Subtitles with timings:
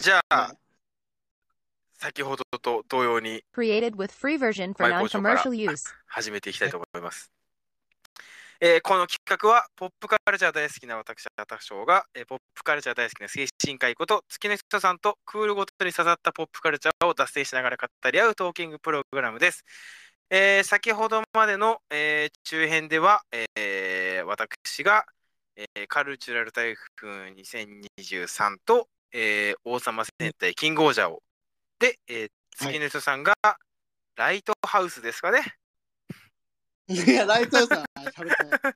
[0.00, 0.56] じゃあ、はい
[1.98, 5.94] 先ほどと同様に Created with free version for 前工場から non-commercial use.
[6.06, 7.30] 始めていきたいと思います。
[8.62, 19.66] えーこの企画は、ポップカルチャー大好きな私、アタショーが、えーポップカルチャー大好きな精神科医こと、月の人さんとクールごとに刺さったポップカルチャーを脱線しながら語り合うトーキングプログラムです。
[20.30, 25.04] えー先ほどまでの、えー中編では、えー私が、
[25.56, 31.22] えーカルチュラル台風2023と、えー王様戦隊キングオージャーを
[31.78, 33.34] で、えー月の人さんが、
[34.16, 35.40] ライトハウスですかね。
[36.88, 38.74] いや、ライトさん、喋ってない。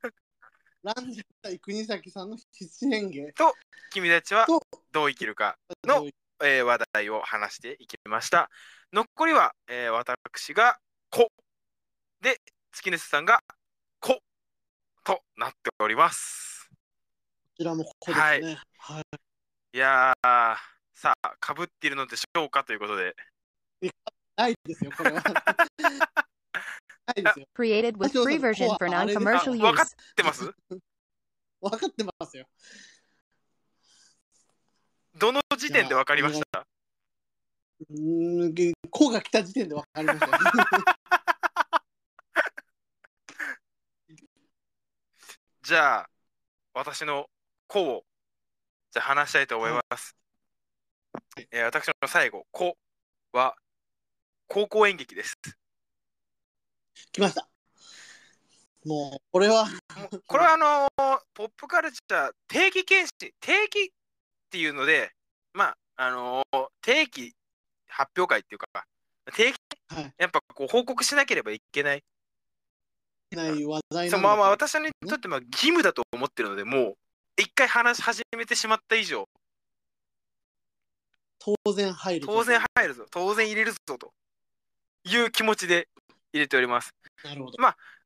[0.83, 3.53] ランジャタイ国崎さんの必死変化
[3.91, 4.63] 君たちはと
[4.93, 6.07] どう生きるかの
[6.43, 8.51] えー話題を話していきました。
[8.93, 10.79] 残りは、えー私が
[11.11, 11.31] 「こ」
[12.21, 12.41] で
[12.73, 13.43] 月根さんが
[14.01, 14.21] 「こ」
[15.05, 16.69] となっております。
[16.71, 16.77] こ
[17.57, 18.59] ちらもここですね。
[18.79, 19.01] はい。
[19.01, 19.05] い
[19.79, 20.57] やー
[20.95, 23.17] さあかぶっているのでしょうかということで
[24.37, 25.23] ないですよ、これは。
[27.07, 27.47] ないですよ。
[27.55, 29.97] Created with free version for あ non-commercial わかっ use.
[30.17, 30.51] てます
[31.61, 32.37] 分かってます？
[32.37, 32.47] よ。
[35.17, 36.61] どの時点で分かりました？
[36.61, 40.33] うーん、こが来た時点で分かりましたよ。
[45.63, 46.11] じゃあ
[46.75, 47.31] 私の
[47.67, 48.07] 「こ」を
[48.95, 50.17] じゃあ話したいと思います。
[51.51, 52.79] えー私の最後「こ」
[53.35, 53.57] は
[54.47, 55.35] 高校演劇です。
[57.11, 57.49] 来ました。
[58.85, 59.67] もう、これは、
[60.29, 63.89] これはあのーポップカルチャー定期検診定期っ
[64.51, 65.11] ていうので
[65.53, 67.35] まああのー定期
[67.89, 68.69] 発表会っていうか
[69.35, 69.57] 定期
[69.89, 72.05] はい、やっぱこう報告しなければいけない
[73.33, 76.97] ない話題そなだうんまあまあ私にとってまあ義務だと思ってるのでもう
[77.37, 79.29] 一回話し始めてしまった以上。
[81.39, 82.27] 当然入る。
[82.27, 83.07] 当然入るぞ。
[83.11, 84.13] 当然入れるぞと。
[85.07, 85.89] いう気持ちで
[86.33, 86.95] 入れております。
[87.25, 87.57] なるほど。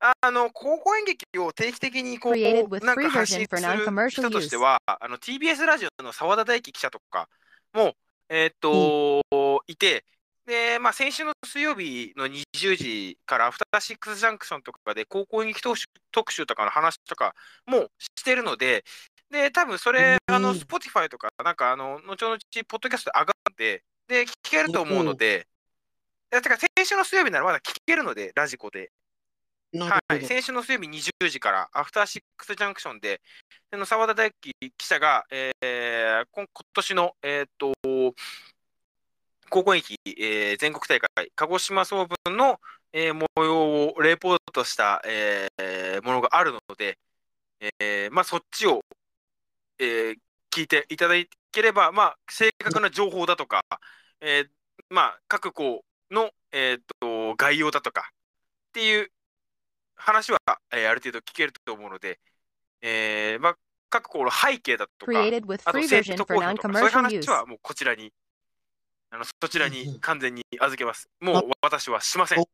[0.01, 2.37] あの高校演劇を定期的にこう
[2.84, 7.28] なんか発信する人としてはあの TBS ラジオの澤田大樹記者とか
[7.72, 7.95] も
[8.31, 10.05] えーっと、いて
[10.47, 17.34] で、まあ、先週の水曜日の20時からアフターシックスジャンクションとかで高校演劇特集特集とかの話とか
[17.66, 18.84] もしてるので
[19.31, 25.47] で多分それ、うんあの Spotify とかなんかあの後々ポッドキャストで上がってで聞けると思うので、
[26.33, 28.91] いやてか先週の水曜日ならまだ聞けるのでラジコで。
[29.77, 30.25] はい。
[30.25, 33.21] 先週の水曜日20時から、アフターシックスジャンクションで、
[33.84, 37.75] 澤田大樹記者が、えー、今今年の、えーっと
[39.50, 42.59] 高校駅、えー全国大会、鹿児島総分の、
[42.95, 46.97] えー模様をレポートした、えーものがあるので、
[47.78, 48.81] えーまあ、そっちを、
[49.78, 50.16] えー
[50.50, 51.15] 聞いていただ
[51.53, 53.61] ければ、まあ、正確な情報だとか、
[54.21, 54.49] えー
[54.89, 59.11] まあ、各校の、えーっと概要だとかっていう
[59.94, 60.39] 話は、
[60.72, 62.19] えーある程度聞けると思うので、
[62.81, 63.56] えーまあ、
[63.91, 68.12] 各校の背景だとか、Created with あと version 徒 for 公表とか、そういう話.はもうこちらに、
[69.10, 71.09] あのそちらに完全に預けます。
[71.21, 72.41] もう私はしません。
[72.41, 72.49] お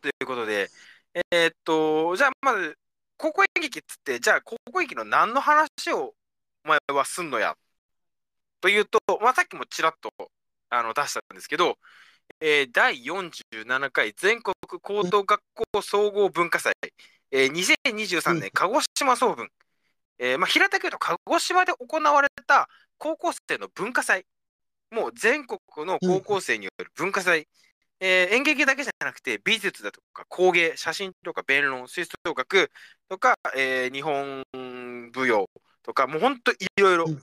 [0.00, 0.70] ということで、
[1.32, 2.78] えーっと、じゃあまず、
[3.18, 6.14] 高校演劇っつって、じゃあ高校演劇の何の話を
[6.64, 7.56] お前はすんのや？
[8.60, 10.10] というと、まあ、さっきもちらっと
[10.70, 11.76] あの出したんですけど、
[12.40, 15.40] えー第47回全国高等学
[15.72, 16.74] 校総合文化祭、
[17.30, 18.40] えー2023うん。
[18.40, 19.48] 年鹿児島総文、
[20.18, 22.68] えーまあ、平たく言うと鹿児島で行われた
[22.98, 24.24] 高校生の文化祭、
[24.90, 27.48] もう全国の高校生による文化祭、
[28.00, 32.70] えー演劇だけじゃなくて美術だとか工芸、写真とか弁論、吹奏楽
[33.08, 34.44] とか、えー日本
[35.12, 35.48] 舞踊
[35.82, 37.18] とか、もう本当いろいろ、うん。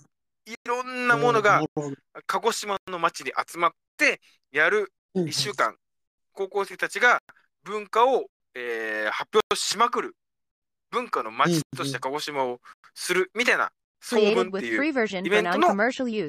[0.47, 1.63] いろんなものが
[2.27, 4.21] 鹿児島の町に集まって
[4.51, 5.75] やるうん1週間、
[6.33, 7.19] 高校生たちが
[7.63, 10.15] 文化を、えー発表しまくる
[10.91, 12.59] 文化の町として鹿児島を
[12.93, 13.71] するみたいな
[14.01, 14.93] 総文っていうイ
[15.29, 15.75] ベントの.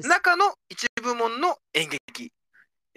[0.07, 2.31] 中の一部門の演劇、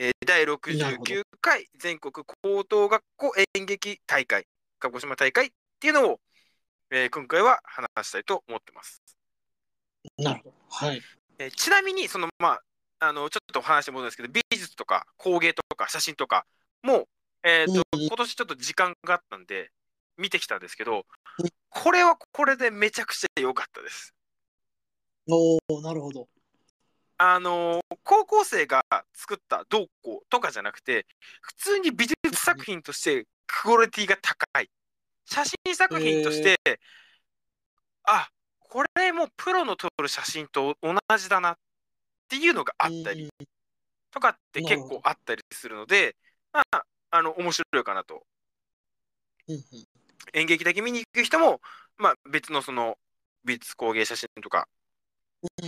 [0.03, 0.57] えー第なる
[0.97, 4.47] ほ69回全国高等学校演劇大会
[4.79, 6.21] 鹿児島大会っていうのを、
[6.91, 9.03] えー今回は話したいと思ってます。
[10.17, 10.55] なるほど。
[10.71, 11.03] はい。
[11.39, 12.61] えーちなみにそのま
[13.01, 16.47] ああのちょっとお話戻るんですけど美術とか工芸とか写真とか
[16.83, 17.07] も、
[17.43, 19.71] えーとうんうん今年ちょっと時間があったんで
[20.17, 21.05] 見てきたんですけど
[21.41, 24.15] うんこれはこれでめちゃくちゃ良かったです。
[25.29, 26.27] おおなるほど。
[27.23, 28.83] あの高校生が
[29.13, 31.05] 作ったどうこうとかじゃなくて
[31.43, 34.71] 普通に美術作品としてクオリティが高い。
[35.27, 36.59] 写真作品として、
[38.05, 41.57] あこれもプロの撮る写真と同じだなっ
[42.27, 43.47] ていうのがあったりうん
[44.11, 46.17] とかって結構あったりするので、
[46.55, 48.23] まあ、あの面白いかなと。
[50.33, 51.61] 演劇だけ見に行く人も、
[51.99, 52.97] まあ、別のその
[53.45, 54.80] 美術工芸写真とかうん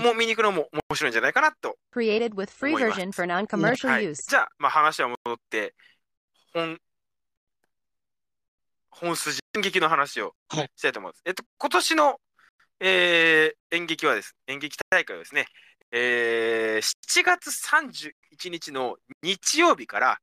[0.03, 4.29] も見に行くのも面白いんじゃないかなと Created with free Muy version for non-commercial はい、use.
[4.29, 5.75] じゃあ、まあ、話は戻って
[6.53, 6.79] 本
[8.91, 11.23] 本筋演劇の話をはいしたいと思います。
[11.25, 12.21] えっと今年の、
[12.81, 15.47] えー演劇はです演劇大会はですね、
[15.91, 20.19] えー7月31日の日曜日から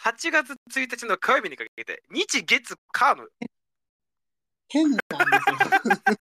[0.00, 3.26] 8月1日の火曜日にかけて日月火の
[4.68, 6.16] 変なんですよ。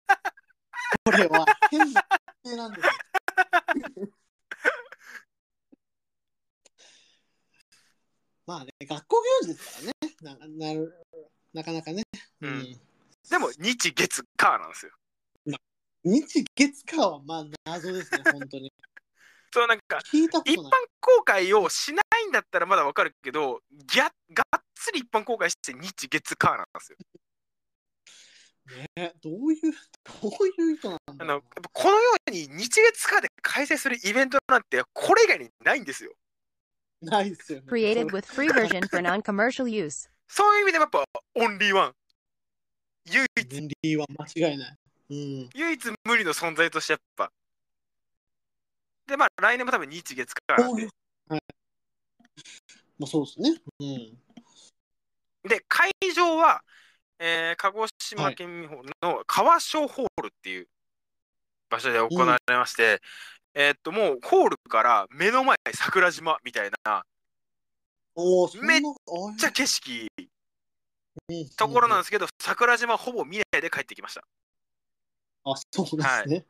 [1.04, 2.92] これは変な設定なんですよ。
[8.46, 9.92] まあね、学校行事ですからね。
[10.22, 10.92] ななる
[11.52, 12.02] なかなかね。
[12.40, 12.80] うん
[13.30, 14.92] でも日月火なんですよ。
[16.02, 18.72] 日月火はまあ謎ですね、本当に。
[19.52, 20.70] そうなんか一般。
[21.00, 24.10] 公開をしないんだったらまだわかるけどがっ
[24.74, 26.98] つり一般公開して日月火なんですよ。
[28.96, 29.72] ね、どういう、
[30.22, 36.12] どういう意図なんあだろのこのように日月火で開催するイベントなんてこれ以外にないんですよ。
[37.02, 37.06] う。
[37.06, 37.66] ないですよね。
[37.68, 40.08] Created with free version for non-commercial use.
[40.28, 41.94] そういう意味でもやっぱオンリーワン
[43.10, 44.78] 唯一便利は間違いない。
[45.10, 45.50] うん。
[45.54, 47.32] 唯一無二の存在としてやっぱ
[49.06, 50.88] でまあ来年も多分日月火なんで
[51.28, 51.42] はい。
[52.98, 53.60] まあそうですね。
[53.80, 54.18] うん。
[55.48, 56.62] で会場は、
[57.20, 60.66] えー鹿児島県民ホールの川小ホールっていう
[61.68, 63.00] 場所で行われまして、
[63.54, 67.02] えーっともうホールから目の前桜島みたいな
[68.62, 68.80] めっ
[69.38, 70.08] ちゃ景色
[71.56, 74.22] ところなんですけど、桜島ほぼ見ないで帰ってきました。
[75.44, 76.46] あ、そうなんですね。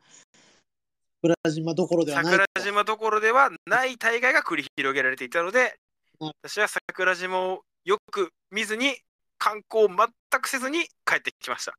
[1.23, 2.45] 桜島どころではないと。
[2.55, 5.77] 桜島どころではない大会が繰り広げられていたので
[6.21, 8.95] うん、私は桜島をよく見ずに、
[9.41, 11.75] 観光を全くせずに帰ってきました。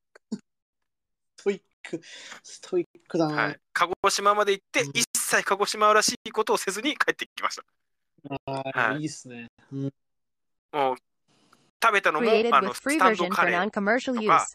[1.37, 2.01] ストイック、
[2.43, 3.35] ストイックだな。
[3.35, 7.63] はい、鹿児島まで行ってうん、一切鹿児島らしいことをせずに帰ってきました。
[8.51, 9.47] はい、はいいいっすね。
[9.71, 9.81] うん、
[10.73, 10.95] もう
[11.81, 13.81] 食べたのもあのスタンドカレーと
[14.27, 14.47] か.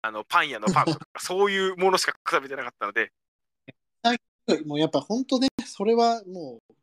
[0.00, 3.12] あのパン屋のパンとか そういうものしか食べてなかったので
[4.66, 6.74] もうやっぱ本当ね、それはもう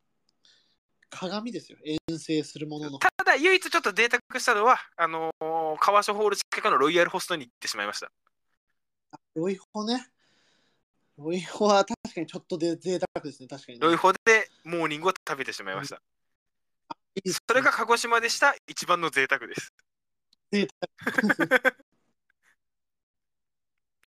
[1.10, 1.78] 鏡ですよ。
[1.86, 2.98] 遠征するものの。
[2.98, 8.12] ただ唯一ちょっと贅沢したのはあのー川所ホール近くのロイヤルホストに行ってしまいました。
[9.36, 10.06] ロイホね。
[11.18, 13.48] ロイホは確かにちょっとで贅沢ですね。
[13.48, 13.86] 確かに、ね。
[13.86, 14.20] ロイホで
[14.66, 15.96] モーニングを食べてしまいました。
[17.16, 17.34] いいね。
[17.48, 18.54] それが鹿児島でした。
[18.68, 19.74] 一番の贅沢です。
[20.52, 20.68] 贅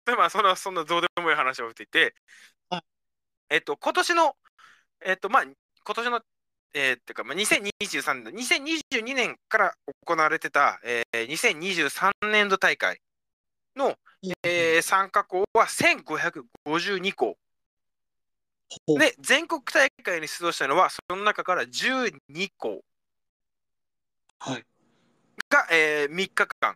[0.05, 2.13] でまあそんなそんなどうでもいい話を置いていて
[2.69, 2.83] はい。
[3.49, 4.35] えっと今年の
[5.05, 5.55] えっとまあ今
[5.95, 6.21] 年の
[6.73, 9.73] えー、っていうか、まあ、2023年2022年から
[10.05, 12.99] 行われてた、えー、2023年度大会
[13.75, 13.95] の、
[14.43, 17.37] えー参加校は1552校
[18.87, 22.13] で全国大会に出場したのはその中から12
[22.57, 22.81] 校
[24.39, 24.63] はい。
[25.49, 26.75] が、えー、3日間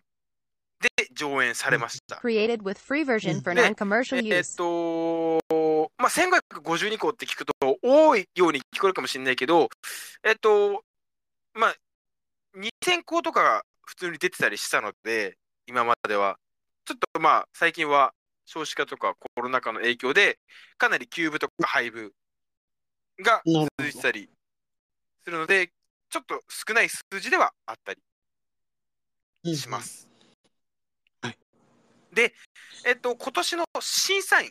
[0.80, 2.16] で上演されました。
[2.16, 4.56] Created with free version for で non-commercial えーっ use.
[4.56, 5.38] と、
[6.08, 7.52] まあ、1552校って聞くと
[7.82, 9.68] 多いように聞こえるかもしれないけど、
[10.24, 10.82] えっと、
[11.52, 11.74] まあ、
[12.56, 15.36] 2000校とかが普通に出てたりしたので、
[15.66, 16.38] 今までは。
[16.86, 18.14] ちょっとまあ、最近は
[18.46, 20.38] 少子化とかコロナ禍の影響で、
[20.78, 22.14] かなり休部とか廃部
[23.20, 24.30] が続いてたり
[25.24, 25.70] するので、
[26.08, 27.92] ちょっと少ない数字ではあった
[29.44, 29.82] りしま。
[29.82, 30.08] す。
[31.20, 31.38] はい
[32.14, 32.32] で、
[32.86, 34.50] えっと、今年の審査員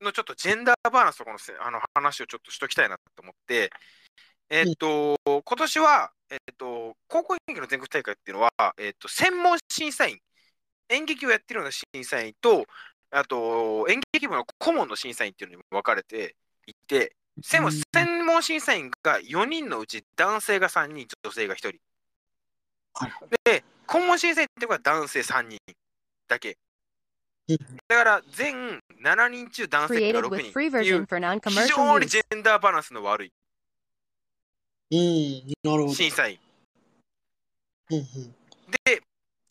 [0.00, 3.70] のちょっとジェンダーバランスとかのせあの話をちょっとしときたいなと思って、
[4.48, 10.18] えっと、今年は、えっと、高校演劇の全国大会っていうのは、えっと、専門審査員、
[10.88, 12.66] 演劇をやってるような審査員と、
[13.10, 16.36] あと、演劇部の顧問の審査員っていうのに分かれて
[16.66, 17.62] いて、専
[18.24, 21.78] 門審査員が4人のうち男性が3人、女性が1人。
[22.94, 23.12] はい
[23.44, 25.58] で、顧問審査員っていうのは男性3人
[26.28, 26.50] だけ。
[27.48, 33.32] うんだから全7人中男性が Created 6 with 人 free っていう version for 非常にジ.ェンダーバランスの悪い
[34.90, 35.94] うん、なるほど。
[35.94, 36.38] 審査員
[37.90, 38.04] うんうん
[38.84, 39.02] で、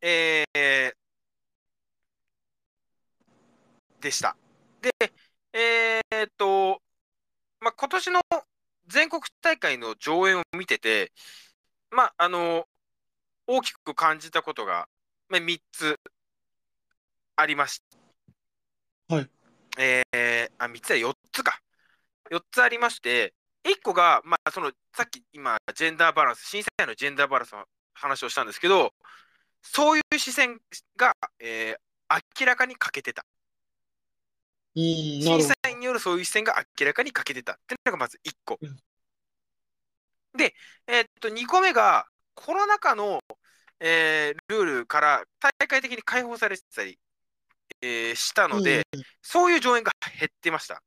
[0.01, 0.93] えー
[4.05, 4.35] でした。
[4.81, 4.91] で、
[5.51, 6.79] えーっと、
[7.59, 8.21] まあ、今年の
[8.87, 11.11] 全国大会の上演を見てて、
[11.89, 12.67] まあ、あの、
[13.47, 14.87] 大きく感じたことが、
[15.27, 15.99] まあ、3つ
[17.35, 18.04] ありました。
[19.07, 19.29] はい
[19.77, 21.59] えー、あ、3つは4つか。
[22.31, 23.33] 4つありまして、
[23.63, 28.93] 1個が、まあ、その、さっき今、ジェンダーバランス、審査員のジェンダーバランスの話をしたんですけど、
[29.61, 30.59] そういう視線
[30.97, 31.79] が、えー
[32.39, 33.25] 明らかに欠けてた。
[35.23, 38.77] 審ほ査員によるそういう視線が明らかに欠けてたっていうのがまず1個うん。
[40.37, 40.53] で、
[40.87, 43.21] えーっと、2個目が、コロナ禍の、
[43.79, 46.99] えールールから大会的に解放されてたり、
[47.81, 48.55] えーしたど。
[48.55, 48.83] ので、
[49.21, 50.81] そういう上演が減ってました。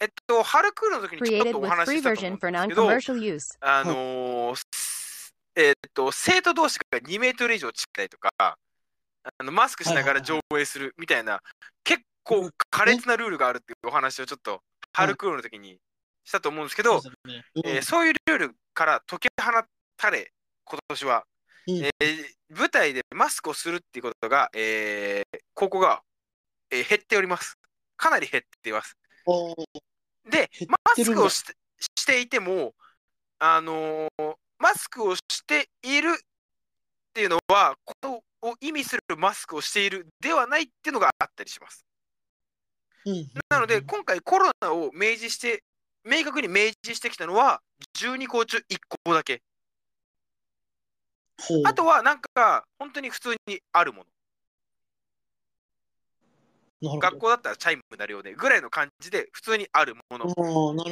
[0.00, 2.88] えっと、春クールの時にちょっとお話ししたと思うんですけど.
[3.60, 8.56] あのーすえっと、生徒同士が2メートル以上近いとか、あ
[9.42, 11.42] のマスクしながら上映するみたいな、
[11.84, 15.78] 結構苛烈なルールがあるっていうお話をちょっと、春クールの時に
[16.24, 19.50] したと思うんですけど、そうですねうんえーそういうルールから解き放
[19.96, 20.32] たれ、
[20.64, 21.22] 今年は、うん
[21.78, 26.02] えー舞台でマスクをするっていうことが、えーここが、
[26.70, 27.56] えー減っております。
[27.96, 28.96] かなり減っています。
[30.28, 31.54] で減、マスクをして
[31.96, 32.74] していても、
[33.38, 36.18] あのーマスクをしているっ
[37.14, 38.08] ていうのは、これ
[38.42, 41.86] を意味するマスクをしているではないっていうのがあったりします。
[43.06, 45.62] うんなので、今回コロナを明示して、
[46.04, 47.62] 明確に明示してきたのは、
[47.94, 49.42] 12校中1校だけ。
[51.64, 54.06] あとは、なんか、本当に普通にあるもの。
[56.98, 60.24] 学校だったらチャイム鳴るよねぐらいの感じで、普通にあるもの。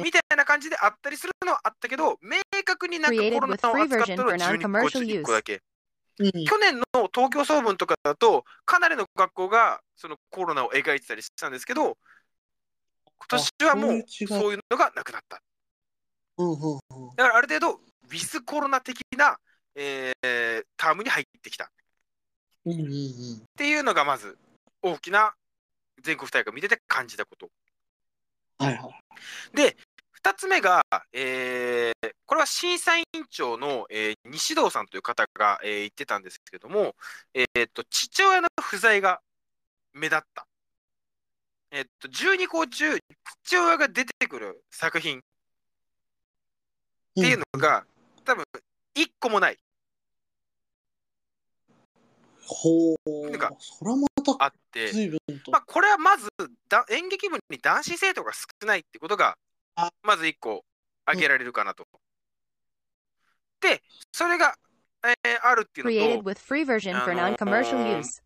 [0.03, 5.57] みたいな感じであったりするのはあったけど、明確になんかコロナを扱ったのは version for 12校中 non-commercial 1個だけ。
[5.57, 5.69] どうん
[6.19, 11.97] 去年の東京総文とかだと、かなりの学校がそのコロナを描いてたりしてたんですけど、
[13.17, 15.41] 今年はもうそういうのがなくなった。
[17.15, 19.37] だからある程度、ウィズコロナ的な、
[19.75, 21.67] えータームに入ってきたっ
[22.65, 24.37] うんうんうんていうのがまず
[24.81, 25.33] 大きな
[26.01, 27.49] 全国大会を見てて感じたこと。
[28.59, 29.55] はいはい。
[29.55, 29.77] で、
[30.23, 30.81] 2つ目が、
[31.13, 36.95] えーこれは審査委員長の、えー西堂さんという方が、えー言ってたんですけども、
[37.33, 39.21] えーっと父親の不在が
[39.93, 40.45] 目立った。
[41.71, 42.97] えーっと12校中、
[43.43, 45.21] 父親が出てくる作品っ
[47.15, 47.85] ていうのが、
[48.25, 48.43] 多分
[49.03, 49.57] 1個もない。
[52.45, 53.29] ほう。
[53.29, 54.91] なんかそれはまたあって。
[55.51, 56.27] まあ、これはまず
[56.67, 59.37] だ演劇部に男子生徒が少ないってことが
[59.75, 60.63] あまず1個
[61.05, 61.85] 挙げられるかなと。
[63.61, 64.55] でそれが、
[65.03, 68.21] えーあるっていう Created のと with free version for あのー non-commercial use.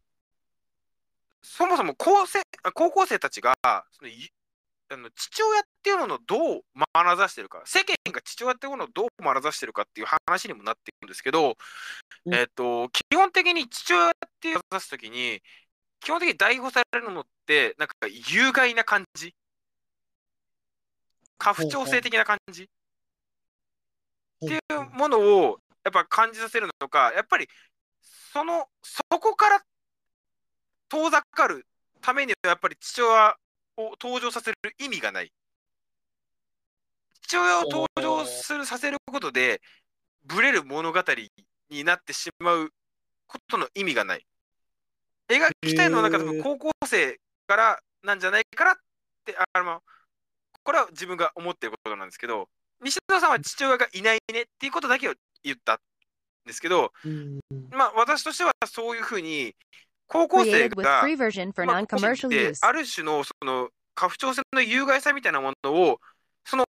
[1.41, 3.53] そもそも高生あ高校生たちが
[3.91, 4.31] そのい
[4.89, 6.61] あの父親っていうものをどう
[6.93, 11.57] 眼差してるか世間が父親っていうものをどう眼差してるかっていう話にもなっていくんですけど、
[12.25, 12.35] うん。
[12.35, 15.41] えっと基本的に父親っていうのを指すときに
[15.99, 19.33] 基本的に代表されるのってなんか有害な感じ？
[21.37, 22.63] 家父長制的な感じ？
[22.63, 22.67] っ
[24.47, 24.61] ていう
[24.97, 27.47] ものをやっぱ感じさせるのかやっぱり
[28.33, 29.61] そのそこから
[30.89, 31.65] 遠ざかる
[32.01, 33.35] ためにはやっぱり父親
[33.77, 35.31] を登場させる意味がない。
[37.21, 39.61] 父親を登場するさせることで
[40.25, 41.03] ブレる物語
[41.69, 42.69] になってしまう
[43.27, 44.25] ことの意味がない。
[45.29, 48.75] 描きたいのはなんか高校生からなんじゃないかなっ
[49.25, 49.81] てあの
[50.63, 52.49] これは自分が思ってることなんですけど
[52.83, 55.13] 西野さんは父親がいないねっていうことだけを
[55.43, 55.77] 言ったん
[56.45, 57.39] ですけどうん。
[57.71, 59.55] まあ私としてはそういうふうに
[60.07, 65.99] 高校生がある種のその家父長制の有害さみたいなものを
[66.45, 66.65] その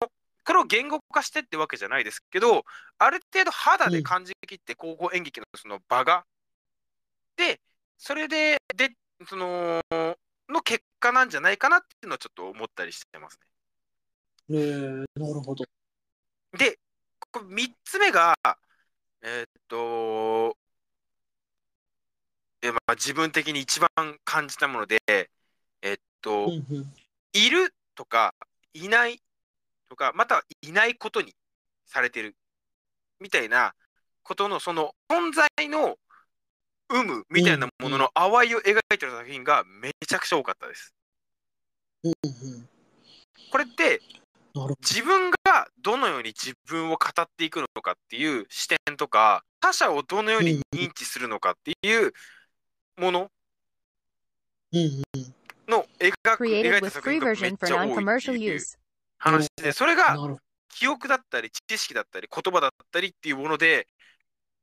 [0.44, 2.64] これを言語化してってわけじゃないですけど
[2.98, 6.24] ある程度肌で感じきって高校演劇のその場が、
[7.36, 7.60] で
[7.96, 8.90] それでで
[9.28, 9.80] その
[10.48, 13.38] の結果なんじゃないかなっていうのはちょっと思ったりしてます
[14.48, 14.58] ね。
[14.58, 15.64] ねえ、なるほど。
[16.58, 16.78] で、
[17.30, 18.34] これ3つ目が、
[19.22, 20.56] えーっと、
[22.62, 23.88] えまあ、自分的に一番
[24.24, 25.00] 感じたもので、
[25.82, 26.94] えっと、うんうん。
[27.32, 28.34] いるとか、
[28.74, 29.20] いない
[29.88, 31.34] とか、またはいないことに
[31.86, 32.36] されてる
[33.20, 33.74] みたいな
[34.22, 35.96] ことの、その存在の
[36.92, 40.94] 有無みたいなものの淡いを描いてる作品がめちゃくちゃ多かったです。
[42.04, 42.68] うんうん。
[43.50, 44.00] これって、
[44.82, 52.12] 自分がどのように自分を語っていくのかっていう視点とか他者をどのように認知するのかっていう
[53.00, 53.30] もの
[54.72, 58.78] の描く描 Created いた with 作 free 品がめっ version for ちゃ多いっていう use.
[59.18, 60.16] 話でそれが。
[60.72, 63.88] 記憶だったり知識だったり言葉だったりっていうもので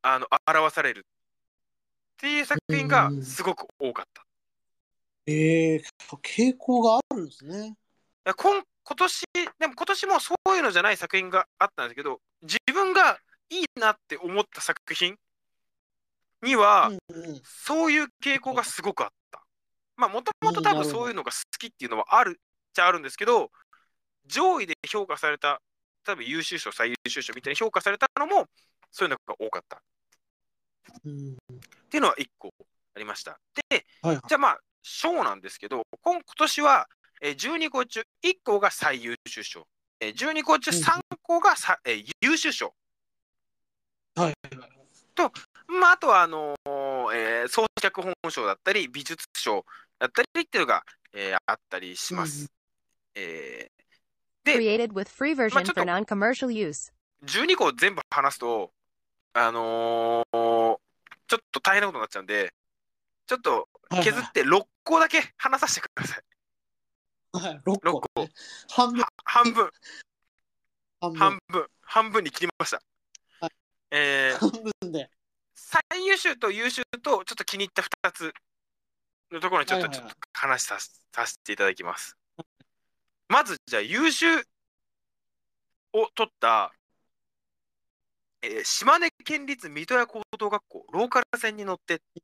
[0.02, 1.04] あの表されるっ
[2.18, 4.24] ていう作品がすごく多かった。
[5.26, 5.84] ええ
[6.24, 7.76] 傾向があるんですね。
[8.24, 9.24] や今今年、
[9.60, 15.18] でも今年もそういうのじゃない作品があったんですけど、自分がいいなって思った作品
[16.44, 16.92] には。
[17.44, 19.44] そういう傾向がすごくあった。
[19.96, 22.42] まあ、もともと多分そういうのが好きっていうのはあるっ
[22.74, 23.52] ちゃあるんですけど、
[24.26, 25.62] 上位で評価された、
[26.04, 28.48] 多分優秀賞、最優秀賞みたいに評価されたのも、
[28.92, 29.80] そういうのが多かったっ
[31.06, 31.38] うん
[31.90, 32.50] ていうのは1個
[32.96, 33.40] ありました。
[33.70, 34.22] で、はいはい。
[34.28, 36.88] じゃあまあ、賞なんですけど、今今年は
[37.22, 39.68] えー12校中1校が最優秀賞、
[40.00, 42.74] えー12校中うん3校がさ、えー優秀賞、
[44.16, 44.70] はいはいはい。
[45.78, 49.66] まあ、あとはあのーえー、総脚本賞だったり、美術賞
[50.00, 52.42] だったりっていうのが、えーあったりします。
[52.42, 52.48] うん
[53.16, 53.78] えー
[54.44, 56.92] で、Created with free version ちょっと for non-commercial use.
[57.26, 58.72] 12個全部話すと、
[59.34, 60.78] あのー
[61.28, 62.54] ちょっと大変なことになっちゃうんで、
[63.28, 66.24] ちょっとはい削って6個だけ話させてください。
[67.34, 68.30] はい、6六個、ね。
[68.70, 69.70] 半分、は半分、
[71.02, 71.20] 半分。
[71.20, 72.82] 半分、半分に切りました。
[73.42, 73.52] はい
[73.92, 75.10] えー半分で。
[75.58, 78.34] 最優秀と優秀とちょっと気に入った2つ
[79.32, 82.16] のところにちょっとちょっと話させさせていただきます。
[83.28, 84.38] まずじゃあ優秀
[85.94, 86.72] を取った、
[88.44, 92.22] えー島根県立水戸屋高等学校ローカル線に乗ってって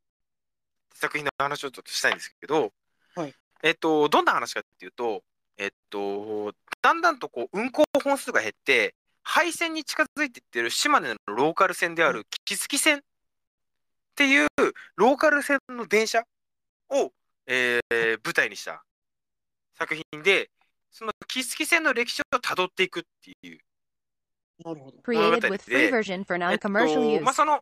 [0.94, 2.72] 作品の話をちょっとしたいんですけど、
[3.16, 5.24] はいえっとどんな話かっていうと、
[5.58, 13.02] えっとだんだんとこう運行本数が減って廃線に近づいていってる島根のローカル線である木月線
[14.14, 14.48] っていう
[14.96, 16.24] ローカル線の電車
[16.92, 17.12] を、
[17.48, 18.84] えー舞台にした
[19.78, 20.50] 作品で
[20.92, 23.60] その木月線の歴史をたどっていくっていう、
[24.64, 24.98] なるほど。
[25.00, 27.34] Created 物語 with free で version for えっとまあ、use.
[27.34, 27.60] その、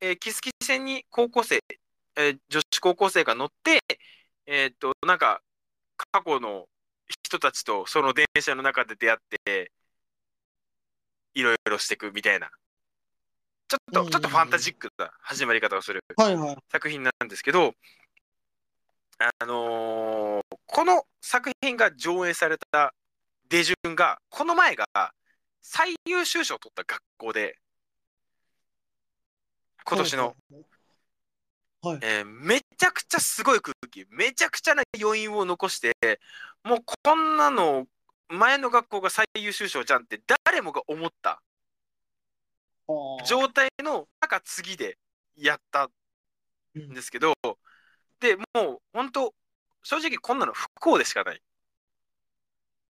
[0.00, 1.60] えー、木月線に高校生、
[2.16, 3.80] えー女子高校生が乗って、
[4.46, 5.42] えーっとなんか
[6.12, 6.66] 過去の
[7.08, 9.72] 人たちとその電車の中で出会って
[11.34, 12.50] いろいろしていくみたいな
[13.68, 16.04] ちょっと、うんちょっとファンタジックな始まり方をする。
[16.70, 17.74] 作品なんですけど、
[19.18, 22.94] あのーこの作品が上映された
[23.48, 24.86] 出順が、この前が
[25.62, 27.56] 最優秀賞を取った学校で、
[29.84, 30.36] 今年の、
[31.82, 31.98] はい。
[32.02, 35.92] えーめちゃくちゃすごい空気、めちゃくちゃな余韻を残して、
[36.64, 37.86] もうこんなの、
[38.28, 41.53] 前の学校が最優秀賞じゃんって誰もが思ったはあ
[43.26, 44.98] 状態の中次で
[45.36, 45.90] やった
[46.74, 47.34] うんんですけど、
[48.20, 49.34] でもう本当、
[49.82, 51.42] 正直こんなの不幸でしかない。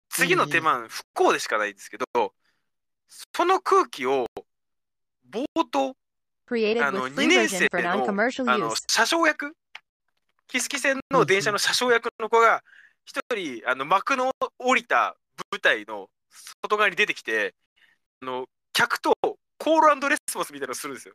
[0.09, 2.33] 次の手間、不幸でしかないんですけど、
[3.35, 4.25] その空気を
[5.29, 5.95] 冒頭、
[6.47, 8.83] Created あの with 2 free 年生の non-commercial あの use.
[8.87, 9.55] 車掌役、
[10.47, 12.63] 木月線の電車の車掌役の子が、
[13.05, 15.15] 一人あの幕の降りた
[15.51, 16.09] 舞台の
[16.61, 17.55] 外側に出てきて、
[18.21, 19.13] あの客と
[19.59, 21.13] コールレスポンスみたいなのをするんですよ。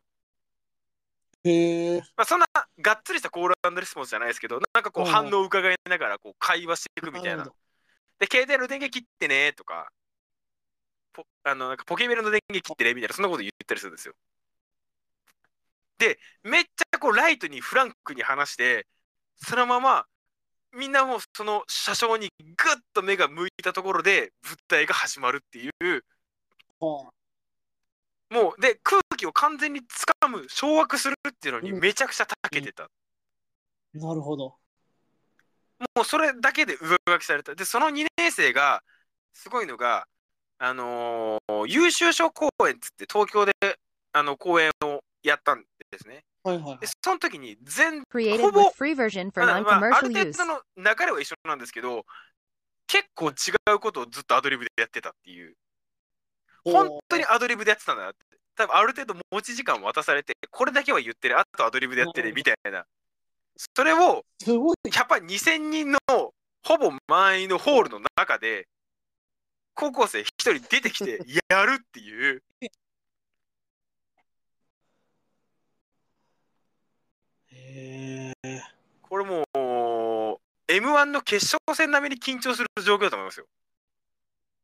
[1.43, 1.99] へえ。
[2.15, 2.45] まあ、そんな
[2.79, 7.43] がっつりしたコールレスポンスじゃないですけど、なんかこう反応を伺いながらこう会話していくみたいな
[8.19, 9.91] で、携帯の電源切ってねとか、
[11.13, 14.13] ポあのなんかポケベルの電源切ってねみたいな、そんなこと言ったりするんですよ。
[15.97, 18.87] で、めっちゃこうライトにフランクに話して、
[19.37, 20.05] そのまま
[20.73, 22.55] みんなもうその車掌にぐっ
[22.93, 26.03] と目が向いたところで物体が始まるっていう、
[28.29, 32.83] もうで空気を完全につかむ、掌握するっていうのにうんめちゃくちゃ長けてた。
[32.83, 32.87] あ
[33.93, 34.55] なるほど。
[35.95, 37.55] もうそれだけで上書きされた。
[37.55, 38.81] で、その2年生が、
[39.33, 40.07] すごいのが、
[40.57, 43.53] あのー優秀賞公演っつって東京で
[44.13, 46.23] あの公演をやったんですね。
[46.43, 52.05] はいはいで、その時に全、ほぼ with free version for まあまあある程.度の流れは一緒なんですけど、
[52.87, 53.33] 結構違
[53.73, 55.55] うことをずっとアドリブでやってたっていう。
[56.65, 58.17] 本当にアドリブでやってたんだなって。
[58.55, 62.85] 多分ある程度持ち時間渡されて、これだけは言ってる、あとアドリブでやってるみたいな。
[63.75, 64.25] それを。
[64.93, 65.99] やっぱ2000人の
[66.63, 68.67] ほぼ満員のホールの中で
[69.75, 72.43] 高校生一人出てきて やるっていう
[77.51, 78.61] へえ。
[79.03, 83.45] これもう m 1の決勝戦並みに緊張する状況だと思いますよ。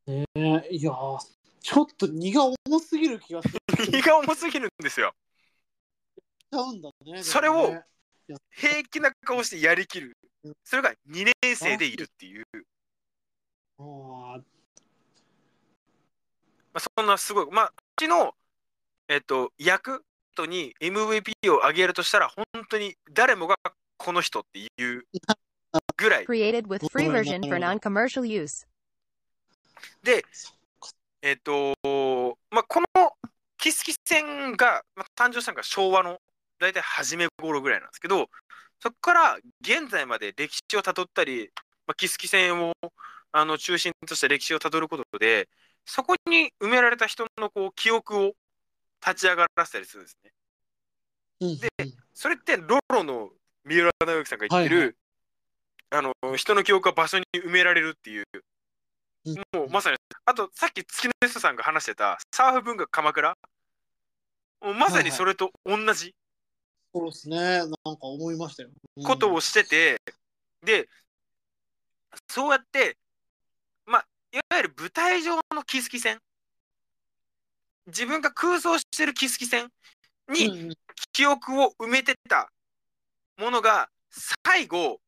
[0.06, 3.48] ねえいやーちょっと荷が重すぎる気がし
[3.92, 5.14] 荷が重すぎるんですよ。
[6.52, 7.22] ちゃうんだね。
[7.22, 7.74] それを
[8.50, 10.16] 平気な顔してやりきる。
[10.64, 12.44] それが2年生でいるっていう、
[13.78, 14.42] ま
[16.74, 18.34] あ、そんなすごい、まあ、うちの、
[19.08, 23.56] えっと、役とに MVP をあげるとしたら、本当に誰もが
[23.96, 25.06] この人っていう
[25.96, 26.24] ぐらい。
[26.24, 28.66] Created with free version for non-commercial use.
[30.02, 30.24] で、
[31.22, 31.74] えっ、と
[32.50, 33.12] まあ、この
[33.56, 36.18] キスキ戦がまあ誕生したのが昭和の
[36.58, 38.28] 大体初め頃ぐらいなんですけど、
[38.80, 41.50] そこから現在まで歴史をたどったり、
[41.86, 42.72] まあ、キスキ戦を
[43.30, 45.48] あの中心とした歴史をたどることで、
[45.84, 48.32] そこに埋められた人のこう記憶を
[49.04, 50.32] 立ち上がらせたりするんですね。
[51.40, 51.68] うんで
[52.14, 53.30] それってロロの
[53.64, 54.94] 三浦直之さんが言ってる、はいはい
[55.94, 58.42] あの人の記憶が場所に埋められるっていう、うん
[59.24, 63.36] もうまさに、あとさっき月の人さんが話してたサーフ文化鎌倉、
[64.60, 66.14] もうまさにそれと同じ。
[66.94, 67.38] そうですね。
[67.38, 68.70] なんか思いましたよ。
[68.96, 69.04] うん。
[69.04, 70.00] ことをしてて、
[70.62, 70.88] で、
[72.28, 72.96] そうやって、
[73.86, 76.18] まあ、いわゆる舞台上のキスキ戦、
[77.86, 79.70] 自分が空想してるキスキ戦？
[80.28, 80.76] に、
[81.12, 82.50] 記憶を埋めてた
[83.38, 83.88] ものが
[84.44, 85.00] 最後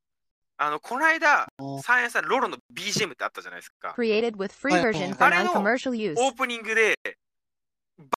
[0.56, 1.46] あのこの間
[1.82, 3.94] サイエンスさんロロの BGM ってあったじゃないですか。
[3.98, 6.14] Created with free version for あれの non-commercial use.
[6.18, 6.94] オープニングで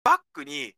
[0.03, 0.73] バックに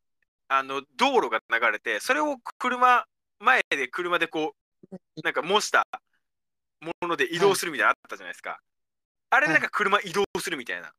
[0.47, 3.05] あの道路が流れてそれを車
[3.39, 4.53] 前で車でこ
[4.91, 5.85] うなんか模した
[6.81, 8.59] もので移動するみたいなのあったじゃないですか、
[9.29, 10.93] あれでなんか車移動するみたいな、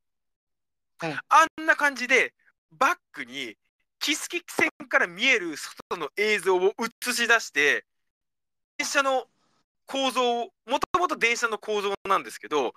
[0.99, 1.19] はい。
[1.29, 2.35] あんな感じで
[2.73, 3.57] バックに
[4.01, 6.73] キスキ線から見える外の映像を
[7.07, 7.85] 映し出して
[8.77, 9.25] 電車の
[9.89, 12.75] 構造をもともと電車の構造なんですけど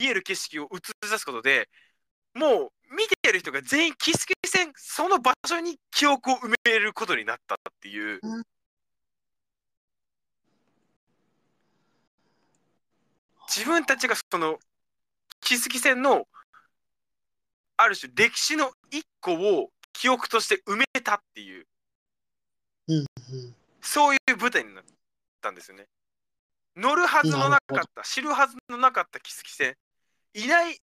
[0.00, 1.68] 見える景色を映し出すことで
[2.34, 8.42] もう見てる人が全員キスキ線その場所に記憶を埋めることになったっていう、うん。
[13.48, 14.58] 自分たちがその
[15.40, 16.26] キスキ線の
[17.76, 21.66] ある種歴史の一個を記憶として埋めたっていう。
[22.88, 23.06] うんうん。
[23.80, 24.84] そういう舞台になっ
[25.40, 25.86] たんですよね。
[26.76, 29.76] 乗るはずのなかった、知るはずのなかったキスキ線、
[30.34, 30.78] いない、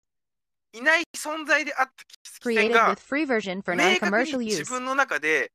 [0.72, 2.96] いない存在であったキスキ線 Created が
[3.76, 5.52] 明確に自.分の中で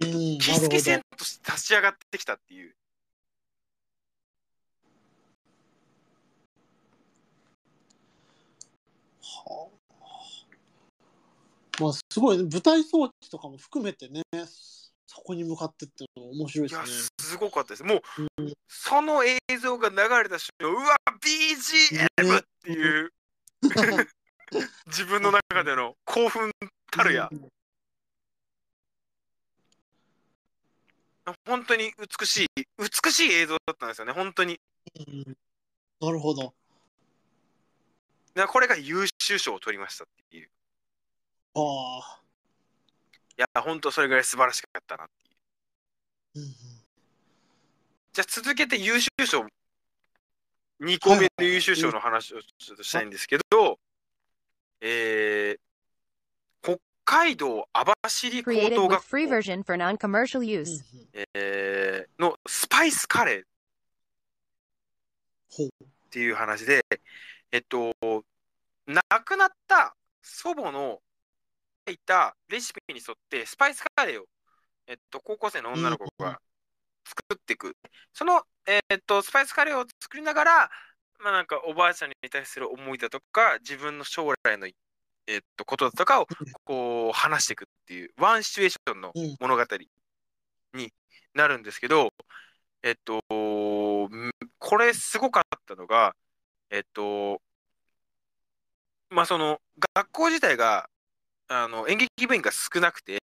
[0.00, 2.74] うんキスキ線として立ち上がってきたっていう。
[9.20, 9.78] はあ
[11.80, 14.22] まあすごいね舞台装置とかも含めてね
[15.10, 16.86] そこに向かってって面白いですね。
[17.18, 17.82] すごかったです。
[17.82, 18.00] もう、
[18.68, 20.96] その映像が流れた瞬間、うわ、
[22.20, 23.12] BGM っていう、
[24.86, 26.52] 自分の中での興奮
[26.90, 27.30] たるや。
[31.46, 34.60] 本当に美しい、美しい映像だったんですよね、本当に。
[34.94, 35.36] うん
[36.00, 36.54] なるほど。
[38.34, 40.50] でこれが優秀賞を取りましたっていう。
[41.54, 42.27] ああ。
[43.38, 45.06] いや、本当それぐらい素晴らしかったなっ
[46.34, 46.44] ていう。
[46.44, 46.78] うんうん
[48.10, 49.46] じゃあ続けて優秀賞、
[50.80, 53.78] 2個目の優秀賞の話をちょっとしたいんですけど、
[54.80, 55.58] えー、
[56.62, 59.06] 北海道網走高等学校.
[61.34, 65.70] えーのスパイスカレーっ
[66.10, 66.84] ていう話で、
[67.52, 67.92] えっと、
[68.86, 71.07] 亡くなった祖母の書
[71.88, 74.26] いたレシピに沿ってスパイスカレーを、
[74.86, 76.40] えっと、高校生の女の子が
[77.04, 77.76] 作っていく。
[78.12, 80.70] その、えっと、スパイスカレーを作りながら、
[81.20, 84.68] まあ、なんかおばあちゃんに対する思いだとか、自分の将来の、
[85.26, 86.26] えっと、ことだとかを
[86.64, 89.64] こう話していくっていう、ワンシチュエーションのうん物語
[90.74, 90.92] に
[91.34, 92.12] なるんですけど、
[92.82, 96.14] えっと、んこれすごかったのが、
[96.70, 97.40] えっと、
[99.10, 99.60] まあその
[99.94, 100.88] 学校自体が
[101.48, 103.18] あの演劇部員が少なくて、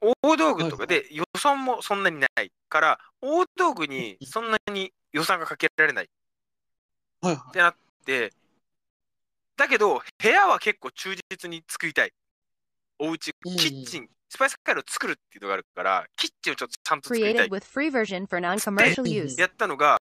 [0.00, 6.10] 大道具とかで予算もそんなにないから、大道具にそんなに予算がかけられない
[7.20, 8.32] はいはってなって、
[9.56, 12.12] だけど部屋は結構忠実に作りたい。
[12.98, 17.50] おうち、うんキッチン、スパイスカレーを作るっていうのがあるから、キッチンをちょっとちゃんと作りたい Created。
[17.50, 19.40] with free version for non-commercial use.
[19.40, 19.98] やったのが、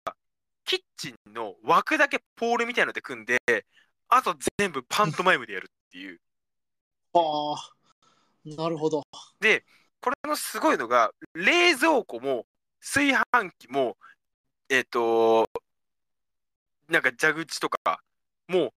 [0.66, 3.40] キッチンの枠だけポールみたいので組んで、
[4.10, 6.20] あと全部パントマイムでやるっていう。
[7.14, 7.18] い。
[7.18, 7.74] はあ。
[8.46, 9.04] なるほど。
[10.02, 12.46] これのすごいのが、冷蔵庫も
[12.82, 13.98] 炊飯器も、
[14.70, 15.50] えっ、と、
[16.90, 18.02] なんか蛇口とか、
[18.48, 18.74] も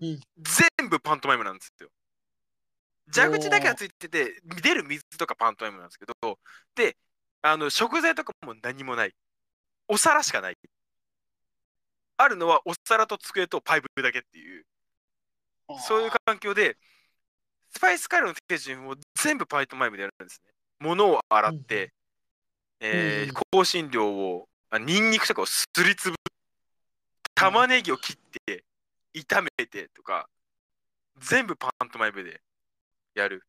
[0.00, 1.88] ううん全部パントマイムなんですよ。
[3.14, 6.38] 蛇口だけはついてて、出る水とかパントマイムなんですけど、
[6.74, 6.96] で、
[7.42, 9.14] あの食材とかも何もない。
[9.88, 10.56] お皿しかない。
[12.16, 14.66] あるのはお皿と机とパイプだけっていう、
[15.86, 16.78] そういう環境で、
[17.76, 20.52] スパイスカレーの手順を全部パイトマイムでやるんですね。
[20.78, 21.90] 物を洗って、うん
[22.80, 26.14] えーうん香辛料を、あニンニクとかをすりつぶっ
[27.34, 28.64] 玉ねぎを切って
[29.14, 30.28] 炒めてとか
[31.18, 32.40] 全部パントマイムで
[33.14, 33.42] やる。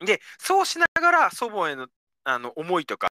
[0.00, 1.88] でそうしながら祖母への
[2.24, 3.08] あの思いとか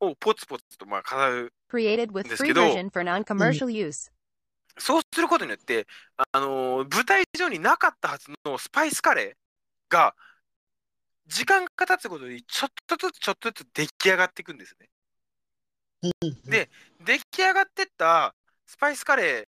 [0.00, 4.10] をポツポツとまあ語る Created with ですけど、version for non-commercial use.
[4.80, 5.86] そうすることによって、
[6.32, 10.14] あのー舞台上になかったはずのスパイスカレーが、
[11.26, 14.88] 時間が経つごとにちょっとずつちょっとずつ出来上がっていくんですね。
[16.02, 16.70] うんで
[17.04, 18.34] 出来上がってった
[18.66, 19.46] スパイスカレ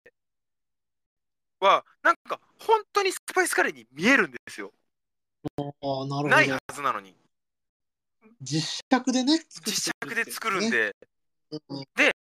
[1.62, 4.74] ーは、なんか本当にスパイスカレーに見えるんですよ。
[5.58, 6.60] なるないは。
[6.74, 7.16] ずなのに。
[8.42, 10.96] 実尺でね、実尺で作るんで。
[11.52, 12.12] うんで、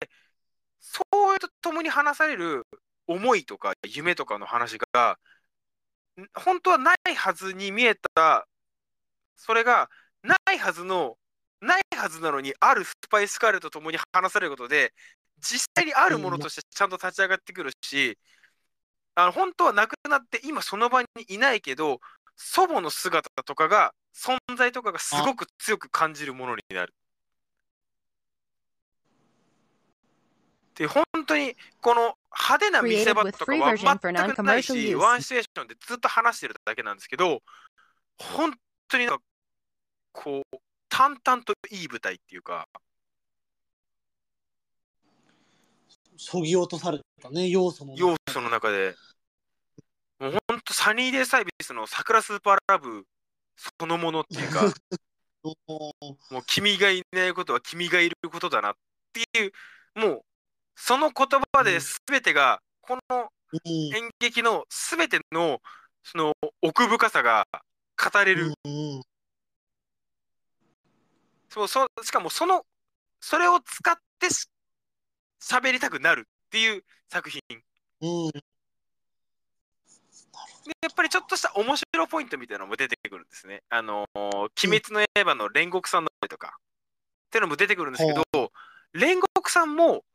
[0.79, 1.01] そ
[1.35, 2.65] うとともに話される
[3.11, 5.19] 思いとか夢とかの話が、
[6.35, 8.47] 本当はないはずに見えた、
[9.35, 9.89] それが
[10.23, 11.17] ないはずの、
[11.61, 14.93] ないはずなのにあるスパイスカーとともに話されることで、
[15.39, 18.17] 実際にあるものとしてちゃんと立ち上がってくるし、
[19.15, 21.99] あの本当はなくなって今その場にいないけど、
[22.35, 26.93] 祖母の姿とかが、存在とかがすごく強く感じるものになる。
[30.81, 37.43] で、本当にこの派手な見せ場とかは全くないし.ワンシチュエーションでずっと話してるだけなんですけど、
[38.17, 38.51] 本
[38.87, 39.23] 当になんか
[40.11, 40.57] こう、
[40.89, 42.67] 淡々といい舞台っていうか、
[46.17, 48.95] そぎ落とされたね、要素の中要素の中で、
[50.17, 53.05] もう本当サニーデイサービスの桜スーパーラブ
[53.55, 54.61] そのものっていうか、
[55.45, 55.93] のも
[56.39, 58.73] う君がいないことは君がいることだなっ
[59.13, 59.51] ていう、
[59.93, 60.25] もう
[60.75, 63.95] その言葉で全てが、このうん。
[63.95, 65.61] 演劇の全ての
[66.03, 67.45] その奥深さが
[67.97, 69.01] 語れる、うん
[71.49, 72.65] そうそしかもその
[73.19, 74.47] それを使ってし
[75.43, 77.41] 喋りたくなるっていう作品。
[77.49, 77.61] で
[78.01, 78.31] うん。
[80.81, 83.63] やっぱりちょっとした面白ポイントみたいなのも出てくるんですね。
[83.69, 88.51] あのー鬼滅の刃」の煉獄さんの声とかっていうのも出てくるんですけど
[88.95, 90.05] 煉獄さんも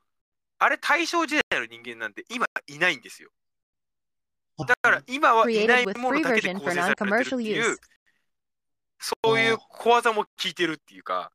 [0.58, 3.30] あれ大正時代の人間なんで今いないんですよ。
[4.66, 7.76] だから今はいないものだけで構成されてるっていう.
[8.98, 11.30] そういう小技も効いてるっていうか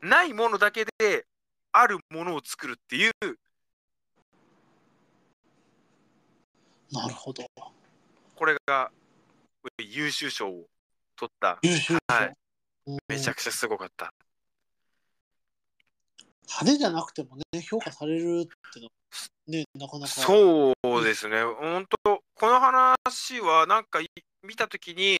[0.00, 1.26] ないものだけで
[1.72, 3.12] あるものを作るっていう
[6.92, 7.44] なるほど。
[8.36, 8.92] これが
[9.78, 10.68] 優秀賞を
[11.16, 12.32] 取った優秀はい
[12.86, 14.14] うんめちゃくちゃすごかった。
[16.48, 18.90] 派手じゃなくてもね、評価されるってのは
[19.48, 20.12] ね、なかなか。
[20.12, 24.08] そうですね、本当、この話はなんかい
[24.42, 25.18] 見たときに、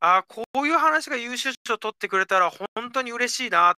[0.00, 3.76] あーこういう話が優秀賞取ってくれたら本当に嬉しいな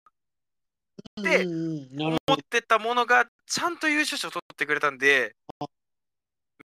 [1.22, 5.36] でうんうんうんなる思ほってたものがちゃんと優秀賞取ってくれたんで、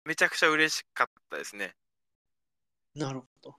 [0.05, 1.75] めちゃくちゃ嬉しかったですね。
[2.95, 3.07] ど。
[3.07, 3.55] なるほど。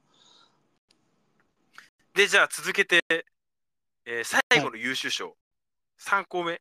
[2.14, 3.00] で、じゃあ続けて、
[4.04, 5.36] えー最後の優秀賞、
[5.98, 6.60] 3校目。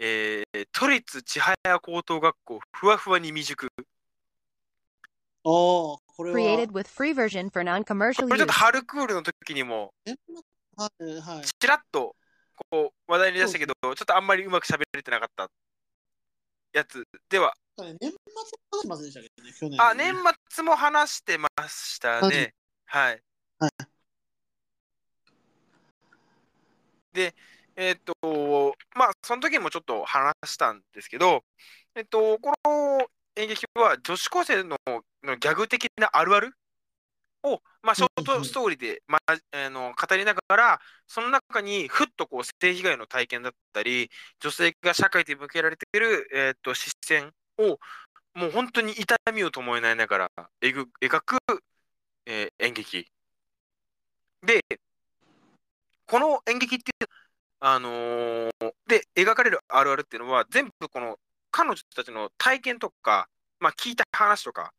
[0.00, 3.68] えー都立千早高等学校ふわふわに未熟。
[3.76, 3.80] あ
[5.44, 6.38] あ、これは。
[6.38, 9.92] Created with free version for non-commercial これちょっと.春クールの時にも
[10.76, 11.44] はいはい。
[11.44, 12.14] ちらっと
[12.70, 15.50] こう話題に出したけど、ちょっとあんまりうまく喋れてなかった
[16.72, 18.10] やつでは、年末
[18.72, 19.80] 話しませんでしたけどね、去年。
[19.82, 20.14] あ、年
[20.50, 22.54] 末も話してましたね。
[22.86, 23.22] はい。
[23.58, 23.70] はい
[27.12, 27.34] で、
[27.78, 31.44] えっ、と、まあ、その時もちょっと話したんですけど、
[31.94, 34.76] えっ、と、この演劇は女子高生の
[35.22, 36.52] のギャグ的なあるある
[37.44, 44.10] を、まあ、ショートストーリーで、まあ、あの語りながら、その中にふっとこう性被害の体験だったり、
[44.40, 47.78] 女性が社会で向けられている、えー、と視線を、
[48.34, 51.38] もう本当に痛みを伴いながら描く描く、
[52.26, 53.06] えー演劇。
[54.42, 54.64] で、
[56.06, 57.08] この演劇っていう、
[57.60, 58.50] あのー
[58.86, 61.18] で描かれるあるあるっていうのは、全部この
[61.50, 63.28] 彼女たちの体験とか、
[63.60, 64.72] まあ、聞いた話とか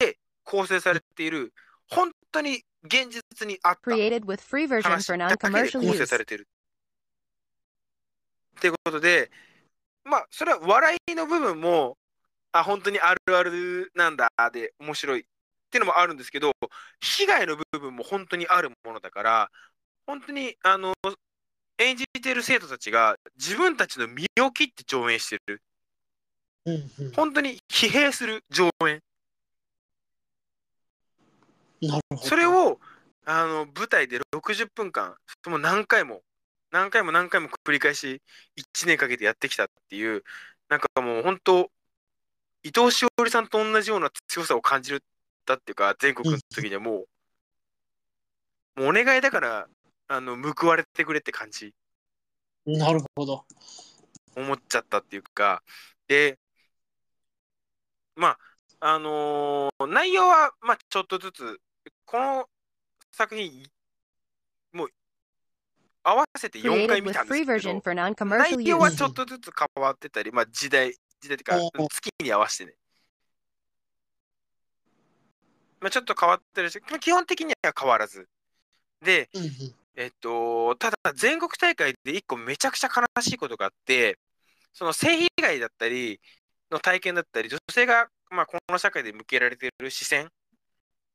[0.00, 1.52] で構成されている、
[1.88, 3.90] 本当に現実にあった
[4.82, 6.48] 話だけで構成.されてる。
[8.58, 9.30] っていうことで、
[10.04, 11.96] まあ、それは笑いの部分も、
[12.52, 15.24] あ、本当にあるあるなんだで面白いっ
[15.70, 16.52] ていうのもあるんですけど、
[17.00, 19.50] 被害の部分も本当にあるものだから、
[20.06, 20.94] 本当に、あの、
[21.78, 25.62] 演じている生徒たちが自分たちの身を切って上演してる。
[26.66, 29.00] うんうん本当に疲弊する上演。
[31.82, 32.22] なるほど。
[32.22, 32.80] それを
[33.26, 35.14] あの舞台で60分間、
[35.46, 36.22] もう何回も
[36.74, 38.20] 何回も何回も繰り返し
[38.56, 40.24] 1年かけてやってきたっていう、
[40.68, 41.70] なんかもう本当、
[42.64, 45.00] 伊藤詩織さんと同じような強さを感じるっ
[45.46, 47.04] たっていうか、全国の時にはも
[48.76, 49.68] う、もうお願いだから、
[50.08, 51.74] あの、報われてくれって感じ。
[52.66, 53.44] なるほど。
[54.36, 55.62] 思っちゃったっていうか、
[56.08, 56.38] で、
[58.16, 58.38] まあ、
[58.80, 61.60] あのー内容は、まあ、ちょっとずつ、
[62.04, 62.48] この
[63.12, 63.64] 作品、
[64.72, 64.88] もう、
[66.02, 72.76] 合わせて4回見たんで free すけ version ど、for non-commercial 内容は.ちょっとずつ変わってたり、まあ、時代、時代っていうかお、月に合わせてね。
[75.80, 78.28] まあ、ちょっと変わってるし、基本的には変わらず。
[79.02, 79.28] で、
[79.96, 84.18] えっと、ただ、全国大会で一個めちゃくちゃ悲しいことがあって、
[84.72, 86.20] その性被害だったり
[86.70, 90.30] の体験だったり、女性が、まあ、この社会で向けられている視線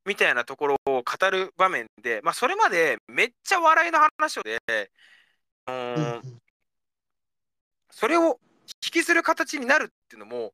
[0.05, 4.59] みたいなところを語る場面で、まあ、それまでめっちゃ笑いの話をで、
[5.67, 6.39] ううん。
[7.91, 8.39] それを
[8.85, 10.53] 引きずる形になるっていうのも、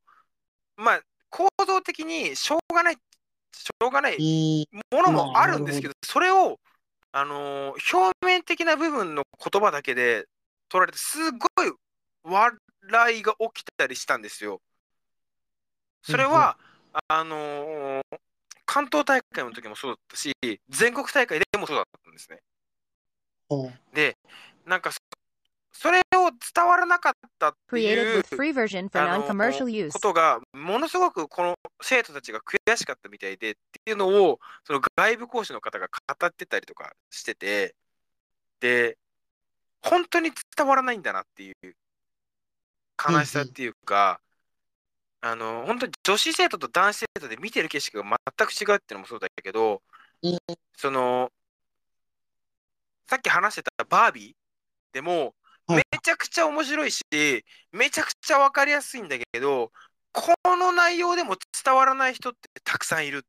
[0.78, 4.82] まあ、構造的にしょうがない、しょうがないうん。
[4.92, 6.60] ものもあるんですけど、それを、
[7.18, 10.28] あのー表面的な部分の言葉だけで
[10.70, 11.72] 取られて、すごい
[12.24, 14.62] 笑いが起きたりしたんですよ。
[16.04, 16.58] それは、
[17.08, 18.20] あのー
[18.68, 20.34] 関東大会の時もそうだったし、
[20.70, 22.42] 全国大会でもそうだったんですね。
[23.94, 24.18] で、
[24.66, 24.92] なんか
[25.76, 28.24] そ、それを伝わらなかったっていう.
[29.92, 37.76] ことがものすごくこの生徒たちが悔しかったみたいでっていうのをその外部講師の方が語ってたりとかしてて
[38.60, 38.98] で
[39.82, 41.76] 本当に伝わらないんだなっていう
[42.98, 44.20] 悲しさっていうか、
[45.22, 49.82] あの本当に女子生徒と男子生徒で見てる景色が全く違うっていうのもそうだけど、
[50.24, 50.38] うん
[50.78, 51.32] その
[53.08, 54.34] さっき話してたバービー
[54.94, 55.34] でもはい
[55.68, 57.02] めちゃくちゃ面白いし、
[57.72, 59.72] めちゃくちゃ分かりやすいんだけど、
[60.12, 63.26] この内容でも伝わらない人ってたくさんいる。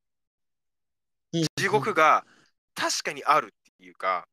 [1.56, 2.24] 地獄が
[2.74, 4.28] 確かにあるっていうか、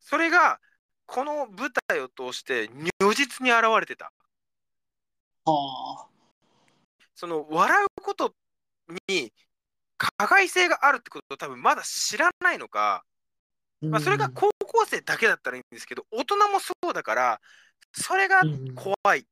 [0.00, 0.60] それが
[1.06, 2.68] この舞台を通して
[3.00, 4.12] 如実に現れてた。
[5.44, 6.06] はあ。
[7.14, 8.34] その笑うこと
[9.08, 9.32] に
[9.96, 13.04] 加害性があるってことを多分まだ知らないのか、
[13.82, 17.40] まあ、それが高校生だけだったらいいんですけど、大人もそうだから、
[17.92, 19.26] それがうん怖い。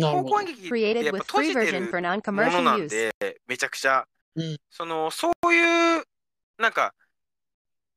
[0.00, 0.40] 高校。
[0.40, 3.14] 演劇って Created やっぱ with 閉じて version る for もの non-commercial なん.で、
[3.46, 4.06] めちゃくちゃ、
[4.36, 6.04] うんそのそういう
[6.58, 6.94] なんか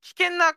[0.02, 0.54] 危険な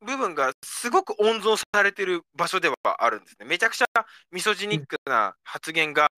[0.00, 3.46] 部分がすごく温存されてる場所ではあるんですね。
[3.46, 3.86] めちゃくちゃ
[4.30, 6.08] ミソジニックな発言が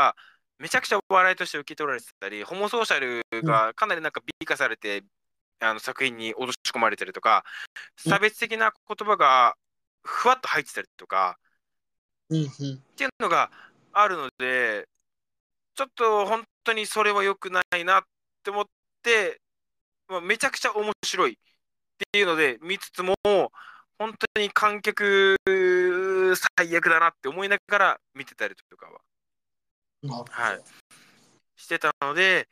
[0.58, 5.04] めちゃくちゃ笑いとして受け取られてたり、ホモソーシャルがかなりなんか美化されて、
[5.60, 7.44] あの作品に落とし込まれてるとか、
[8.04, 8.12] うん。
[8.12, 9.56] 差別的な言葉が
[10.02, 11.38] ふわっと入ってたりとか、
[12.28, 12.46] うんうん。
[12.46, 12.48] っ
[12.96, 13.50] ていうのが
[13.92, 14.88] あるので、
[15.74, 18.02] ちょっと本当にそれは良くないなっ
[18.42, 18.64] て思っ
[19.02, 19.40] て、
[20.08, 21.36] まあ、めちゃくちゃ面白いっ
[22.12, 23.14] ていうので見つつも、
[23.98, 25.36] 本当に観客
[26.58, 29.00] 最悪だなって思いながら見てたりとかは。
[30.30, 30.62] はい、
[31.56, 32.48] してたので、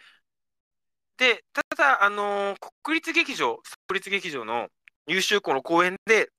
[1.17, 4.69] で、ただ、あのー国立劇場、国立劇場の
[5.07, 6.31] 優秀校の公演で、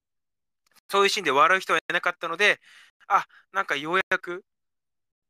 [0.90, 2.60] そういうシーンで笑う人はいなかったので、
[3.08, 4.44] あ、なんかようやく、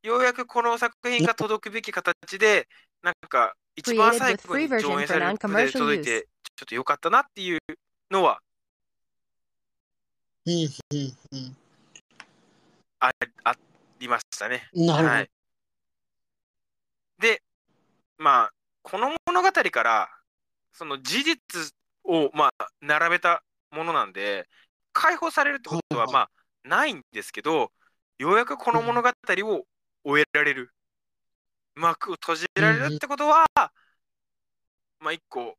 [0.03, 2.67] ようやくこの作品が届くべき形で、
[3.01, 7.59] なんか一番最後に上演されるので届い.て、ちょっと良かったなっていう
[8.11, 8.39] のは
[10.45, 10.69] うん
[11.31, 11.57] うん
[12.99, 13.11] あ
[13.43, 13.55] あ
[13.99, 14.69] りましたね。
[14.73, 14.85] うん。
[14.85, 15.15] なるほど。
[15.15, 15.29] はい、
[17.19, 17.41] で、
[18.17, 18.51] まあ、
[18.85, 20.09] この物語から、
[20.71, 24.47] その事実を、まあ、並べたものなんで、
[24.93, 26.29] 解放されるってことは、はいまあ、
[26.63, 27.71] ないんですけど、
[28.19, 29.63] ようやくこの物語を
[30.03, 30.71] 終えられる、
[31.73, 33.47] 幕を閉じられるってことは、
[34.99, 35.55] まあ、一個、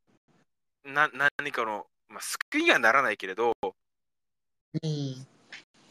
[0.85, 5.27] な何かの、まあ、救いにはならないけれど、うん。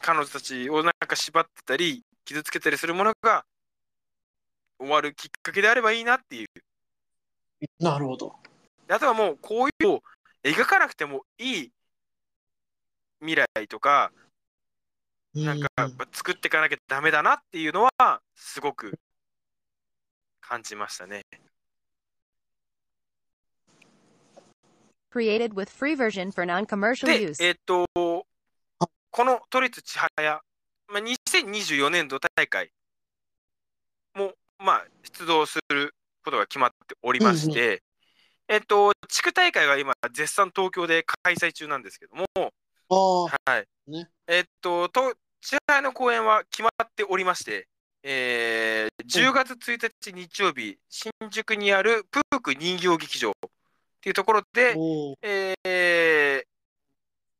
[0.00, 3.44] 彼女たちをなんか縛ってたり、傷つけたりするものが
[4.78, 6.65] 終わるきっかけであればいいなっていう。
[7.78, 8.34] なるほど。
[8.86, 10.02] であとはもうこういうのを
[10.44, 11.72] 描かなくてもいい
[13.20, 14.12] 未来とか、
[15.34, 18.98] なんかやっぱ作っていかなきゃダメだなっていうのはすごく
[20.40, 21.22] 感じましたね。
[25.12, 27.42] Created with free version for non-commercial で、use.
[27.42, 28.24] えっと、こ
[29.24, 30.42] の都立千早、
[30.88, 32.70] まあ、2024年度大会
[34.14, 35.94] も、まあ、出動する
[36.26, 37.82] ことが決まっておりまして、
[38.48, 42.26] えっと、地区大会が今、絶賛東京で開催中なんですけども、
[43.46, 43.90] はい。
[43.90, 44.08] ね。
[44.26, 47.68] えっと、と、支配の公演は決まっておりまして、
[48.02, 53.34] えー、10月1日日曜日、新宿にあるプーク人形劇場っ
[54.00, 54.76] ていうところで、
[55.22, 56.44] えー、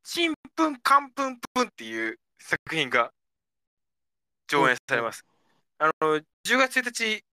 [0.05, 3.11] ちんぷんかんぷんぷんっていう作品が
[4.47, 5.25] 上演されます。
[5.79, 7.25] あの、10月1日、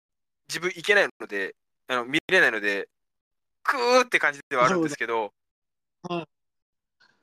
[0.54, 1.56] 自分行けないので、
[1.88, 2.88] あの見れないので、
[3.64, 5.34] クーって感じではあるんですけど、
[6.04, 6.28] はい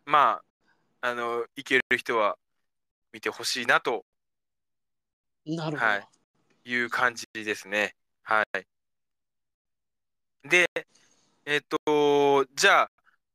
[0.04, 0.40] ま
[1.00, 2.36] あ、あの、行ける人は
[3.12, 4.04] 見てほしいなと
[5.46, 5.90] なるほど。
[5.90, 6.08] はい
[6.64, 7.94] いう感じですね。
[8.22, 8.66] はい。
[10.48, 10.66] で、
[11.46, 12.90] えっと、じゃあ、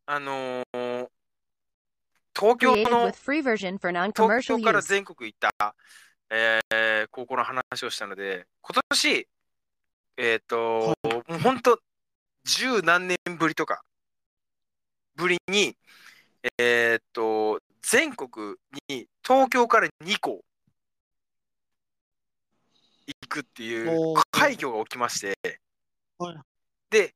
[0.07, 1.07] あのー
[2.37, 5.75] 東京の東京から.全国行った、
[6.29, 9.27] えー高校の話をしたので、今年、
[10.17, 11.79] えっ、と、もう本当、
[12.43, 13.83] 十何年ぶりとか、
[15.15, 15.75] ぶりに、
[16.57, 18.55] えっ、と、全国
[18.89, 20.43] に東京から2校
[23.07, 25.37] 行くっていう快挙が起きまして、
[26.17, 26.37] はい。
[26.89, 27.13] で、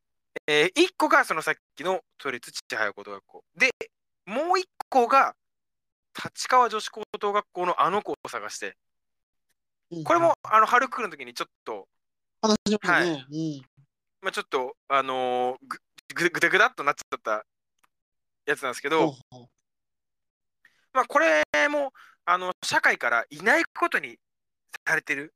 [0.47, 3.43] え1個がそのさっきの都立千早高等学校。
[3.55, 3.71] で、
[4.25, 5.35] もう1個が
[6.23, 8.75] 立川女子高等学校のあの子を探して、
[9.91, 10.03] うん。
[10.03, 11.87] これも、あの春来るの時にちょっと、
[12.41, 13.11] 話しまね。
[13.11, 13.61] はうん。
[14.21, 15.79] まあ、ちょっと、あのーぐ
[16.15, 17.45] ぐぐだぐだっとなっちゃった
[18.45, 19.47] やつなんですけど、ほうほう
[20.91, 21.93] まあ、これも
[22.25, 24.17] あの社会からいないことに
[24.87, 25.33] されてる、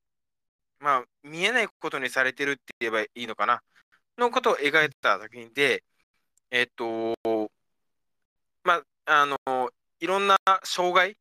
[0.80, 3.62] まあ、見えないことにされてるって言えばいいのかな、
[4.18, 5.84] のことを描いた作品で、
[6.50, 7.16] えっと、
[8.64, 9.38] まあ、あの、
[10.00, 11.16] いろんな障害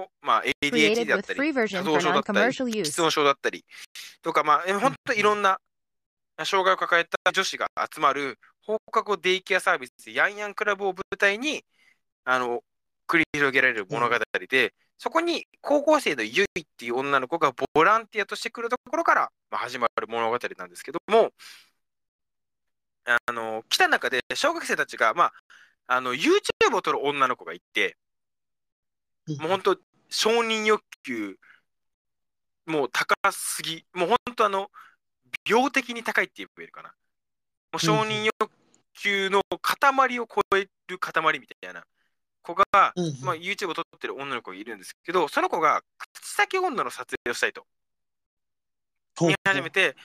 [0.00, 3.02] を、まあ、ADHD だったり、多動症だったり、use.
[3.02, 3.64] 音症だったり
[4.22, 5.58] とか、まあ、え本当いろんな
[6.44, 11.64] 障害を抱えた女子が集まる放課後デイケアサービス、ヤンヤンクラブを舞台に、
[12.24, 12.62] あの、
[13.08, 14.16] 繰り広げられる物語
[14.48, 21.30] で、そこに高校生のゆいっていう女の子がボランティアとして来るところから、まあ、始まる物語なんですけども、
[23.04, 25.32] あの、来た中で小学生たちが、まあ、
[25.86, 27.96] あの、YouTube を撮る女の子がいて、
[29.38, 29.78] もう本当、
[30.08, 31.36] 承認欲求、
[32.66, 34.70] もう高すぎ、もう本当あの、
[35.48, 36.90] 病的に高いって言えるかな。
[36.90, 36.94] も
[37.76, 38.50] う承認欲
[38.94, 41.84] 求の塊を超える塊みたいな。
[42.42, 42.64] 子が、
[43.22, 47.66] まあ、YouTube を撮ってる女の子がいるんですけど、その子が口先女の撮影をしたいと。
[49.20, 49.96] 見始めて、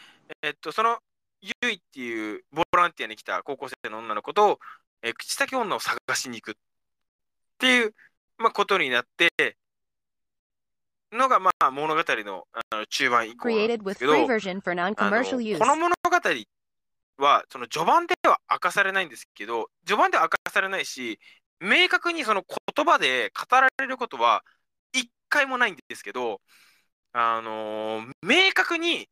[0.41, 0.97] えっと、その
[1.41, 4.59] ゆいっていうボランティアに来た高校生の女の子と、
[5.01, 6.55] えー口先女を探しに行くっ
[7.59, 7.93] ていう、
[8.37, 9.57] まあ、ことになって、
[11.13, 14.27] のが、まあ、物語のあの中盤以降なんですけど.
[15.59, 16.19] この物語
[17.17, 21.19] は、その序盤では明かされないんですけど、序盤では明かされないし、
[21.59, 22.43] 明確にその
[22.75, 24.43] 言葉で語られることは
[24.91, 26.41] 一回もないんですけど、
[27.13, 29.07] あのー明確に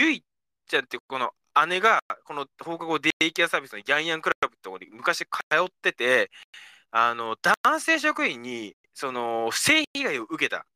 [0.00, 0.24] ゆい
[0.66, 1.30] ちゃんってこの
[1.68, 5.26] 姉がこの放課後デイケアサービスのヤンヤンクラブってところに昔通
[5.62, 6.30] ってて、
[6.90, 10.66] あの男性職員にその性被害を受けた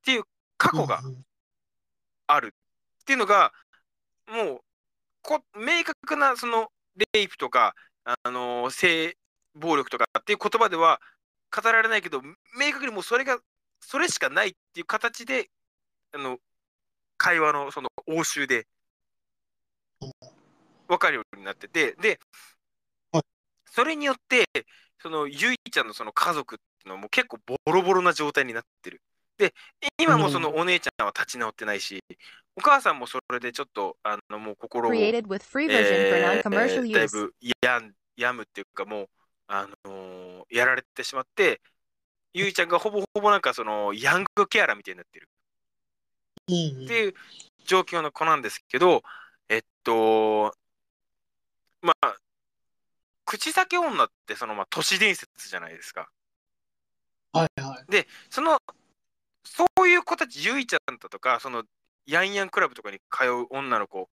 [0.00, 0.22] っていう
[0.56, 1.00] 過去が
[2.26, 2.54] ある
[3.02, 3.52] っていうのが、
[4.28, 4.60] もう
[5.22, 6.68] こ明確なその
[7.14, 7.74] レイプとか、
[8.04, 9.16] あの性
[9.54, 11.00] 暴力とかっていう言葉では
[11.54, 12.22] 語られないけど、
[12.58, 13.38] 明確にもうそれが、
[13.80, 15.50] それしかないっていう形で、
[16.12, 16.38] あの
[17.16, 18.66] 会話のその応酬で
[20.88, 22.18] 分かるようになってて、で
[23.12, 23.22] はい、
[23.64, 24.46] それによって、
[25.02, 29.02] そのゆいちゃんのその家族っていうのはもう結構ボロボロな状態になってる。
[29.40, 29.54] で、
[29.98, 32.04] 今もそのお姉ちゃんは立ち直ってないし、
[32.56, 39.08] お母さんもそれでちょっと、あのもう心を、えーだい.ぶやん病むっていうか、もう、
[39.48, 41.60] あのーやられてしまって、
[42.34, 45.28] ゆいちゃんがほぼほぼなんかそのヤングケアラーみたいになってる
[46.84, 47.14] っていう
[47.64, 49.02] 状況の子なんですけど、
[49.48, 50.52] えっと、
[51.80, 52.16] まあ、
[53.24, 56.10] 口先女ってそのまあ都市伝説じゃないですか。
[57.32, 57.90] はいはい。
[57.90, 58.58] で、その、
[59.44, 61.64] そういう子たち、ゆいちゃんだとか、その、
[62.06, 64.06] ヤンヤンクラブとかに通う女の子っ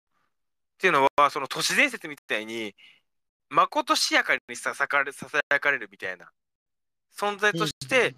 [0.79, 2.75] ていうのは、その都市伝説みたいに、
[3.49, 6.31] まことしやかにささかれささやかれるみたいな
[7.17, 8.15] 存在として、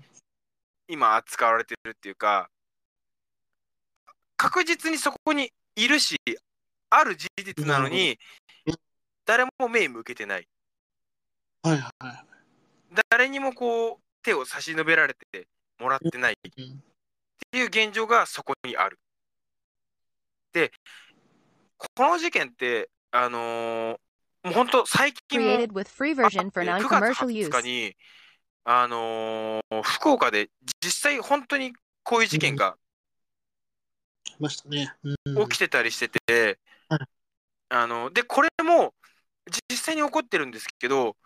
[0.89, 2.51] 今扱われてるっていうか、
[4.37, 6.17] 確実にそこにいるし、
[6.91, 8.19] ある事実なのに
[9.27, 10.49] 誰も目向けてない。
[11.63, 11.93] はいはい。
[13.11, 15.47] 誰にもこう、手を差し伸べられて
[15.79, 16.39] もらってない。
[17.53, 18.99] うんっていう現状がそこにある。
[20.53, 20.73] で、
[21.77, 23.99] この事件って、あのー
[24.45, 27.97] もう本当最近も、free version for 9月 non-commercial 20日.に、
[28.65, 30.51] あのー福岡で
[30.83, 31.73] 実際本当に
[32.03, 32.77] こういう事件が
[35.49, 36.59] 起きてたりしてて、
[36.89, 37.01] はい
[37.71, 38.95] あのでこれも
[39.71, 41.17] 実際に起こってるんですけど、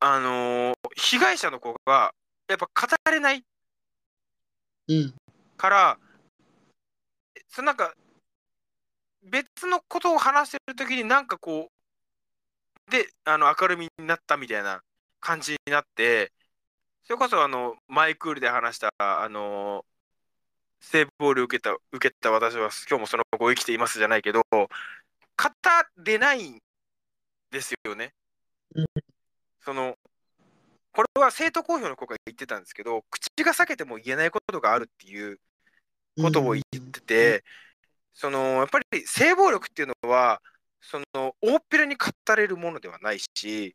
[0.00, 2.14] あのー被害者の子が
[2.48, 3.44] やっぱ語れない
[4.88, 5.14] うん。
[5.56, 5.98] から
[7.48, 7.94] そのなんか
[9.22, 11.70] 別のことを話してる時になんかこ
[12.88, 14.82] うであの明るみになったみたいな
[15.20, 16.32] 感じになって
[17.04, 19.84] それこそあのマイクールで話したあの
[20.80, 24.68] 性暴力を受けた受けた私は今日もその後生きていますじゃないけど語
[26.04, 26.58] れないん
[27.50, 28.12] ですよね。
[28.74, 28.86] うん
[29.64, 29.96] その
[30.92, 35.38] これは生徒公表の子が言ってたんですけど口が裂けても言えないことがあるっていう
[36.20, 37.44] ことを言ってて、
[38.12, 40.42] そのやっぱり性暴力っていうのは
[40.80, 43.74] その大っぴらに語れるものではないし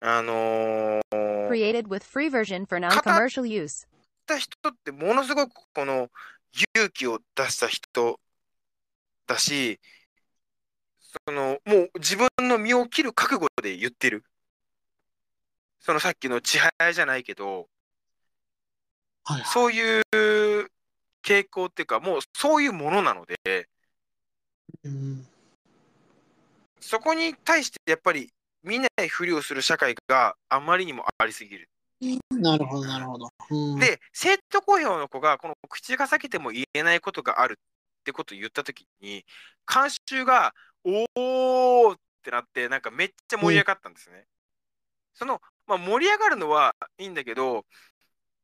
[0.00, 3.86] あのー、Created with free version for non-commercial use.
[3.86, 3.88] っ
[4.26, 6.10] た人ってものすごくこの
[6.74, 8.18] 勇気を出した人
[9.26, 9.78] だし
[11.26, 14.24] そのもう自分の身を切る覚悟で言ってる
[15.86, 17.68] そのさっきの千早じゃないけど
[19.22, 19.44] はいはい。
[19.44, 20.02] そういう
[21.24, 23.68] 傾向っていうかもうそういうものなので
[24.82, 25.24] うん。
[26.80, 28.32] そこに対してやっぱり
[28.64, 31.68] 見ないふりをする社会があまりにもありすぎる。
[32.30, 33.28] なるほど、なるほど。
[33.50, 39.24] うん、で生徒公表の子がこの口が裂けても言えないことがあるってことを言った時に
[39.64, 44.26] 観衆が「おー!」ってなってなんかめっちゃ盛り上がったんですね。
[45.16, 47.64] その、まあ、盛り上がるのはいいんだけど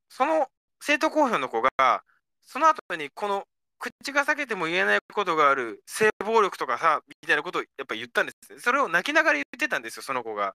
[0.09, 0.49] その
[0.81, 2.03] 生徒公表の子が
[2.43, 3.45] その後にこの
[3.79, 8.61] 口が裂けても言えないことがある性暴力とかさみたいなことをやっぱ言ったんですね。
[8.61, 10.55] それを泣きながら言ってたんですよその子が。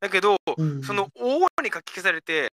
[0.00, 2.52] だけどうん、その大声に書き消されて、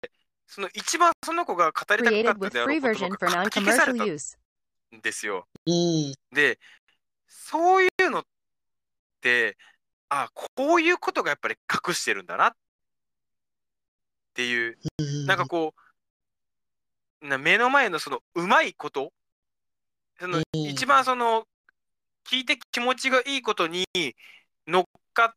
[0.47, 5.47] その一番その子が語りたかったであろうことが書き消されたん.ですよ。
[5.65, 6.13] うん。
[6.31, 6.59] で、
[7.27, 8.23] そういうのっ
[9.21, 9.57] て、
[10.09, 11.55] あ、こういうことがやっぱり
[11.87, 12.51] 隠してるんだなっ
[14.39, 15.25] ていう、うん。
[15.25, 15.73] なんかこ
[17.21, 19.11] う、な目の前のそのうまいこと、
[20.17, 21.45] そのうん一番その
[22.25, 23.85] 聞いて気持ちがいいことに
[24.65, 24.83] 乗っ
[25.13, 25.33] かっ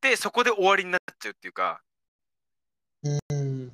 [0.00, 1.82] て、そこで終わりになっちゃうっていうか、
[3.02, 3.72] うん。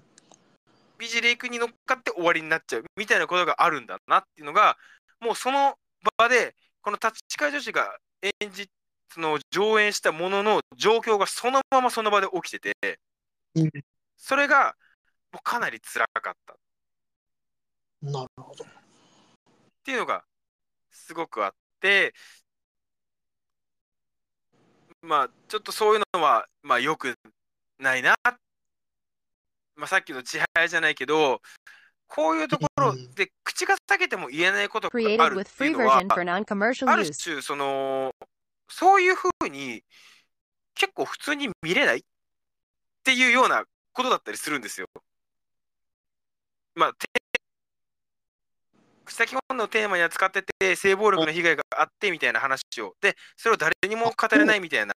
[0.96, 4.78] ビジレイクに乗っかって終わりになっちゃうみたいなことがあるんだなっていうのが
[5.20, 5.74] もうその
[6.16, 8.70] 場でこの立川女子が演じ
[9.12, 12.98] その上演したものの状況がそのままその場で起きてて
[13.54, 13.70] うん
[14.16, 14.76] それが
[15.32, 16.56] もうかなり辛かったっ
[18.02, 18.64] なるほど。
[19.84, 20.24] ていうのが
[20.90, 22.14] すごくあって
[25.02, 27.14] まあちょっとそういうのはまあよく
[27.78, 28.14] ないな、
[29.76, 31.40] まあ、さっきの千早じゃないけど
[32.08, 38.12] こういうところうんで口が裂けても言えないことがあ Created る with ってい free うのは version for non-commercial ある.種その
[38.68, 39.82] そういうふうに
[40.74, 42.02] 結構普通に見れないっ
[43.04, 43.64] ていうような
[43.96, 44.88] ことだったりするんですよ。
[46.74, 47.06] まあ、て
[49.08, 52.94] 先ほどのテーマに扱ってて性暴力の被害があってみたいな話を。
[53.00, 54.94] でそれを誰にも語れないみたいな。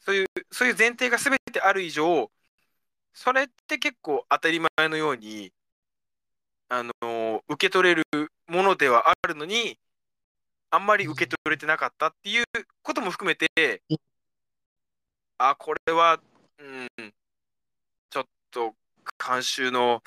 [0.00, 2.30] そういうそういう前提が全てある以上
[3.14, 5.52] それって結構当たり前のように
[6.68, 8.04] あの受け取れる
[8.46, 9.78] ものではあるのに
[10.70, 12.44] あんまり受け取れてなかったっていう
[12.82, 13.98] ことも含めてうん。
[15.40, 16.20] あこれは、
[16.58, 17.12] うん、
[18.10, 18.74] ちょっと
[19.24, 20.02] 監修の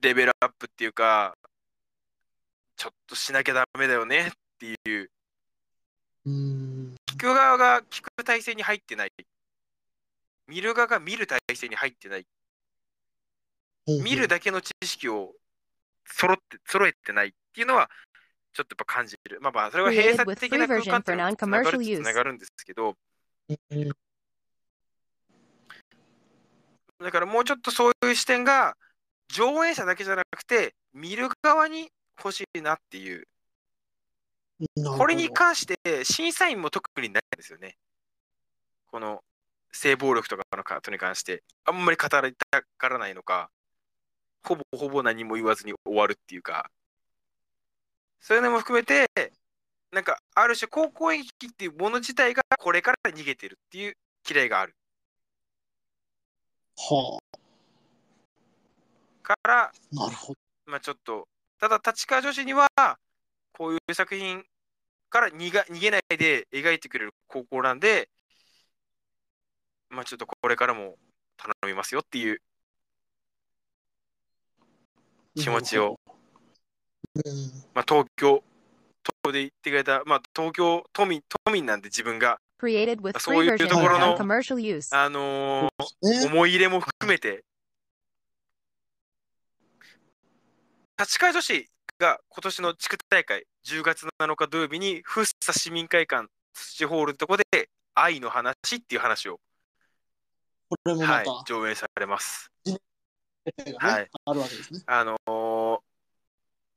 [0.00, 1.36] レベルアップっていうか
[2.80, 5.10] ちょっとしなきゃダメだよねっていう。
[6.24, 6.94] うん。
[7.06, 9.10] 聞く側が聞く体制に入ってない。
[10.48, 12.26] 見る側が見る体制に入ってない。
[13.86, 15.34] 見るだけの知識を
[16.06, 17.90] 揃って揃えてないっていうのは
[18.54, 19.38] ちょっとやっぱ感じる。
[19.42, 21.42] まあまあそれは閉鎖的な空間っていうのにつ
[22.00, 22.96] ながるんですけど、
[23.70, 23.92] うん
[27.00, 28.76] だからもうちょっとそういう視点が
[29.28, 33.26] 上演者だけじゃなくて見る側に欲しいなっていう。
[34.98, 37.78] これに関して審査員も特にないんですよね。
[38.90, 39.22] この
[39.72, 41.42] 性暴力とかのことに関して。
[41.64, 43.50] あんまり語りたがらないのか、
[44.42, 46.70] ほぼほぼ何も言わずに終わるっていうか、
[48.20, 49.06] そういうのも含めて、
[49.92, 53.96] なんかある種高校演劇っていうもの自体がこれから逃げてるっていう
[54.28, 54.76] 嫌いがある
[56.88, 57.18] は
[59.22, 60.38] から、あ、なるほど。
[60.66, 61.28] まあちょっと、
[61.58, 62.68] ただ立川女子には
[63.52, 64.42] こういう作品
[65.10, 68.08] から逃が逃げないで描いてくれる高校なんで、
[69.90, 70.96] まあちょっとこれからも
[71.36, 72.40] 頼みますよっていう
[75.34, 76.00] 気持ちを。
[77.14, 77.50] うん。
[77.74, 78.42] まあ、東京、
[79.02, 84.94] 東京で言ってくれた、まあ、東京都民、都民なんで自分が、Created with そう free いう version と for ころの use.
[84.94, 86.26] あのーね。
[86.26, 87.42] 思い入れも含めて、
[90.98, 97.44] 立川女子が今年の地区大会、10月7日土曜日に、福生市民会館土ホールってとこで、
[97.94, 99.40] 愛の話っていう話を、
[100.68, 102.50] これもはい上演されます。
[103.78, 104.82] はいあるわけですね。
[104.86, 105.78] あのー